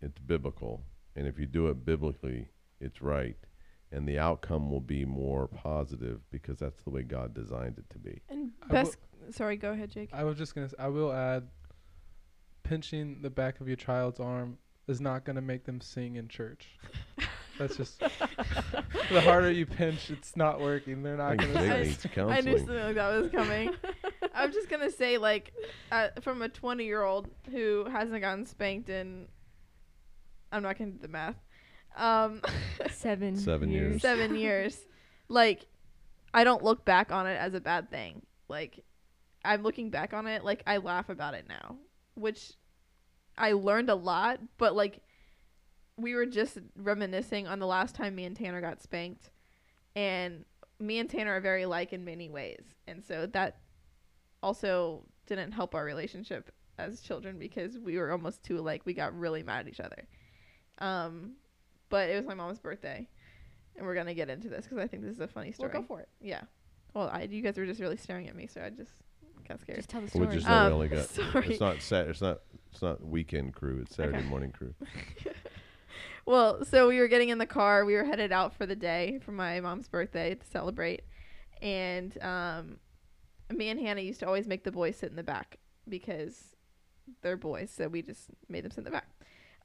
it's 0.00 0.18
biblical. 0.20 0.82
And 1.16 1.26
if 1.26 1.38
you 1.38 1.46
do 1.46 1.68
it 1.68 1.84
biblically, 1.84 2.48
it's 2.80 3.00
right. 3.02 3.36
And 3.90 4.06
the 4.06 4.18
outcome 4.18 4.70
will 4.70 4.80
be 4.80 5.04
more 5.04 5.48
positive 5.48 6.20
because 6.30 6.58
that's 6.58 6.82
the 6.82 6.90
way 6.90 7.02
God 7.02 7.32
designed 7.34 7.78
it 7.78 7.88
to 7.90 7.98
be. 7.98 8.20
And 8.28 8.52
I 8.62 8.66
will- 8.66 8.72
best. 8.72 8.98
sorry, 9.30 9.56
go 9.56 9.70
ahead, 9.70 9.90
Jake. 9.90 10.10
I 10.12 10.24
was 10.24 10.36
just 10.36 10.54
gonna. 10.54 10.68
I 10.78 10.88
will 10.88 11.12
add, 11.12 11.48
pinching 12.64 13.22
the 13.22 13.30
back 13.30 13.60
of 13.60 13.68
your 13.68 13.76
child's 13.76 14.20
arm 14.20 14.58
is 14.88 15.00
not 15.00 15.24
gonna 15.24 15.40
make 15.40 15.64
them 15.64 15.80
sing 15.80 16.16
in 16.16 16.28
church. 16.28 16.68
That's 17.58 17.76
just 17.76 18.00
the 18.00 19.20
harder 19.20 19.50
you 19.50 19.64
pinch, 19.64 20.10
it's 20.10 20.36
not 20.36 20.60
working. 20.60 21.02
They're 21.04 21.16
not 21.16 21.36
gonna 21.36 21.52
sing. 21.52 21.70
I 21.70 21.82
knew 21.82 21.94
counseling. 22.08 22.58
something 22.58 22.76
like 22.76 22.94
that 22.96 23.22
was 23.22 23.30
coming. 23.30 23.70
I'm 24.34 24.52
just 24.52 24.68
gonna 24.68 24.90
say, 24.90 25.18
like, 25.18 25.52
uh, 25.90 26.08
from 26.20 26.42
a 26.42 26.48
20 26.48 26.84
year 26.84 27.02
old 27.02 27.28
who 27.50 27.84
hasn't 27.90 28.20
gotten 28.20 28.46
spanked 28.46 28.88
in, 28.88 29.26
I'm 30.52 30.62
not 30.62 30.78
gonna 30.78 30.92
do 30.92 30.98
the 30.98 31.08
math, 31.08 31.36
um, 31.96 32.40
Seven. 32.90 33.36
Seven 33.36 33.70
years. 33.70 34.02
seven 34.02 34.34
years. 34.36 34.78
Like, 35.28 35.66
I 36.32 36.44
don't 36.44 36.62
look 36.62 36.84
back 36.84 37.12
on 37.12 37.26
it 37.26 37.36
as 37.36 37.54
a 37.54 37.60
bad 37.60 37.90
thing. 37.90 38.22
Like, 38.48 38.84
I'm 39.44 39.62
looking 39.62 39.90
back 39.90 40.12
on 40.14 40.26
it, 40.26 40.44
like, 40.44 40.62
I 40.66 40.78
laugh 40.78 41.08
about 41.08 41.34
it 41.34 41.46
now, 41.48 41.76
which 42.14 42.52
I 43.36 43.52
learned 43.52 43.90
a 43.90 43.94
lot, 43.94 44.40
but 44.58 44.74
like, 44.74 45.00
we 45.96 46.14
were 46.14 46.26
just 46.26 46.58
reminiscing 46.76 47.46
on 47.46 47.58
the 47.60 47.66
last 47.66 47.94
time 47.94 48.14
me 48.14 48.24
and 48.24 48.36
Tanner 48.36 48.60
got 48.60 48.82
spanked, 48.82 49.30
and 49.94 50.44
me 50.80 50.98
and 50.98 51.08
Tanner 51.08 51.36
are 51.36 51.40
very 51.40 51.66
like 51.66 51.92
in 51.92 52.04
many 52.04 52.28
ways, 52.28 52.62
and 52.88 53.04
so 53.04 53.26
that 53.26 53.58
also 54.44 55.02
didn't 55.26 55.52
help 55.52 55.74
our 55.74 55.84
relationship 55.84 56.50
as 56.78 57.00
children 57.00 57.38
because 57.38 57.78
we 57.78 57.96
were 57.98 58.10
almost 58.12 58.42
too 58.42 58.58
like 58.58 58.84
We 58.84 58.92
got 58.94 59.18
really 59.18 59.42
mad 59.42 59.60
at 59.60 59.68
each 59.68 59.80
other. 59.80 60.06
Um, 60.78 61.32
but 61.88 62.10
it 62.10 62.16
was 62.16 62.26
my 62.26 62.34
mom's 62.34 62.58
birthday, 62.58 63.08
and 63.76 63.86
we're 63.86 63.94
gonna 63.94 64.14
get 64.14 64.28
into 64.28 64.48
this 64.48 64.64
because 64.66 64.78
I 64.78 64.86
think 64.86 65.02
this 65.02 65.12
is 65.14 65.20
a 65.20 65.28
funny 65.28 65.52
story. 65.52 65.70
well 65.72 65.82
story. 65.82 65.82
go 65.82 65.86
for 65.86 66.00
it 66.00 66.08
Yeah. 66.20 66.42
Well, 66.94 67.08
I 67.12 67.22
you 67.22 67.42
guys 67.42 67.56
were 67.56 67.66
just 67.66 67.80
really 67.80 67.96
staring 67.96 68.28
at 68.28 68.36
me, 68.36 68.46
so 68.46 68.60
I 68.62 68.70
just 68.70 68.92
got 69.48 69.60
scared. 69.60 69.78
Just 69.78 69.88
tell 69.90 70.00
the 70.00 70.06
We 70.18 70.24
story. 70.26 70.34
just 70.36 70.46
know 70.48 70.54
Um, 70.54 70.66
we 70.66 70.72
only 70.72 70.88
got. 70.88 71.08
sorry. 71.08 71.48
It's 71.48 71.60
not 71.60 71.80
sat. 71.82 72.08
It's 72.08 72.20
not. 72.20 72.40
It's 72.72 72.82
not 72.82 73.04
weekend 73.06 73.54
crew. 73.54 73.80
It's 73.82 73.94
Saturday 73.96 74.18
Okay. 74.18 74.28
morning 74.28 74.52
crew. 74.52 74.74
Well, 76.26 76.64
so 76.64 76.88
we 76.88 76.98
were 77.00 77.08
getting 77.08 77.28
in 77.28 77.36
the 77.38 77.44
car. 77.46 77.84
We 77.84 77.94
were 77.94 78.04
headed 78.04 78.32
out 78.32 78.54
for 78.54 78.64
the 78.64 78.74
day 78.74 79.18
for 79.22 79.32
my 79.32 79.60
mom's 79.60 79.88
birthday 79.88 80.34
to 80.34 80.46
celebrate, 80.46 81.02
and 81.60 82.16
um, 82.22 82.76
me 83.54 83.68
and 83.70 83.80
Hannah 83.80 84.00
used 84.00 84.20
to 84.20 84.26
always 84.26 84.46
make 84.46 84.64
the 84.64 84.72
boys 84.72 84.96
sit 84.96 85.10
in 85.10 85.16
the 85.16 85.22
back 85.22 85.58
because 85.88 86.54
they're 87.22 87.36
boys, 87.36 87.70
so 87.70 87.88
we 87.88 88.02
just 88.02 88.28
made 88.48 88.64
them 88.64 88.70
sit 88.70 88.78
in 88.78 88.84
the 88.84 88.90
back. 88.90 89.08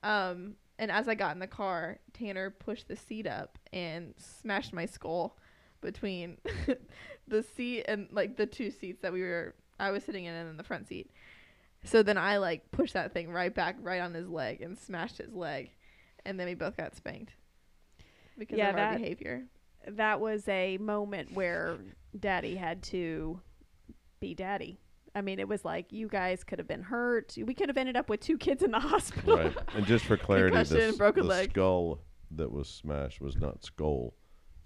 Um, 0.03 0.55
and 0.77 0.91
as 0.91 1.07
I 1.07 1.15
got 1.15 1.33
in 1.33 1.39
the 1.39 1.47
car, 1.47 1.99
Tanner 2.13 2.49
pushed 2.49 2.87
the 2.87 2.95
seat 2.95 3.27
up 3.27 3.57
and 3.73 4.13
smashed 4.17 4.73
my 4.73 4.85
skull 4.85 5.37
between 5.81 6.37
the 7.27 7.43
seat 7.43 7.83
and 7.87 8.07
like 8.11 8.37
the 8.37 8.45
two 8.45 8.71
seats 8.71 9.01
that 9.01 9.11
we 9.13 9.21
were 9.21 9.55
I 9.79 9.91
was 9.91 10.03
sitting 10.03 10.25
in 10.25 10.33
and 10.33 10.47
then 10.49 10.57
the 10.57 10.63
front 10.63 10.87
seat. 10.87 11.11
So 11.85 12.03
then 12.03 12.17
I 12.17 12.37
like 12.37 12.71
pushed 12.71 12.93
that 12.93 13.13
thing 13.13 13.31
right 13.31 13.53
back 13.53 13.77
right 13.81 14.01
on 14.01 14.13
his 14.13 14.27
leg 14.27 14.61
and 14.61 14.77
smashed 14.77 15.17
his 15.19 15.33
leg. 15.33 15.71
And 16.25 16.37
then 16.39 16.47
we 16.47 16.53
both 16.53 16.75
got 16.75 16.95
spanked 16.95 17.31
because 18.37 18.57
Yeah, 18.57 18.69
of 18.69 18.75
our 18.75 18.81
that- 18.91 18.97
behavior. 18.99 19.43
that 19.87 20.19
was 20.19 20.45
a 20.49 20.77
moment 20.77 21.31
where 21.33 21.77
daddy 22.19 22.55
had 22.55 22.83
to 22.83 23.39
be 24.19 24.33
daddy. 24.33 24.79
I 25.15 25.21
mean, 25.21 25.39
it 25.39 25.47
was 25.47 25.65
like 25.65 25.91
you 25.91 26.07
guys 26.07 26.43
could 26.43 26.59
have 26.59 26.67
been 26.67 26.83
hurt. 26.83 27.35
We 27.43 27.53
could 27.53 27.67
have 27.69 27.77
ended 27.77 27.97
up 27.97 28.09
with 28.09 28.19
two 28.19 28.37
kids 28.37 28.61
in 28.61 28.71
the 28.71 28.79
hospital. 28.91 29.37
Right. 29.37 29.57
And 29.75 29.85
just 29.85 30.05
for 30.05 30.17
clarity, 30.17 30.61
the, 30.63 30.93
broken 30.97 31.23
the 31.23 31.29
leg. 31.29 31.49
skull 31.51 31.99
that 32.31 32.51
was 32.51 32.67
smashed 32.69 33.19
was 33.21 33.35
not 33.37 33.63
skull. 33.63 34.13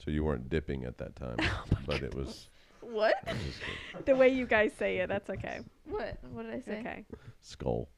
So 0.04 0.12
you 0.12 0.24
weren't 0.24 0.50
dipping 0.50 0.84
at 0.84 0.98
that 0.98 1.16
time. 1.16 1.38
Oh 1.48 1.64
but 1.86 2.02
it 2.04 2.14
was, 2.14 2.50
What? 2.82 3.16
the 4.06 4.16
way 4.16 4.30
you 4.30 4.46
guys 4.46 4.72
say 4.78 4.98
it, 4.98 5.08
that's 5.08 5.30
okay. 5.30 5.60
What? 5.86 6.18
What 6.32 6.44
did 6.44 6.56
I 6.56 6.60
say? 6.60 6.80
Okay. 6.80 7.06
skull. 7.42 7.90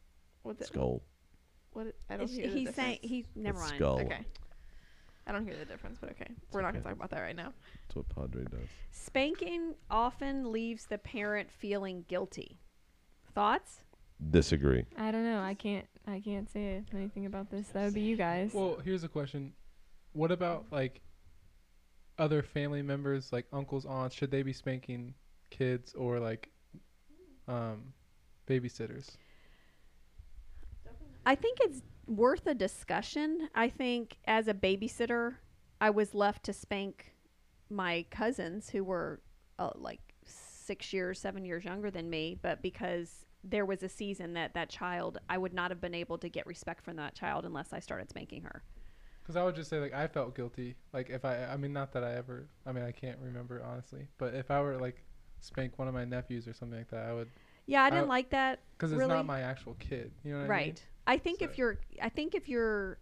What's 0.43 0.61
it? 0.61 0.67
Skull. 0.67 1.01
What? 1.71 1.87
I 2.09 2.17
don't 2.17 2.25
It's- 2.25 2.37
hear 2.37 2.47
the 2.51 2.59
he's 2.59 2.75
saying 2.75 2.99
difference. 3.01 3.11
he 3.11 3.25
never 3.35 3.59
It's 3.59 3.69
mind. 3.71 3.79
skull. 3.79 3.99
Okay. 4.01 4.25
I 5.27 5.31
don't 5.31 5.45
hear 5.45 5.55
the 5.55 5.65
difference, 5.65 5.97
but 5.99 6.11
okay. 6.11 6.31
We're 6.51 6.61
not 6.61 6.73
gonna 6.73 6.83
talk 6.83 6.93
about 6.93 7.09
that 7.09 7.21
right 7.21 7.35
now. 7.35 7.51
That's 7.87 7.95
what 7.95 8.09
Padre 8.09 8.43
does. 8.43 8.69
Spanking 8.91 9.75
often 9.89 10.51
leaves 10.51 10.85
the 10.85 10.97
parent 10.97 11.49
feeling 11.51 12.05
guilty. 12.07 12.59
Thoughts? 13.33 13.81
Disagree. 14.29 14.85
I 14.97 15.11
don't 15.11 15.23
know. 15.23 15.41
I 15.41 15.55
can't. 15.55 15.87
I 16.07 16.21
can't 16.21 16.49
say 16.49 16.83
anything 16.93 17.25
about 17.25 17.49
this. 17.49 17.67
That 17.69 17.85
would 17.85 17.93
be 17.93 18.01
you 18.01 18.15
guys. 18.15 18.51
Well, 18.53 18.77
here's 18.83 19.03
a 19.03 19.09
question: 19.09 19.51
What 20.13 20.31
about 20.31 20.65
like 20.71 21.01
other 22.17 22.41
family 22.41 22.81
members, 22.81 23.33
like 23.33 23.45
uncles, 23.51 23.85
aunts? 23.85 24.15
Should 24.15 24.31
they 24.31 24.43
be 24.43 24.53
spanking 24.53 25.15
kids 25.49 25.93
or 25.93 26.19
like 26.19 26.49
um, 27.47 27.93
babysitters? 28.47 29.09
I 31.25 31.35
think 31.35 31.57
it's 31.61 31.81
worth 32.07 32.45
a 32.47 32.53
discussion. 32.53 33.49
I 33.55 33.69
think 33.69 34.17
as 34.25 34.47
a 34.47 34.53
babysitter, 34.53 35.35
I 35.81 35.89
was 35.89 36.13
left 36.13 36.43
to 36.45 36.53
spank 36.53 37.13
my 37.69 38.05
cousins 38.11 38.69
who 38.69 38.83
were 38.83 39.21
uh, 39.59 39.71
like 39.75 40.01
six 40.25 40.93
years, 40.93 41.19
seven 41.19 41.45
years 41.45 41.65
younger 41.65 41.91
than 41.91 42.09
me, 42.09 42.37
but 42.41 42.61
because 42.61 43.25
there 43.43 43.65
was 43.65 43.83
a 43.83 43.89
season 43.89 44.33
that 44.33 44.53
that 44.55 44.69
child, 44.69 45.19
I 45.29 45.37
would 45.37 45.53
not 45.53 45.69
have 45.71 45.81
been 45.81 45.93
able 45.93 46.17
to 46.19 46.29
get 46.29 46.47
respect 46.47 46.83
from 46.83 46.95
that 46.97 47.13
child 47.15 47.45
unless 47.45 47.73
I 47.73 47.79
started 47.79 48.09
spanking 48.09 48.41
her. 48.43 48.63
Because 49.21 49.35
I 49.35 49.43
would 49.43 49.55
just 49.55 49.69
say 49.69 49.79
like 49.79 49.93
I 49.93 50.07
felt 50.07 50.35
guilty. 50.35 50.75
Like 50.93 51.09
if 51.09 51.25
I, 51.25 51.45
I 51.45 51.57
mean, 51.57 51.73
not 51.73 51.91
that 51.93 52.03
I 52.03 52.13
ever. 52.15 52.47
I 52.65 52.71
mean, 52.71 52.83
I 52.83 52.91
can't 52.91 53.17
remember 53.21 53.63
honestly. 53.63 54.07
But 54.17 54.33
if 54.35 54.51
I 54.51 54.61
were 54.61 54.77
like 54.77 55.03
spank 55.41 55.77
one 55.77 55.87
of 55.87 55.93
my 55.93 56.05
nephews 56.05 56.47
or 56.47 56.53
something 56.53 56.77
like 56.77 56.89
that, 56.91 57.05
I 57.07 57.13
would. 57.13 57.29
Yeah, 57.67 57.83
I 57.83 57.89
didn't 57.89 58.05
I- 58.05 58.07
like 58.09 58.29
that. 58.31 58.59
Because 58.77 58.91
it's 58.91 58.99
Really? 58.99 59.13
not 59.13 59.25
my 59.25 59.41
actual 59.41 59.75
kid. 59.79 60.11
You 60.23 60.33
know 60.33 60.37
what 60.39 60.51
I 60.51 60.57
mean? 60.57 60.67
right. 60.67 60.85
I 61.07 61.17
think 61.17 61.41
if 61.41 61.57
you're, 61.57 61.79
I 62.01 62.09
think 62.09 62.35
if 62.35 62.49
you're 62.49 62.97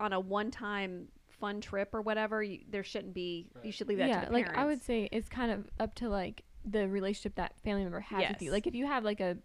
on 0.00 0.12
a 0.12 0.20
one-time 0.20 1.08
fun 1.28 1.60
trip 1.60 1.90
or 1.92 2.00
whatever, 2.00 2.42
you, 2.42 2.60
there 2.70 2.84
shouldn't 2.84 3.14
be. 3.14 3.48
You 3.62 3.72
should 3.72 3.88
leave 3.88 3.98
that 3.98 4.08
yeah, 4.08 4.20
to 4.20 4.26
the 4.26 4.32
like 4.32 4.44
parents. 4.46 4.60
I 4.62 4.64
would 4.66 4.82
say 4.82 5.08
it's 5.12 5.28
kind 5.28 5.50
of 5.50 5.68
up 5.80 5.94
to 5.96 6.08
like 6.08 6.44
the 6.64 6.88
relationship 6.88 7.34
that 7.36 7.58
family 7.62 7.82
member 7.82 8.00
has 8.00 8.28
with 8.28 8.42
you. 8.42 8.50
Like 8.52 8.66
if 8.66 8.74
you 8.74 8.86
have 8.86 9.04
like 9.04 9.20
a 9.20 9.36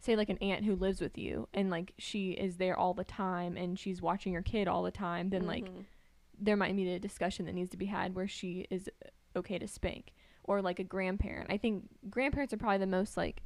say 0.00 0.14
like 0.14 0.28
an 0.28 0.38
aunt 0.38 0.64
who 0.64 0.76
lives 0.76 1.00
with 1.00 1.18
you 1.18 1.48
and 1.52 1.70
like 1.70 1.92
she 1.98 2.30
is 2.30 2.56
there 2.56 2.78
all 2.78 2.94
the 2.94 3.02
time 3.04 3.56
and 3.56 3.78
she's 3.78 4.00
watching 4.00 4.32
your 4.32 4.42
kid 4.42 4.68
all 4.68 4.82
the 4.82 4.90
time, 4.90 5.30
then 5.30 5.46
like 5.46 5.64
Mhm. 5.64 5.84
there 6.38 6.56
might 6.56 6.76
be 6.76 6.92
a 6.92 6.98
discussion 7.00 7.46
that 7.46 7.54
needs 7.54 7.70
to 7.70 7.76
be 7.76 7.86
had 7.86 8.14
where 8.14 8.28
she 8.28 8.66
is 8.70 8.88
okay 9.34 9.58
to 9.58 9.66
spank 9.66 10.12
or 10.44 10.62
like 10.62 10.78
a 10.78 10.84
grandparent. 10.84 11.50
I 11.50 11.56
think 11.56 11.88
grandparents 12.08 12.52
are 12.52 12.58
probably 12.58 12.78
the 12.78 12.86
most 12.86 13.16
like 13.16 13.42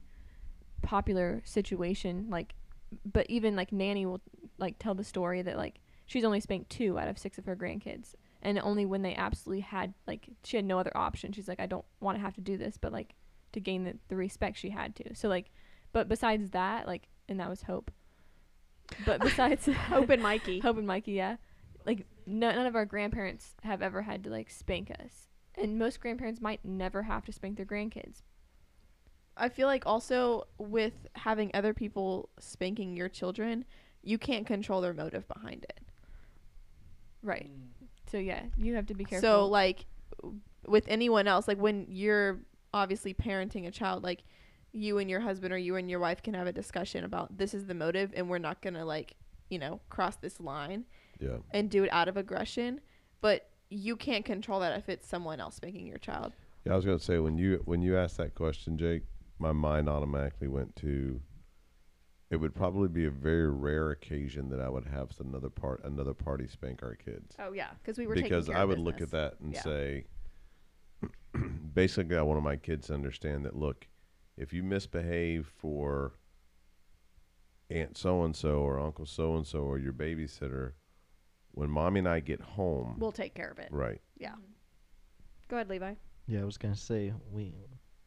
popular 0.82 1.40
situation 1.44 2.26
like 2.28 2.54
but 3.10 3.26
even 3.28 3.56
like 3.56 3.72
nanny 3.72 4.06
will 4.06 4.20
like 4.58 4.78
tell 4.78 4.94
the 4.94 5.04
story 5.04 5.42
that 5.42 5.56
like 5.56 5.80
she's 6.06 6.24
only 6.24 6.40
spanked 6.40 6.70
two 6.70 6.98
out 6.98 7.08
of 7.08 7.18
six 7.18 7.38
of 7.38 7.46
her 7.46 7.56
grandkids 7.56 8.14
and 8.42 8.58
only 8.58 8.84
when 8.84 9.02
they 9.02 9.14
absolutely 9.14 9.60
had 9.60 9.94
like 10.06 10.28
she 10.44 10.56
had 10.56 10.64
no 10.64 10.78
other 10.78 10.96
option 10.96 11.32
she's 11.32 11.48
like 11.48 11.60
i 11.60 11.66
don't 11.66 11.84
want 12.00 12.16
to 12.16 12.22
have 12.22 12.34
to 12.34 12.40
do 12.40 12.56
this 12.56 12.76
but 12.76 12.92
like 12.92 13.14
to 13.52 13.60
gain 13.60 13.84
the, 13.84 13.96
the 14.08 14.16
respect 14.16 14.56
she 14.56 14.70
had 14.70 14.96
to 14.96 15.14
so 15.14 15.28
like 15.28 15.50
but 15.92 16.08
besides 16.08 16.50
that 16.50 16.86
like 16.86 17.08
and 17.28 17.38
that 17.38 17.48
was 17.48 17.62
hope 17.62 17.90
but 19.04 19.20
besides 19.22 19.66
Hope 19.66 20.10
and 20.10 20.22
Mikey. 20.22 20.58
Hope 20.60 20.78
and 20.78 20.86
Mikey, 20.86 21.12
yeah. 21.12 21.36
Like 21.86 22.06
none, 22.26 22.54
none 22.54 22.66
of 22.66 22.76
our 22.76 22.84
grandparents 22.84 23.54
have 23.62 23.82
ever 23.82 24.02
had 24.02 24.24
to 24.24 24.30
like 24.30 24.50
spank 24.50 24.90
us, 24.90 25.28
and 25.54 25.78
most 25.78 26.00
grandparents 26.00 26.40
might 26.40 26.64
never 26.64 27.02
have 27.02 27.24
to 27.26 27.32
spank 27.32 27.56
their 27.56 27.66
grandkids. 27.66 28.22
I 29.36 29.48
feel 29.48 29.66
like 29.66 29.86
also 29.86 30.46
with 30.58 31.06
having 31.14 31.50
other 31.54 31.72
people 31.74 32.28
spanking 32.38 32.96
your 32.96 33.08
children, 33.08 33.64
you 34.02 34.18
can't 34.18 34.46
control 34.46 34.80
their 34.80 34.92
motive 34.92 35.26
behind 35.28 35.64
it. 35.64 35.80
Right. 37.22 37.50
Mm. 37.50 37.86
So 38.10 38.18
yeah, 38.18 38.42
you 38.58 38.74
have 38.74 38.86
to 38.86 38.94
be 38.94 39.04
careful. 39.04 39.28
So 39.28 39.46
like 39.46 39.86
with 40.66 40.84
anyone 40.88 41.26
else, 41.26 41.48
like 41.48 41.58
when 41.58 41.86
you're 41.88 42.40
obviously 42.74 43.14
parenting 43.14 43.66
a 43.66 43.70
child, 43.70 44.02
like 44.02 44.22
you 44.72 44.98
and 44.98 45.08
your 45.08 45.20
husband 45.20 45.52
or 45.52 45.58
you 45.58 45.76
and 45.76 45.90
your 45.90 46.00
wife 46.00 46.22
can 46.22 46.34
have 46.34 46.46
a 46.46 46.52
discussion 46.52 47.04
about 47.04 47.36
this 47.36 47.54
is 47.54 47.66
the 47.66 47.74
motive 47.74 48.12
and 48.14 48.28
we're 48.28 48.38
not 48.38 48.60
gonna 48.62 48.84
like, 48.84 49.14
you 49.50 49.58
know, 49.58 49.80
cross 49.88 50.16
this 50.16 50.40
line 50.40 50.84
Yeah. 51.20 51.38
and 51.52 51.70
do 51.70 51.84
it 51.84 51.92
out 51.92 52.08
of 52.08 52.16
aggression. 52.16 52.80
But 53.20 53.48
you 53.70 53.96
can't 53.96 54.24
control 54.24 54.60
that 54.60 54.78
if 54.78 54.88
it's 54.88 55.06
someone 55.06 55.40
else 55.40 55.56
spanking 55.56 55.86
your 55.86 55.98
child. 55.98 56.32
Yeah, 56.64 56.72
I 56.72 56.76
was 56.76 56.84
gonna 56.84 56.98
say 56.98 57.18
when 57.18 57.38
you 57.38 57.62
when 57.64 57.82
you 57.82 57.96
asked 57.96 58.16
that 58.18 58.34
question, 58.34 58.76
Jake, 58.78 59.02
my 59.42 59.52
mind 59.52 59.88
automatically 59.88 60.48
went 60.48 60.74
to 60.76 61.20
it 62.30 62.36
would 62.36 62.54
probably 62.54 62.88
be 62.88 63.04
a 63.04 63.10
very 63.10 63.50
rare 63.50 63.90
occasion 63.90 64.48
that 64.48 64.60
I 64.60 64.68
would 64.70 64.86
have 64.86 65.10
another 65.20 65.50
part 65.50 65.84
another 65.84 66.14
party 66.14 66.46
spank 66.48 66.82
our 66.82 66.94
kids. 66.94 67.34
Oh 67.38 67.52
yeah, 67.52 67.70
because 67.82 67.98
we 67.98 68.06
were 68.06 68.14
because 68.14 68.46
taking 68.46 68.54
care 68.54 68.60
I 68.60 68.62
of 68.64 68.68
would 68.70 68.78
look 68.78 69.00
at 69.02 69.10
that 69.10 69.34
and 69.40 69.52
Yeah. 69.52 69.62
say 69.62 70.04
basically 71.74 72.16
I 72.16 72.22
want 72.22 72.42
my 72.42 72.56
kids 72.56 72.86
to 72.86 72.94
understand 72.94 73.44
that 73.44 73.56
look, 73.56 73.88
if 74.36 74.52
you 74.52 74.62
misbehave 74.62 75.46
for 75.46 76.14
aunt 77.70 77.96
so 77.98 78.22
and 78.22 78.36
so 78.36 78.60
or 78.60 78.78
uncle 78.78 79.06
so 79.06 79.36
and 79.36 79.46
so 79.46 79.58
or 79.60 79.78
your 79.78 79.92
babysitter, 79.92 80.72
when 81.52 81.68
mommy 81.70 81.98
and 81.98 82.08
I 82.08 82.20
get 82.20 82.40
home, 82.40 82.96
We'll 82.98 83.12
take 83.12 83.34
care 83.34 83.50
of 83.50 83.58
it. 83.58 83.68
right. 83.72 84.00
Yeah. 84.16 84.34
Go 85.48 85.56
ahead, 85.56 85.68
Levi. 85.68 85.94
Yeah, 86.26 86.40
I 86.40 86.44
was 86.44 86.56
gonna 86.56 86.76
say 86.76 87.12
we, 87.30 87.54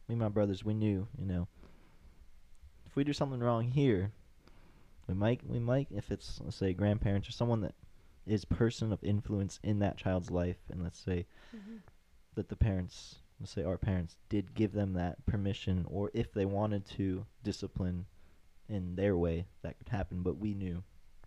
me 0.08 0.12
and 0.14 0.20
my 0.22 0.28
brothers, 0.28 0.64
we 0.64 0.74
knew, 0.74 1.08
you 1.18 1.26
know, 1.26 1.48
if 2.86 2.94
we 2.96 3.04
do 3.04 3.12
something 3.12 3.40
wrong 3.40 3.64
here, 3.64 4.12
we 5.08 5.14
might, 5.14 5.40
we 5.48 5.58
might, 5.58 5.88
if 5.90 6.10
it's 6.10 6.40
let's 6.44 6.56
say 6.56 6.72
grandparents 6.72 7.28
or 7.28 7.32
someone 7.32 7.60
that 7.62 7.74
is 8.26 8.44
person 8.44 8.92
of 8.92 9.02
influence 9.02 9.58
in 9.62 9.78
that 9.80 9.96
child's 9.96 10.30
life, 10.30 10.58
and 10.70 10.82
let's 10.82 10.98
say 10.98 11.26
that 12.34 12.48
the 12.48 12.56
parents, 12.56 13.16
let's 13.40 13.52
say 13.52 13.64
our 13.64 13.78
parents, 13.78 14.16
did 14.28 14.54
give 14.54 14.72
them 14.72 14.92
that 14.94 15.24
permission, 15.26 15.84
or 15.88 16.10
if 16.14 16.32
they 16.32 16.44
wanted 16.44 16.86
to 16.86 17.26
discipline 17.42 18.06
in 18.68 18.96
their 18.96 19.16
way, 19.16 19.46
that 19.62 19.78
could 19.78 19.88
happen. 19.88 20.22
But 20.22 20.38
we 20.38 20.54
knew 20.54 20.82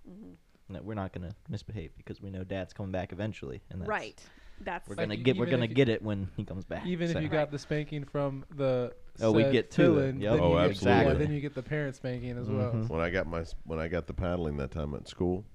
Mhm. 0.10 0.36
that 0.70 0.84
we're 0.86 0.94
not 0.94 1.14
gonna 1.14 1.36
misbehave 1.48 1.96
because 1.98 2.22
we 2.22 2.30
know 2.30 2.44
dad's 2.44 2.74
coming 2.74 2.92
back 2.92 3.12
eventually, 3.14 3.62
and 3.70 3.82
that's, 3.82 3.90
Right. 3.90 4.26
That's 4.62 4.88
We're 4.90 4.96
Like, 4.96 5.08
gonna 5.10 5.18
get, 5.18 5.38
we're 5.38 5.46
gonna 5.46 5.66
you- 5.68 5.74
get 5.74 5.90
it 5.90 6.02
when 6.02 6.30
he 6.36 6.44
comes 6.44 6.66
back. 6.66 6.86
Even 6.86 7.10
so. 7.12 7.18
if 7.18 7.24
you 7.24 7.30
got 7.30 7.50
the 7.52 7.60
spanking 7.60 8.04
from 8.04 8.44
the 8.56 8.94
Oh, 9.22 9.32
we 9.32 9.44
get 9.44 9.72
to 9.72 9.82
it. 9.84 9.86
villain, 9.88 10.22
Yep. 10.22 10.34
then 10.34 10.42
Oh, 10.44 10.50
you 10.50 10.56
get- 10.62 10.70
absolutely. 10.72 11.06
yeah, 11.06 11.14
then 11.14 11.32
you 11.34 11.42
get 11.42 11.54
the 11.56 11.64
parent 11.64 11.96
spanking 11.96 12.38
as 12.38 12.50
well. 12.50 12.72
Mhm. 12.74 12.90
When 12.90 13.02
I 13.02 13.10
got 13.10 13.28
my 13.28 13.46
when 13.66 13.80
I 13.80 13.88
got 13.88 14.08
the 14.08 14.14
paddling 14.14 14.58
that 14.58 14.72
time 14.72 14.94
at 14.96 15.08
school, 15.08 15.46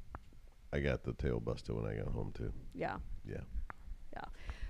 I 0.72 0.80
got 0.80 1.02
the 1.05 1.12
tail 1.12 1.38
busted 1.40 1.74
when 1.74 1.86
I 1.86 1.94
got 1.96 2.09
home 2.09 2.32
too. 2.32 2.52
yeah. 2.74 2.98
Yeah. 3.26 3.40
Yeah. 4.14 4.24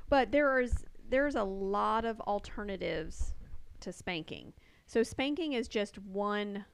But 0.08 0.32
there 0.32 0.60
is 0.60 0.84
there's 1.08 1.34
a 1.36 1.44
lot 1.44 2.04
of 2.04 2.20
alternatives 2.22 3.34
to 3.80 3.92
spanking. 3.92 4.52
So 4.86 5.02
spanking 5.02 5.52
is 5.52 5.68
just 5.68 5.98
one 5.98 6.64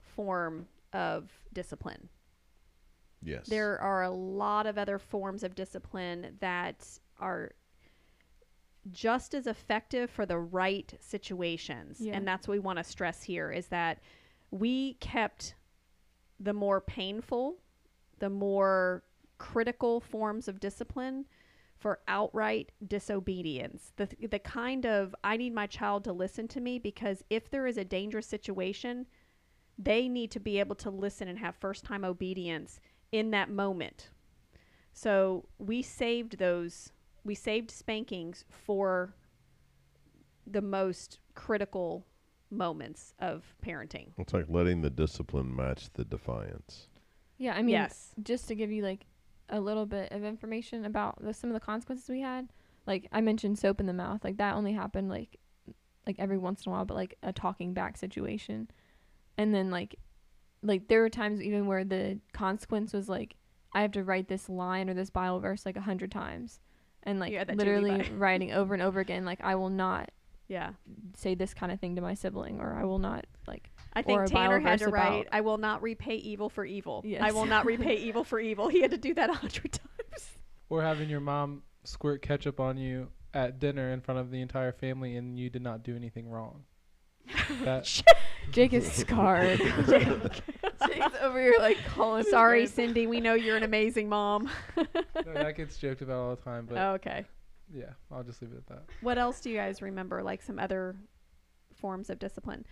form 0.00 0.66
of 0.92 1.30
discipline. 1.52 2.08
Yes. 3.22 3.46
There 3.48 3.78
are 3.80 4.02
a 4.02 4.10
lot 4.10 4.66
of 4.66 4.78
other 4.78 4.98
forms 4.98 5.42
of 5.42 5.54
discipline 5.54 6.36
that 6.40 6.86
are 7.18 7.52
just 8.92 9.34
as 9.34 9.46
effective 9.46 10.10
for 10.10 10.26
the 10.26 10.38
right 10.38 10.94
situations. 11.00 12.00
Yeah. 12.00 12.14
And 12.14 12.26
that's 12.26 12.46
what 12.46 12.54
we 12.54 12.60
want 12.60 12.78
to 12.78 12.84
stress 12.84 13.22
here 13.22 13.50
is 13.50 13.66
that 13.68 13.98
we 14.50 14.94
kept 14.94 15.54
the 16.38 16.52
more 16.52 16.80
painful, 16.80 17.56
the 18.18 18.30
more 18.30 19.02
critical 19.38 20.00
forms 20.00 20.48
of 20.48 20.60
discipline 20.60 21.26
for 21.76 22.00
outright 22.08 22.72
disobedience. 22.86 23.92
The 23.96 24.08
the 24.30 24.38
kind 24.38 24.86
of 24.86 25.14
I 25.22 25.36
need 25.36 25.54
my 25.54 25.66
child 25.66 26.04
to 26.04 26.12
listen 26.12 26.48
to 26.48 26.60
me 26.60 26.78
because 26.78 27.22
if 27.28 27.50
there 27.50 27.66
is 27.66 27.76
a 27.76 27.84
dangerous 27.84 28.26
situation, 28.26 29.06
they 29.78 30.08
need 30.08 30.30
to 30.30 30.40
be 30.40 30.58
able 30.58 30.76
to 30.76 30.90
listen 30.90 31.28
and 31.28 31.38
have 31.38 31.54
first 31.56 31.84
time 31.84 32.04
obedience 32.04 32.80
in 33.12 33.30
that 33.32 33.50
moment. 33.50 34.08
So 34.92 35.48
we 35.58 35.82
saved 35.82 36.38
those 36.38 36.92
we 37.26 37.34
saved 37.34 37.70
spankings 37.70 38.44
for 38.48 39.14
the 40.46 40.62
most 40.62 41.18
critical 41.34 42.06
moments 42.50 43.12
of 43.18 43.54
parenting. 43.64 44.12
It's 44.16 44.32
like 44.32 44.46
letting 44.48 44.80
the 44.80 44.90
discipline 44.90 45.54
match 45.54 45.90
the 45.92 46.04
defiance. 46.04 46.88
Yeah, 47.38 47.54
I 47.54 47.62
mean, 47.62 47.74
yes. 47.74 48.12
just 48.22 48.48
to 48.48 48.54
give 48.54 48.70
you 48.70 48.82
like 48.82 49.06
a 49.48 49.60
little 49.60 49.86
bit 49.86 50.12
of 50.12 50.24
information 50.24 50.84
about 50.84 51.22
the, 51.22 51.34
some 51.34 51.50
of 51.50 51.54
the 51.54 51.60
consequences 51.60 52.08
we 52.08 52.20
had. 52.20 52.48
Like 52.86 53.08
I 53.12 53.20
mentioned, 53.20 53.58
soap 53.58 53.80
in 53.80 53.86
the 53.86 53.92
mouth. 53.92 54.22
Like 54.22 54.36
that 54.36 54.54
only 54.54 54.72
happened 54.72 55.08
like 55.08 55.38
like 56.06 56.16
every 56.20 56.38
once 56.38 56.64
in 56.64 56.70
a 56.70 56.74
while, 56.74 56.84
but 56.84 56.96
like 56.96 57.18
a 57.22 57.32
talking 57.32 57.74
back 57.74 57.96
situation. 57.96 58.70
And 59.36 59.52
then 59.52 59.70
like 59.70 59.96
like 60.62 60.88
there 60.88 61.00
were 61.00 61.10
times 61.10 61.42
even 61.42 61.66
where 61.66 61.84
the 61.84 62.20
consequence 62.32 62.92
was 62.92 63.08
like 63.08 63.34
I 63.72 63.82
have 63.82 63.92
to 63.92 64.04
write 64.04 64.28
this 64.28 64.48
line 64.48 64.88
or 64.88 64.94
this 64.94 65.10
Bible 65.10 65.40
verse 65.40 65.66
like 65.66 65.76
a 65.76 65.82
hundred 65.82 66.12
times. 66.12 66.60
And 67.06 67.18
like 67.20 67.32
Yeah, 67.32 67.44
literally 67.54 68.10
writing 68.16 68.52
over 68.52 68.74
and 68.74 68.82
over 68.82 69.00
again, 69.00 69.24
like 69.24 69.40
I 69.42 69.54
will 69.54 69.70
not 69.70 70.10
Yeah. 70.48 70.72
say 71.16 71.34
this 71.34 71.54
kind 71.54 71.72
of 71.72 71.80
thing 71.80 71.96
to 71.96 72.02
my 72.02 72.14
sibling 72.14 72.60
or 72.60 72.74
I 72.74 72.84
will 72.84 72.98
not 72.98 73.26
like 73.46 73.70
I 73.94 74.00
Or 74.00 74.02
think 74.02 74.20
a 74.22 74.26
Tanner 74.26 74.56
Bible 74.58 74.68
had 74.68 74.80
verse 74.80 74.88
to 74.88 74.92
write, 74.92 75.20
about- 75.22 75.26
I 75.32 75.40
will 75.40 75.56
not 75.58 75.80
repay 75.82 76.16
evil 76.16 76.50
for 76.50 76.64
evil. 76.66 77.02
I 77.20 77.32
will 77.32 77.46
not 77.46 77.64
repay 77.64 77.94
evil 78.08 78.24
for 78.24 78.38
evil. 78.38 78.68
He 78.68 78.82
had 78.82 78.90
to 78.90 78.98
do 78.98 79.14
that 79.14 79.30
a 79.30 79.34
hundred 79.34 79.72
times. 79.72 80.30
Or 80.68 80.82
having 80.82 81.08
your 81.08 81.20
mom 81.20 81.62
squirt 81.84 82.20
ketchup 82.20 82.58
on 82.60 82.76
you 82.76 83.08
at 83.32 83.58
dinner 83.60 83.92
in 83.92 84.00
front 84.00 84.18
of 84.20 84.30
the 84.30 84.40
entire 84.40 84.72
family 84.72 85.16
and 85.16 85.38
you 85.38 85.48
did 85.48 85.62
not 85.62 85.82
do 85.84 85.94
anything 85.96 86.28
wrong. 86.28 86.64
That 87.62 88.02
Jake 88.50 88.72
is 88.72 88.90
scarred. 88.92 89.58
Jake's 89.58 91.16
over 91.20 91.40
here 91.40 91.54
like 91.58 91.78
calling. 91.88 92.24
Sorry. 92.24 92.66
Cindy. 92.66 93.06
We 93.06 93.20
know 93.20 93.34
you're 93.34 93.56
an 93.56 93.62
amazing 93.62 94.08
mom. 94.08 94.48
no, 94.76 94.84
that 95.34 95.56
gets 95.56 95.76
joked 95.78 96.02
about 96.02 96.16
all 96.16 96.36
the 96.36 96.42
time, 96.42 96.66
but 96.66 96.78
Oh, 96.78 96.92
okay. 96.92 97.24
yeah, 97.72 97.90
I'll 98.10 98.22
just 98.22 98.42
leave 98.42 98.52
it 98.52 98.58
at 98.58 98.66
that. 98.68 98.84
What 99.00 99.18
else 99.18 99.40
do 99.40 99.50
you 99.50 99.56
guys 99.56 99.82
remember? 99.82 100.22
Like 100.22 100.42
some 100.42 100.58
other 100.58 100.96
forms 101.74 102.10
of 102.10 102.18
discipline? 102.18 102.64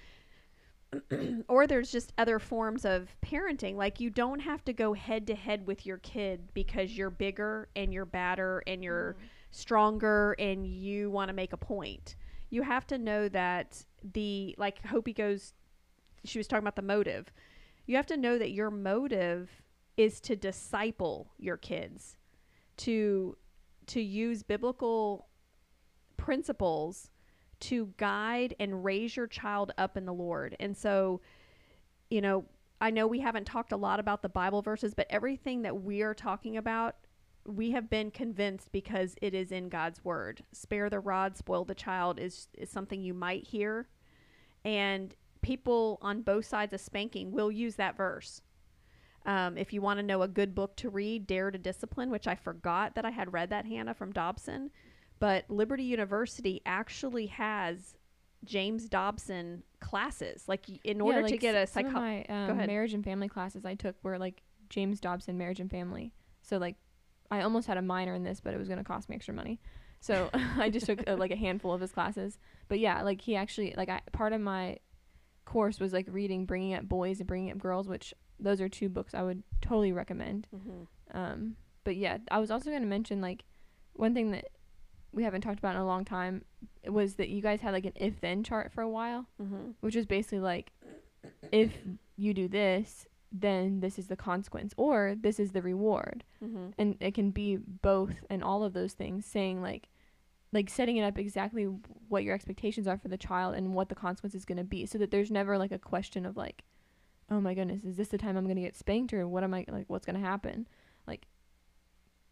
or 1.48 1.66
there's 1.66 1.90
just 1.90 2.12
other 2.18 2.38
forms 2.38 2.84
of 2.84 3.09
parenting. 3.24 3.76
Like 3.76 4.00
you 4.00 4.11
don't 4.11 4.40
have 4.40 4.64
to 4.66 4.72
go 4.72 4.92
head 4.92 5.26
to 5.28 5.34
head 5.34 5.66
with 5.66 5.86
your 5.86 5.98
kid 5.98 6.48
because 6.55 6.96
you're 6.96 7.11
bigger 7.11 7.68
and 7.74 7.92
you're 7.92 8.05
badder 8.05 8.62
and 8.66 8.82
you're 8.82 9.16
mm. 9.18 9.24
stronger 9.50 10.36
and 10.38 10.66
you 10.66 11.11
want 11.11 11.28
to 11.28 11.34
make 11.34 11.52
a 11.52 11.57
point. 11.57 12.14
You 12.55 12.62
have 12.62 12.86
to 12.86 12.98
know 12.98 13.28
that 13.30 13.84
the 14.05 14.55
like 14.59 14.86
Hopi 14.86 15.12
goes 15.12 15.55
she 16.24 16.38
was 16.38 16.46
talking 16.46 16.62
about 16.62 16.76
the 16.76 16.82
motive. 16.82 17.32
You 17.84 17.96
have 17.96 18.07
to 18.07 18.16
know 18.16 18.38
that 18.38 18.52
your 18.52 18.70
motive 18.70 19.50
is 19.96 20.20
to 20.20 20.36
disciple 20.36 21.32
your 21.36 21.57
kids, 21.57 22.16
to 22.76 23.36
to 23.86 24.00
use 24.00 24.44
biblical 24.44 25.26
principles 26.16 27.11
to 27.59 27.92
guide 27.96 28.55
and 28.61 28.84
raise 28.84 29.16
your 29.16 29.26
child 29.26 29.72
up 29.76 29.96
in 29.96 30.07
the 30.07 30.14
Lord. 30.14 30.55
And 30.61 30.76
so, 30.76 31.22
you 32.09 32.20
know, 32.20 32.44
I 32.80 32.90
know 32.90 33.09
we 33.09 33.18
haven't 33.18 33.46
talked 33.46 33.72
a 33.72 33.76
lot 33.76 33.98
about 33.98 34.22
the 34.22 34.28
Bible 34.28 34.62
verses, 34.62 34.94
but 34.94 35.09
everything 35.11 35.62
that 35.62 35.82
we 35.82 36.02
are 36.02 36.14
talking 36.14 36.57
about, 36.57 36.94
we 37.47 37.72
have 37.72 37.90
been 37.90 38.11
convinced 38.11 38.72
because 38.72 39.16
it 39.20 39.34
is 39.34 39.53
in 39.53 39.68
God's 39.68 40.05
word. 40.05 40.45
Spare 40.53 40.88
the 40.88 41.01
rod, 41.01 41.36
spoil 41.36 41.64
the 41.64 41.74
child 41.74 42.18
is, 42.18 42.49
is 42.57 42.70
something 42.70 43.03
you 43.03 43.14
might 43.14 43.45
hear. 43.45 43.88
And 44.64 45.14
people 45.42 45.99
on 46.01 46.22
both 46.22 46.47
sides 46.47 46.72
of 46.72 46.80
spanking 46.80 47.32
will 47.32 47.53
use 47.53 47.74
that 47.76 47.97
verse. 47.97 48.40
Um, 49.26 49.57
if 49.57 49.72
you 49.72 49.80
want 49.80 49.99
to 49.99 50.03
know 50.03 50.22
a 50.22 50.28
good 50.28 50.55
book 50.55 50.76
to 50.76 50.90
read, 50.90 51.26
Dare 51.26 51.51
to 51.51 51.59
Discipline, 51.59 52.11
which 52.11 52.26
I 52.26 52.34
forgot 52.34 52.95
that 52.95 53.05
I 53.05 53.11
had 53.11 53.32
read 53.32 53.51
that, 53.51 53.66
Hannah, 53.66 53.95
from 53.95 54.12
Dobson. 54.12 54.70
But 55.18 55.45
Liberty 55.49 55.84
University 55.84 56.61
actually 56.66 57.26
has 57.26 57.95
James 58.45 58.88
Dobson 58.88 59.62
classes. 59.80 60.45
Like, 60.47 60.66
in 60.84 61.01
order 61.01 61.20
Yeah, 61.20 61.26
to 61.28 61.36
get 61.38 61.55
a 61.55 61.61
s- 61.61 61.72
some 61.72 61.86
of 61.86 61.92
my 61.92 62.24
um, 62.24 62.57
marriage 62.66 62.92
and 62.92 63.05
family 63.05 63.28
classes 63.28 63.64
I 63.64 63.74
took 63.74 63.97
were 64.03 64.18
like 64.18 64.42
James 64.68 65.01
Dobson 65.01 65.38
marriage 65.38 65.61
and 65.61 65.70
family. 65.70 66.12
So 66.42 66.59
like 66.59 66.76
I 67.31 67.41
almost 67.43 67.66
had 67.66 67.77
a 67.77 67.83
minor 67.83 68.14
in 68.14 68.22
this, 68.22 68.41
but 68.41 68.55
it 68.55 68.59
was 68.59 68.68
going 68.68 68.79
to 68.79 68.85
cost 68.85 69.09
me 69.09 69.16
extra 69.16 69.35
money. 69.35 69.61
So 70.01 70.31
I 70.59 70.70
just 70.70 70.87
took 70.87 71.07
uh, 71.09 71.16
like 71.16 71.31
a 71.31 71.37
handful 71.37 71.72
of 71.72 71.81
his 71.81 71.93
classes. 71.93 72.39
But 72.68 72.79
yeah, 72.79 73.03
like 73.03 73.20
he 73.20 73.37
actually 73.37 73.75
like 73.77 73.89
I, 73.89 74.01
part 74.12 74.33
of 74.33 74.41
my 74.41 74.79
course 75.45 75.79
was 75.81 75.93
like 75.93 76.07
reading 76.11 76.47
Bringing 76.47 76.75
Up 76.75 76.85
Boys 76.89 77.20
and 77.20 77.27
Bringing 77.27 77.51
Up 77.53 77.59
Girls, 77.59 77.89
which 77.89 78.14
those 78.41 78.61
are 78.61 78.68
two 78.68 78.89
books 78.89 79.14
I 79.14 79.22
would 79.22 79.43
totally 79.61 79.93
recommend. 79.93 80.49
Mhm. 80.55 80.87
Um, 81.12 81.57
but 81.85 81.97
yeah, 81.97 82.18
I 82.31 82.39
was 82.39 82.51
also 82.51 82.70
going 82.70 82.83
to 82.83 82.89
mention 82.89 83.20
like 83.20 83.45
one 83.95 84.14
thing 84.14 84.31
that 84.33 84.47
we 85.12 85.22
haven't 85.22 85.43
talked 85.43 85.59
about 85.61 85.77
in 85.77 85.81
a 85.81 85.87
long 85.87 86.05
time 86.05 86.45
was 86.89 87.14
that 87.14 87.29
you 87.29 87.41
guys 87.41 87.61
had 87.61 87.72
like 87.72 87.85
an 87.87 87.93
if 87.95 88.20
then 88.20 88.43
chart 88.43 88.72
for 88.72 88.83
a 88.83 88.89
while 88.89 89.27
Mhm. 89.41 89.75
which 89.81 89.95
is 89.95 90.07
basically 90.07 90.41
like 90.41 90.72
if 91.53 91.72
you 92.16 92.35
do 92.35 92.49
this 92.49 93.07
then 93.37 93.80
this 93.80 93.99
is 93.99 94.07
the 94.07 94.14
consequence 94.16 94.72
or 94.76 95.16
this 95.20 95.41
is 95.41 95.51
the 95.51 95.61
reward 95.61 96.22
Mhm. 96.41 96.72
and 96.78 96.97
it 97.01 97.14
can 97.14 97.30
be 97.32 97.57
both 97.57 98.24
and 98.30 98.45
all 98.45 98.62
of 98.62 98.72
those 98.74 98.93
things 98.93 99.26
saying 99.26 99.61
like 99.61 99.89
like 100.53 100.70
setting 100.70 100.97
it 100.99 101.03
up 101.03 101.18
exactly 101.18 101.64
what 102.09 102.22
your 102.22 102.32
expectations 102.32 102.87
are 102.87 102.97
for 102.97 103.09
the 103.09 103.16
child 103.18 103.57
and 103.57 103.74
what 103.74 103.89
the 103.89 103.95
consequence 103.97 104.37
is 104.37 104.45
going 104.45 104.59
to 104.59 104.62
be 104.62 104.87
so 104.87 104.99
that 104.99 105.11
there's 105.11 105.32
never 105.32 105.59
like 105.59 105.72
a 105.72 105.78
question 105.80 106.24
of 106.24 106.37
like 106.37 106.62
oh 107.28 107.41
my 107.41 107.55
goodness 107.55 107.82
is 107.85 107.97
this 107.97 108.09
the 108.09 108.18
time 108.18 108.37
i'm 108.37 108.45
going 108.45 108.55
to 108.55 108.62
get 108.62 108.76
spanked 108.76 109.12
or 109.12 109.26
what 109.26 109.43
am 109.43 109.53
i 109.53 109.64
like 109.68 109.87
what's 109.89 110.07
going 110.07 110.14
to 110.20 110.24
happen 110.24 110.68
like 111.09 111.26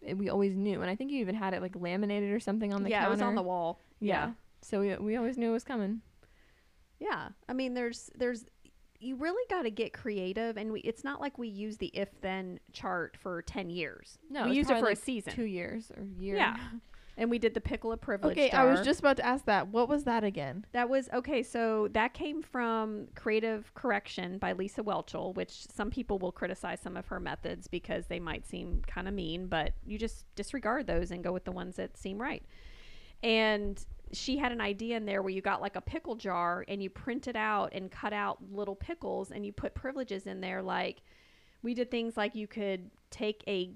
it, 0.03 0.17
we 0.17 0.29
always 0.29 0.55
knew 0.57 0.83
and 0.83 0.89
i 0.91 0.95
think 0.95 1.11
you 1.11 1.19
even 1.19 1.35
had 1.35 1.53
it 1.53 1.61
like 1.61 1.75
laminated 1.75 2.31
or 2.31 2.39
something 2.39 2.73
on 2.73 2.85
the 2.85 2.91
yeah, 2.91 3.01
counter 3.01 3.09
it 3.09 3.15
was 3.15 3.23
on 3.23 3.35
the 3.35 3.43
wall. 3.43 3.81
yeah, 3.99 4.27
yeah. 4.27 4.33
so 4.61 4.79
we, 4.81 4.95
we 4.99 5.17
always 5.17 5.37
knew 5.37 5.49
it 5.51 5.53
was 5.53 5.65
coming 5.65 6.01
Yeah, 7.01 7.31
I 7.49 7.53
mean, 7.53 7.75
there's 7.75 8.11
there's 8.15 8.45
you 9.03 9.17
really 9.17 9.45
got 9.51 9.63
to 9.63 9.71
get 9.71 9.93
creative, 9.93 10.57
and 10.57 10.73
we 10.73 10.81
it's 10.81 11.05
not 11.05 11.21
like 11.21 11.39
we 11.39 11.49
use 11.49 11.77
the 11.77 11.89
if 11.89 12.09
then 12.21 12.61
chart 12.73 13.17
for 13.21 13.43
ten 13.43 13.71
years. 13.71 14.19
no 14.31 14.49
we 14.49 14.57
used 14.57 14.71
it 14.71 14.75
for 14.75 14.81
probably, 14.81 14.93
a 14.93 14.97
season. 14.97 15.33
two 15.35 15.45
years 15.45 15.91
or 15.97 16.05
year 16.05 16.37
Yeah. 16.37 16.57
and 17.17 17.31
we 17.31 17.39
did 17.39 17.55
the 17.55 17.61
pickle 17.61 17.93
of 17.93 18.01
privilege. 18.01 18.39
Okay, 18.39 18.51
I 18.51 18.65
was 18.65 18.81
just 18.81 19.01
about 19.01 19.17
to 19.19 19.27
ask 19.27 19.45
that. 19.45 19.69
What 19.69 19.89
was 19.89 20.05
that 20.05 20.25
again? 20.25 20.65
That 20.73 20.89
was 20.89 21.09
okay. 21.13 21.43
So 21.43 21.89
that 21.93 22.15
came 22.15 22.43
from 22.43 23.09
Creative 23.15 23.73
Correction 23.75 24.39
by 24.39 24.53
Lisa 24.53 24.83
Whelchel, 24.83 25.35
which 25.35 25.67
some 25.69 25.91
people 25.91 26.19
will 26.19 26.33
criticize 26.33 26.81
some 26.81 26.97
of 26.97 27.07
her 27.09 27.21
methods 27.21 27.69
because 27.69 28.07
they 28.07 28.21
might 28.21 28.47
seem 28.47 28.83
kind 28.87 29.09
of 29.09 29.15
mean, 29.15 29.47
but 29.47 29.73
you 29.85 29.99
just 29.99 30.25
disregard 30.35 30.87
those 30.87 31.11
and 31.11 31.23
go 31.23 31.33
with 31.33 31.45
the 31.45 31.53
ones 31.53 31.77
that 31.77 31.97
seem 31.97 32.21
right. 32.21 32.43
And 33.23 33.85
she 34.13 34.37
had 34.37 34.53
an 34.53 34.61
idea 34.61 34.97
in 34.97 35.07
there 35.07 35.23
where 35.23 35.31
you 35.31 35.41
got 35.41 35.61
like 35.61 35.77
a 35.77 35.81
pickle 35.81 36.17
jar 36.17 36.65
and 36.69 36.83
you 36.83 36.91
print 36.91 37.29
it 37.29 37.37
out 37.37 37.71
and 37.73 37.91
cut 37.91 38.13
out 38.13 38.39
little 38.53 38.75
pickles 38.75 39.31
and 39.31 39.45
you 39.45 39.53
put 39.53 39.75
privileges 39.75 40.27
in 40.27 40.41
there. 40.41 40.63
Like 40.63 41.03
we 41.63 41.75
did 41.75 41.91
things 41.91 42.17
like 42.17 42.35
you 42.35 42.47
could 42.47 42.91
take 43.11 43.43
a 43.47 43.71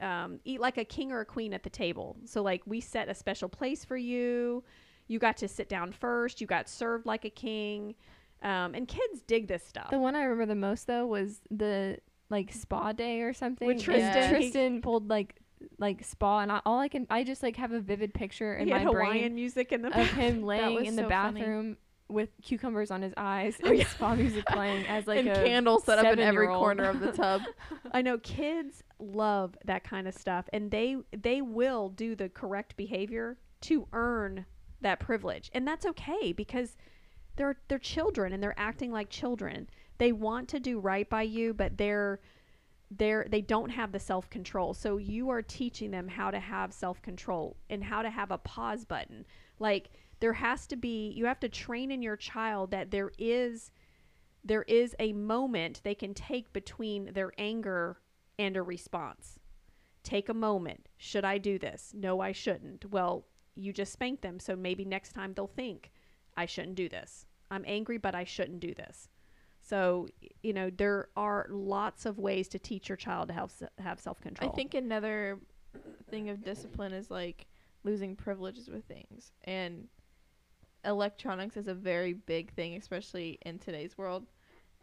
um, 0.00 0.40
eat 0.44 0.60
like 0.60 0.78
a 0.78 0.84
king 0.84 1.12
or 1.12 1.20
a 1.20 1.24
queen 1.24 1.52
at 1.52 1.62
the 1.62 1.70
table. 1.70 2.16
So 2.24 2.42
like 2.42 2.62
we 2.66 2.80
set 2.80 3.08
a 3.08 3.14
special 3.14 3.48
place 3.48 3.84
for 3.84 3.96
you. 3.96 4.62
You 5.08 5.18
got 5.18 5.36
to 5.38 5.48
sit 5.48 5.68
down 5.68 5.92
first. 5.92 6.40
You 6.40 6.46
got 6.46 6.68
served 6.68 7.04
like 7.04 7.24
a 7.24 7.30
king. 7.30 7.94
Um, 8.42 8.74
and 8.74 8.88
kids 8.88 9.22
dig 9.26 9.48
this 9.48 9.64
stuff. 9.66 9.90
The 9.90 9.98
one 9.98 10.14
I 10.14 10.22
remember 10.22 10.46
the 10.46 10.54
most 10.54 10.86
though 10.86 11.06
was 11.06 11.40
the 11.50 11.98
like 12.30 12.52
spa 12.52 12.92
day 12.92 13.22
or 13.22 13.34
something. 13.34 13.70
and 13.70 13.80
Tristan. 13.80 14.30
Tristan 14.30 14.82
pulled 14.82 15.10
like 15.10 15.36
like 15.78 16.04
spa, 16.04 16.40
and 16.40 16.52
I, 16.52 16.60
all 16.64 16.78
I 16.78 16.88
can 16.88 17.06
I 17.10 17.24
just 17.24 17.42
like 17.42 17.56
have 17.56 17.72
a 17.72 17.80
vivid 17.80 18.14
picture 18.14 18.54
in 18.56 18.66
he 18.66 18.72
my 18.72 18.80
Hawaiian 18.80 19.10
brain 19.20 19.34
music 19.34 19.72
in 19.72 19.82
the 19.82 19.88
of 19.88 20.06
him 20.08 20.42
laying 20.44 20.84
in 20.84 20.96
the 20.96 21.02
so 21.02 21.08
funny. 21.08 21.40
bathroom 21.40 21.76
with 22.08 22.30
cucumbers 22.42 22.90
on 22.90 23.02
his 23.02 23.14
eyes 23.16 23.56
Oh, 23.64 23.68
and 23.68 23.78
yeah. 23.78 23.86
spa 23.86 24.14
music 24.14 24.44
playing 24.46 24.84
as 24.86 25.06
like 25.06 25.20
and 25.20 25.28
a 25.28 25.44
candles 25.44 25.84
set 25.84 25.98
up 25.98 26.06
in 26.12 26.18
every 26.18 26.48
corner 26.48 26.84
of 26.84 27.00
the 27.00 27.12
tub. 27.12 27.42
I 27.92 28.02
know 28.02 28.18
kids 28.18 28.82
love 28.98 29.56
that 29.64 29.84
kind 29.84 30.08
of 30.08 30.14
stuff, 30.14 30.48
and 30.52 30.70
they 30.70 30.96
they 31.16 31.40
will 31.40 31.88
do 31.88 32.14
the 32.14 32.28
correct 32.28 32.76
behavior 32.76 33.38
to 33.62 33.86
earn 33.92 34.46
that 34.80 34.98
privilege, 35.00 35.50
and 35.54 35.66
that's 35.68 35.86
okay 35.86 36.32
because 36.32 36.76
they're 37.36 37.58
they're 37.68 37.78
children 37.78 38.32
and 38.32 38.42
they're 38.42 38.58
acting 38.58 38.90
like 38.92 39.08
children. 39.10 39.68
They 39.98 40.12
want 40.12 40.48
to 40.48 40.60
do 40.60 40.78
right 40.80 41.08
by 41.08 41.22
you, 41.22 41.52
but 41.54 41.76
they're 41.76 42.20
they're 42.90 43.26
they 43.30 43.40
don't 43.40 43.70
have 43.70 43.92
the 43.92 44.00
self 44.00 44.28
control. 44.30 44.74
So 44.74 44.96
you 44.96 45.30
are 45.30 45.42
teaching 45.42 45.90
them 45.90 46.08
how 46.08 46.30
to 46.30 46.40
have 46.40 46.72
self 46.72 47.00
control 47.02 47.56
and 47.68 47.84
how 47.84 48.02
to 48.02 48.10
have 48.10 48.30
a 48.30 48.38
pause 48.38 48.84
button. 48.84 49.24
Like 49.58 49.90
there 50.20 50.32
has 50.32 50.66
to 50.68 50.76
be 50.76 51.10
you 51.10 51.26
have 51.26 51.40
to 51.40 51.48
train 51.48 51.90
in 51.90 52.02
your 52.02 52.16
child 52.16 52.70
that 52.72 52.90
there 52.90 53.12
is 53.18 53.70
there 54.44 54.62
is 54.62 54.96
a 54.98 55.12
moment 55.12 55.80
they 55.84 55.94
can 55.94 56.14
take 56.14 56.52
between 56.52 57.12
their 57.12 57.32
anger 57.38 57.98
and 58.38 58.56
a 58.56 58.62
response. 58.62 59.38
Take 60.02 60.30
a 60.30 60.34
moment. 60.34 60.88
Should 60.96 61.26
I 61.26 61.38
do 61.38 61.58
this? 61.58 61.92
No, 61.94 62.20
I 62.20 62.32
shouldn't. 62.32 62.90
Well, 62.90 63.26
you 63.54 63.72
just 63.72 63.92
spanked 63.92 64.22
them, 64.22 64.40
so 64.40 64.56
maybe 64.56 64.84
next 64.84 65.12
time 65.12 65.34
they'll 65.34 65.46
think, 65.46 65.90
I 66.38 66.46
shouldn't 66.46 66.76
do 66.76 66.88
this. 66.88 67.26
I'm 67.50 67.64
angry, 67.66 67.98
but 67.98 68.14
I 68.14 68.24
shouldn't 68.24 68.60
do 68.60 68.72
this. 68.72 69.09
So, 69.70 70.08
you 70.42 70.52
know, 70.52 70.68
there 70.68 71.10
are 71.16 71.46
lots 71.48 72.04
of 72.04 72.18
ways 72.18 72.48
to 72.48 72.58
teach 72.58 72.88
your 72.88 72.96
child 72.96 73.28
to 73.28 73.34
have, 73.34 73.52
have 73.78 74.00
self 74.00 74.20
control. 74.20 74.50
I 74.50 74.52
think 74.52 74.74
another 74.74 75.38
thing 76.10 76.28
of 76.28 76.42
discipline 76.42 76.92
is 76.92 77.08
like 77.08 77.46
losing 77.84 78.16
privileges 78.16 78.68
with 78.68 78.84
things. 78.86 79.30
And 79.44 79.86
electronics 80.84 81.56
is 81.56 81.68
a 81.68 81.74
very 81.74 82.14
big 82.14 82.52
thing, 82.54 82.74
especially 82.74 83.38
in 83.42 83.60
today's 83.60 83.96
world. 83.96 84.26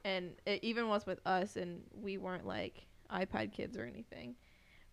And 0.05 0.31
it 0.45 0.63
even 0.63 0.87
was 0.87 1.05
with 1.05 1.19
us, 1.25 1.57
and 1.57 1.81
we 1.93 2.17
weren't 2.17 2.47
like 2.47 2.87
iPad 3.11 3.51
kids 3.51 3.75
or 3.75 3.83
anything. 3.83 4.35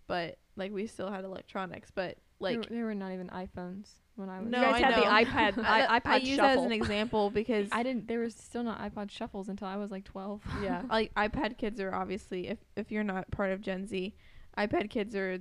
But 0.09 0.39
like 0.57 0.73
we 0.73 0.89
still 0.89 1.13
had 1.13 1.25
electronics. 1.25 1.93
But 1.95 2.19
There, 2.41 2.59
like 2.59 2.69
there 2.69 2.85
were 2.85 2.97
not 2.97 3.13
even 3.13 3.29
iPhones. 3.29 3.91
When 4.17 4.29
I 4.29 4.41
was. 4.41 4.49
No, 4.49 4.59
you 4.61 4.65
guys 4.65 4.75
I 4.75 4.79
had 4.81 4.95
the 4.95 5.01
know. 5.01 5.11
iPad 5.11 5.65
I, 5.65 5.81
I, 5.83 5.97
I 5.97 6.01
iPod 6.01 6.25
use 6.25 6.37
that 6.39 6.59
as 6.59 6.65
an 6.65 6.73
example 6.73 7.31
because 7.35 7.69
I 7.73 7.83
didn't. 7.83 8.09
There 8.09 8.21
was 8.21 8.35
still 8.35 8.63
not 8.63 8.81
iPod 8.81 9.11
shuffles 9.11 9.49
until 9.49 9.69
I 9.69 9.77
was 9.77 9.91
like 9.91 10.05
12. 10.05 10.43
yeah. 10.63 10.83
like 10.91 11.15
iPad 11.15 11.59
kids 11.59 11.81
are 11.81 11.95
obviously 11.95 12.49
if 12.49 12.59
if 12.77 12.91
you're 12.91 13.05
not 13.05 13.31
part 13.31 13.51
of 13.53 13.61
Gen 13.61 13.87
Z, 13.87 14.15
iPad 14.59 14.91
kids 14.91 15.15
are 15.17 15.39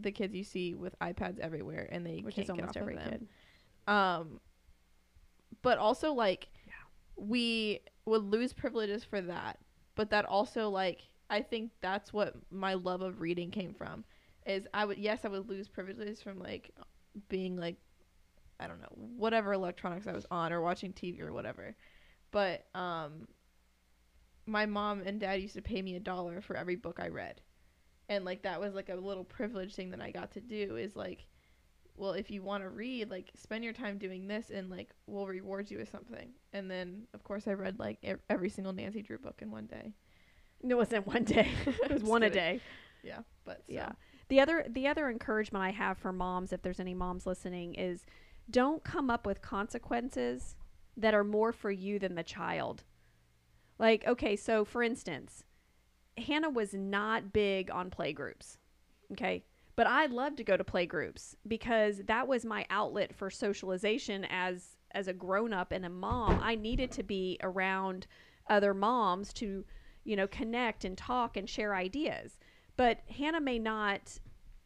the 0.00 0.10
kids 0.10 0.34
you 0.34 0.44
see 0.44 0.74
with 0.74 0.98
iPads 1.00 1.38
everywhere 1.38 1.88
and 1.92 2.06
they 2.06 2.20
Which 2.20 2.36
can't 2.36 2.46
is 2.46 2.50
almost 2.50 2.74
get 2.74 2.82
off 2.82 2.82
every 2.82 2.96
of 2.96 3.04
them. 3.04 3.10
kid. 3.10 3.92
Um, 3.92 4.40
but 5.62 5.78
also 5.78 6.12
like 6.12 6.48
yeah. 6.66 6.72
we 7.16 7.80
would 8.06 8.22
lose 8.22 8.52
privileges 8.52 9.04
for 9.04 9.20
that, 9.20 9.58
but 9.94 10.10
that 10.10 10.24
also 10.24 10.68
like 10.70 11.02
I 11.30 11.40
think 11.40 11.70
that's 11.80 12.12
what 12.12 12.34
my 12.50 12.74
love 12.74 13.00
of 13.02 13.20
reading 13.20 13.50
came 13.50 13.74
from. 13.74 14.04
Is 14.46 14.66
I 14.74 14.84
would 14.84 14.98
yes 14.98 15.24
I 15.24 15.28
would 15.28 15.48
lose 15.48 15.68
privileges 15.68 16.20
from 16.22 16.38
like 16.38 16.70
being 17.28 17.56
like 17.56 17.76
I 18.62 18.68
don't 18.68 18.80
know 18.80 18.92
whatever 19.16 19.52
electronics 19.52 20.06
I 20.06 20.12
was 20.12 20.26
on 20.30 20.52
or 20.52 20.60
watching 20.60 20.92
TV 20.92 21.20
or 21.20 21.32
whatever, 21.32 21.74
but 22.30 22.66
um 22.74 23.26
my 24.46 24.66
mom 24.66 25.02
and 25.04 25.20
dad 25.20 25.40
used 25.40 25.54
to 25.54 25.62
pay 25.62 25.82
me 25.82 25.96
a 25.96 26.00
dollar 26.00 26.40
for 26.40 26.56
every 26.56 26.76
book 26.76 26.98
I 27.00 27.08
read. 27.08 27.40
And 28.08 28.24
like 28.24 28.42
that 28.42 28.60
was 28.60 28.74
like 28.74 28.88
a 28.88 28.96
little 28.96 29.24
privilege 29.24 29.74
thing 29.74 29.90
that 29.90 30.00
I 30.00 30.10
got 30.10 30.32
to 30.32 30.40
do 30.40 30.76
is 30.76 30.96
like 30.96 31.26
well 31.96 32.12
if 32.12 32.30
you 32.30 32.42
want 32.42 32.62
to 32.62 32.70
read 32.70 33.10
like 33.10 33.30
spend 33.34 33.64
your 33.64 33.72
time 33.72 33.98
doing 33.98 34.26
this 34.26 34.50
and 34.50 34.70
like 34.70 34.90
we'll 35.06 35.26
reward 35.26 35.70
you 35.70 35.78
with 35.78 35.90
something. 35.90 36.30
And 36.52 36.70
then 36.70 37.06
of 37.14 37.24
course 37.24 37.48
I 37.48 37.52
read 37.52 37.78
like 37.78 37.98
ev- 38.02 38.22
every 38.30 38.50
single 38.50 38.72
Nancy 38.72 39.02
Drew 39.02 39.18
book 39.18 39.40
in 39.42 39.50
one 39.50 39.66
day. 39.66 39.94
No, 40.62 40.76
it 40.76 40.78
wasn't 40.78 41.06
one 41.06 41.24
day. 41.24 41.50
it 41.66 41.92
was 41.92 42.02
one 42.04 42.22
a 42.22 42.30
day. 42.30 42.60
Yeah, 43.02 43.20
but 43.44 43.58
so. 43.66 43.74
Yeah. 43.74 43.92
The 44.28 44.40
other 44.40 44.64
the 44.68 44.86
other 44.86 45.10
encouragement 45.10 45.64
I 45.64 45.70
have 45.70 45.98
for 45.98 46.12
moms, 46.12 46.52
if 46.52 46.62
there's 46.62 46.80
any 46.80 46.94
moms 46.94 47.26
listening, 47.26 47.74
is 47.74 48.06
don't 48.50 48.84
come 48.84 49.10
up 49.10 49.26
with 49.26 49.42
consequences 49.42 50.56
that 50.96 51.14
are 51.14 51.24
more 51.24 51.52
for 51.52 51.70
you 51.70 51.98
than 51.98 52.14
the 52.14 52.22
child. 52.22 52.84
Like, 53.78 54.06
okay, 54.06 54.36
so 54.36 54.64
for 54.64 54.82
instance, 54.82 55.44
Hannah 56.18 56.50
was 56.50 56.74
not 56.74 57.32
big 57.32 57.70
on 57.70 57.90
playgroups. 57.90 58.58
Okay. 59.12 59.44
But 59.74 59.86
I 59.86 60.06
love 60.06 60.36
to 60.36 60.44
go 60.44 60.56
to 60.56 60.64
playgroups 60.64 61.34
because 61.48 62.02
that 62.06 62.28
was 62.28 62.44
my 62.44 62.66
outlet 62.68 63.14
for 63.14 63.30
socialization 63.30 64.26
as 64.28 64.76
as 64.94 65.08
a 65.08 65.12
grown 65.14 65.54
up 65.54 65.72
and 65.72 65.86
a 65.86 65.90
mom. 65.90 66.38
I 66.42 66.54
needed 66.54 66.90
to 66.92 67.02
be 67.02 67.38
around 67.42 68.06
other 68.50 68.74
moms 68.74 69.32
to, 69.34 69.64
you 70.04 70.16
know, 70.16 70.26
connect 70.26 70.84
and 70.84 70.98
talk 70.98 71.38
and 71.38 71.48
share 71.48 71.74
ideas. 71.74 72.38
But 72.76 73.00
Hannah 73.08 73.40
may 73.40 73.58
not 73.58 74.18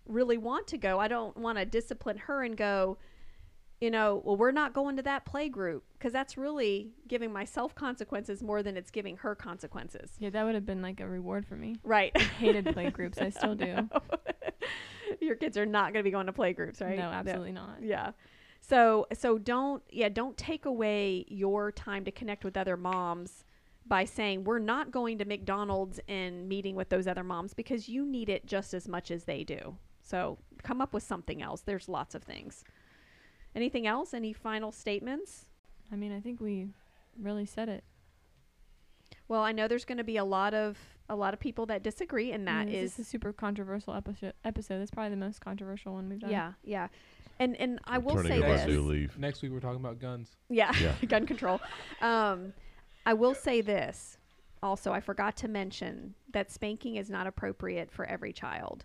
really 0.07 0.37
want 0.37 0.67
to 0.69 0.79
go. 0.79 0.99
I 0.99 1.07
don't 1.07 1.37
want 1.37 1.59
to 1.59 1.65
discipline 1.65 2.19
her 2.19 2.43
and 2.43 2.57
go, 2.57 2.99
you 3.81 3.91
know, 3.91 4.23
well, 4.25 4.37
we're 4.37 4.53
not 4.53 4.73
going 4.73 4.97
to 4.97 5.03
that 5.03 5.27
play 5.27 5.49
group 5.49 5.85
because 5.93 6.13
that's 6.13 6.39
really 6.39 6.91
giving 7.09 7.33
myself 7.33 7.75
consequences 7.75 8.43
more 8.43 8.63
than 8.63 8.77
it's 8.77 8.91
giving 8.91 9.17
her 9.19 9.35
consequences. 9.35 10.13
Yeah, 10.19 10.31
that 10.31 10.45
would 10.45 10.55
have 10.55 10.65
been 10.65 10.81
like 10.81 11.01
a 11.01 11.07
reward 11.07 11.47
for 11.47 11.57
me. 11.57 11.77
Right. 11.85 12.17
Hated 12.17 12.67
play 12.73 12.91
groups. 12.91 13.19
I 13.19 13.29
still 13.31 13.55
do. 13.55 13.89
Your 15.21 15.37
kids 15.37 15.59
are 15.59 15.67
not 15.67 15.93
going 15.93 16.03
to 16.03 16.05
be 16.05 16.11
going 16.11 16.27
to 16.27 16.33
play 16.33 16.53
groups, 16.53 16.81
right? 16.81 16.97
No, 16.97 17.05
absolutely 17.05 17.53
not. 17.53 17.83
Yeah. 17.83 18.13
So 18.61 19.07
so 19.13 19.39
don't 19.39 19.83
yeah, 19.91 20.09
don't 20.09 20.37
take 20.37 20.65
away 20.65 21.25
your 21.29 21.71
time 21.71 22.05
to 22.05 22.11
connect 22.11 22.45
with 22.45 22.57
other 22.57 22.77
moms 22.77 23.45
by 23.87 24.05
saying 24.05 24.45
we're 24.45 24.59
not 24.59 24.91
going 24.91 25.19
to 25.19 25.25
McDonald's 25.25 26.01
and 26.09 26.49
meeting 26.49 26.75
with 26.75 26.89
those 26.89 27.07
other 27.07 27.23
moms 27.23 27.55
because 27.55 27.89
you 27.89 28.05
need 28.05 28.29
it 28.29 28.47
just 28.47 28.75
as 28.75 28.89
much 28.89 29.11
as 29.11 29.25
they 29.25 29.45
do. 29.45 29.77
So 30.03 30.39
come 30.63 30.81
up 30.81 30.93
with 30.93 31.03
something 31.03 31.43
else. 31.43 31.61
There's 31.61 31.89
lots 31.89 32.15
of 32.15 32.23
things. 32.23 32.65
Anything 33.57 33.87
else? 33.87 34.15
Any 34.15 34.33
final 34.35 34.71
statements? 34.71 35.47
I 35.91 35.97
mean, 35.97 36.13
I 36.13 36.21
think 36.21 36.41
we 36.41 36.69
really 37.21 37.47
said 37.47 37.69
it. 37.69 37.83
Well, 39.29 39.43
I 39.43 39.53
know 39.53 39.67
there's 39.67 39.85
going 39.87 39.99
to 39.99 40.05
be 40.05 40.19
a 40.19 40.25
lot 40.25 40.55
of 40.55 40.79
a 41.09 41.17
lot 41.17 41.33
of 41.33 41.41
people 41.41 41.67
that 41.67 41.83
disagree 41.85 42.33
and 42.33 42.49
I 42.49 42.53
that 42.53 42.67
mean, 42.67 42.75
this 42.75 42.93
is 42.93 42.99
is 42.99 43.07
a 43.07 43.11
super 43.11 43.33
controversial 43.33 43.95
episode. 43.95 44.35
Episode. 44.45 44.79
That's 44.79 44.91
probably 44.91 45.11
the 45.11 45.17
most 45.17 45.41
controversial 45.41 45.95
one 45.95 46.09
we've 46.09 46.21
done. 46.21 46.31
yeah, 46.31 46.53
yeah. 46.63 46.89
And 47.39 47.57
and 47.57 47.81
I 47.85 47.99
will 47.99 48.23
say 48.23 48.43
over 48.43 48.57
this. 48.57 48.79
leaf. 48.79 49.19
Next 49.19 49.43
week 49.43 49.53
we're 49.53 49.61
talking 49.61 49.81
about 49.81 49.99
guns. 49.99 50.37
Yeah, 50.49 50.73
Yeah. 50.81 50.93
gun 51.09 51.27
control. 51.27 51.61
Um, 52.01 52.53
I 53.05 53.15
will 53.15 53.35
say 53.35 53.63
this. 53.63 54.19
Also, 54.63 54.93
I 54.93 55.01
forgot 55.01 55.37
to 55.39 55.49
mention 55.49 56.15
that 56.33 56.51
spanking 56.51 56.97
is 56.97 57.09
not 57.09 57.27
appropriate 57.27 57.91
for 57.91 58.05
every 58.07 58.33
child. 58.33 58.85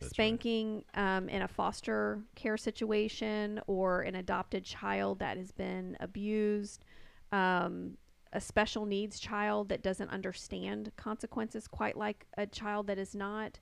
That's 0.00 0.10
right. 0.18 0.26
spanking 0.26 0.84
um, 0.94 1.28
in 1.28 1.42
a 1.42 1.48
foster 1.48 2.20
care 2.34 2.56
situation 2.56 3.60
or 3.66 4.02
an 4.02 4.16
adopted 4.16 4.64
child 4.64 5.20
that 5.20 5.36
has 5.36 5.52
been 5.52 5.96
abused, 6.00 6.84
um, 7.32 7.96
a 8.32 8.40
special 8.40 8.84
needs 8.86 9.20
child 9.20 9.68
that 9.68 9.82
doesn't 9.82 10.10
understand 10.10 10.90
consequences 10.96 11.68
quite 11.68 11.96
like 11.96 12.26
a 12.36 12.46
child 12.46 12.88
that 12.88 12.98
is 12.98 13.14
not, 13.14 13.60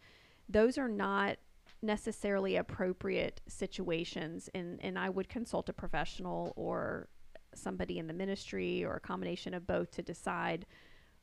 those 0.48 0.78
are 0.78 0.88
not 0.88 1.36
necessarily 1.82 2.56
appropriate 2.56 3.40
situations. 3.46 4.48
And, 4.54 4.78
and 4.82 4.98
I 4.98 5.10
would 5.10 5.28
consult 5.28 5.68
a 5.68 5.72
professional 5.72 6.52
or 6.56 7.08
somebody 7.54 7.98
in 7.98 8.06
the 8.06 8.14
ministry 8.14 8.84
or 8.84 8.94
a 8.94 9.00
combination 9.00 9.52
of 9.52 9.66
both 9.66 9.90
to 9.92 10.02
decide 10.02 10.64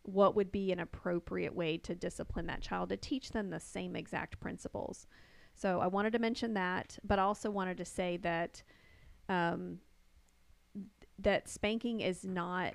what 0.03 0.35
would 0.35 0.51
be 0.51 0.71
an 0.71 0.79
appropriate 0.79 1.53
way 1.53 1.77
to 1.77 1.93
discipline 1.95 2.47
that 2.47 2.61
child 2.61 2.89
to 2.89 2.97
teach 2.97 3.31
them 3.31 3.49
the 3.49 3.59
same 3.59 3.95
exact 3.95 4.39
principles. 4.39 5.07
So 5.53 5.79
I 5.81 5.87
wanted 5.87 6.13
to 6.13 6.19
mention 6.19 6.53
that, 6.53 6.97
but 7.03 7.19
also 7.19 7.49
wanted 7.49 7.77
to 7.77 7.85
say 7.85 8.17
that 8.17 8.63
um, 9.27 9.79
that 11.19 11.49
spanking 11.49 11.99
is 11.99 12.23
not 12.23 12.73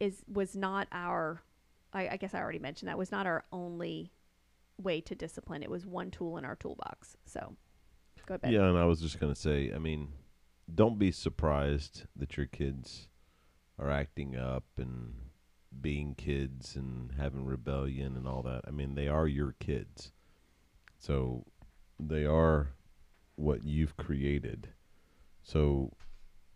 is 0.00 0.22
was 0.30 0.54
not 0.54 0.86
our. 0.92 1.42
I, 1.92 2.08
I 2.08 2.16
guess 2.16 2.34
I 2.34 2.40
already 2.40 2.58
mentioned 2.58 2.88
that 2.88 2.98
was 2.98 3.12
not 3.12 3.26
our 3.26 3.44
only 3.52 4.12
way 4.76 5.00
to 5.02 5.14
discipline. 5.14 5.62
It 5.62 5.70
was 5.70 5.86
one 5.86 6.10
tool 6.10 6.36
in 6.36 6.44
our 6.44 6.56
toolbox. 6.56 7.16
So 7.24 7.56
go 8.26 8.34
ahead. 8.34 8.52
Yeah, 8.52 8.68
and 8.68 8.76
I 8.76 8.84
was 8.84 9.00
just 9.00 9.18
gonna 9.18 9.34
say, 9.34 9.72
I 9.74 9.78
mean, 9.78 10.08
don't 10.72 10.98
be 10.98 11.10
surprised 11.10 12.04
that 12.16 12.36
your 12.36 12.46
kids 12.46 13.08
are 13.78 13.90
acting 13.90 14.36
up 14.36 14.64
and 14.76 15.14
being 15.80 16.14
kids 16.14 16.76
and 16.76 17.12
having 17.18 17.44
rebellion 17.44 18.16
and 18.16 18.26
all 18.26 18.42
that. 18.42 18.62
I 18.66 18.70
mean, 18.70 18.94
they 18.94 19.08
are 19.08 19.26
your 19.26 19.54
kids. 19.60 20.12
So 20.98 21.44
they 21.98 22.24
are 22.24 22.70
what 23.36 23.64
you've 23.64 23.96
created. 23.96 24.68
So 25.42 25.92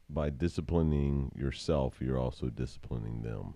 by 0.08 0.30
disciplining 0.30 1.32
yourself, 1.36 1.96
you're 2.00 2.18
also 2.18 2.46
disciplining 2.46 3.22
them 3.22 3.54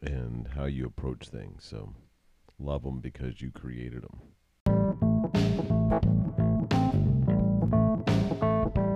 and 0.00 0.48
how 0.48 0.64
you 0.64 0.86
approach 0.86 1.28
things. 1.28 1.64
So 1.64 1.94
love 2.58 2.82
them 2.82 3.00
because 3.00 3.42
you 3.42 3.50
created 3.50 4.02
them. 4.04 4.20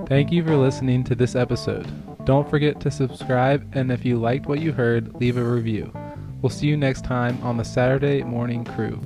Thank 0.09 0.30
you 0.32 0.45
for 0.45 0.57
listening 0.57 1.05
to 1.05 1.14
this 1.14 1.34
episode. 1.34 1.90
Don't 2.25 2.49
forget 2.49 2.79
to 2.81 2.91
subscribe, 2.91 3.68
and 3.75 3.91
if 3.91 4.05
you 4.05 4.16
liked 4.16 4.47
what 4.47 4.61
you 4.61 4.73
heard, 4.73 5.14
leave 5.16 5.37
a 5.37 5.43
review. 5.43 5.93
We'll 6.41 6.51
see 6.51 6.68
you 6.68 6.77
next 6.77 7.05
time 7.05 7.39
on 7.43 7.57
the 7.57 7.64
Saturday 7.64 8.23
Morning 8.23 8.64
Crew. 8.64 9.01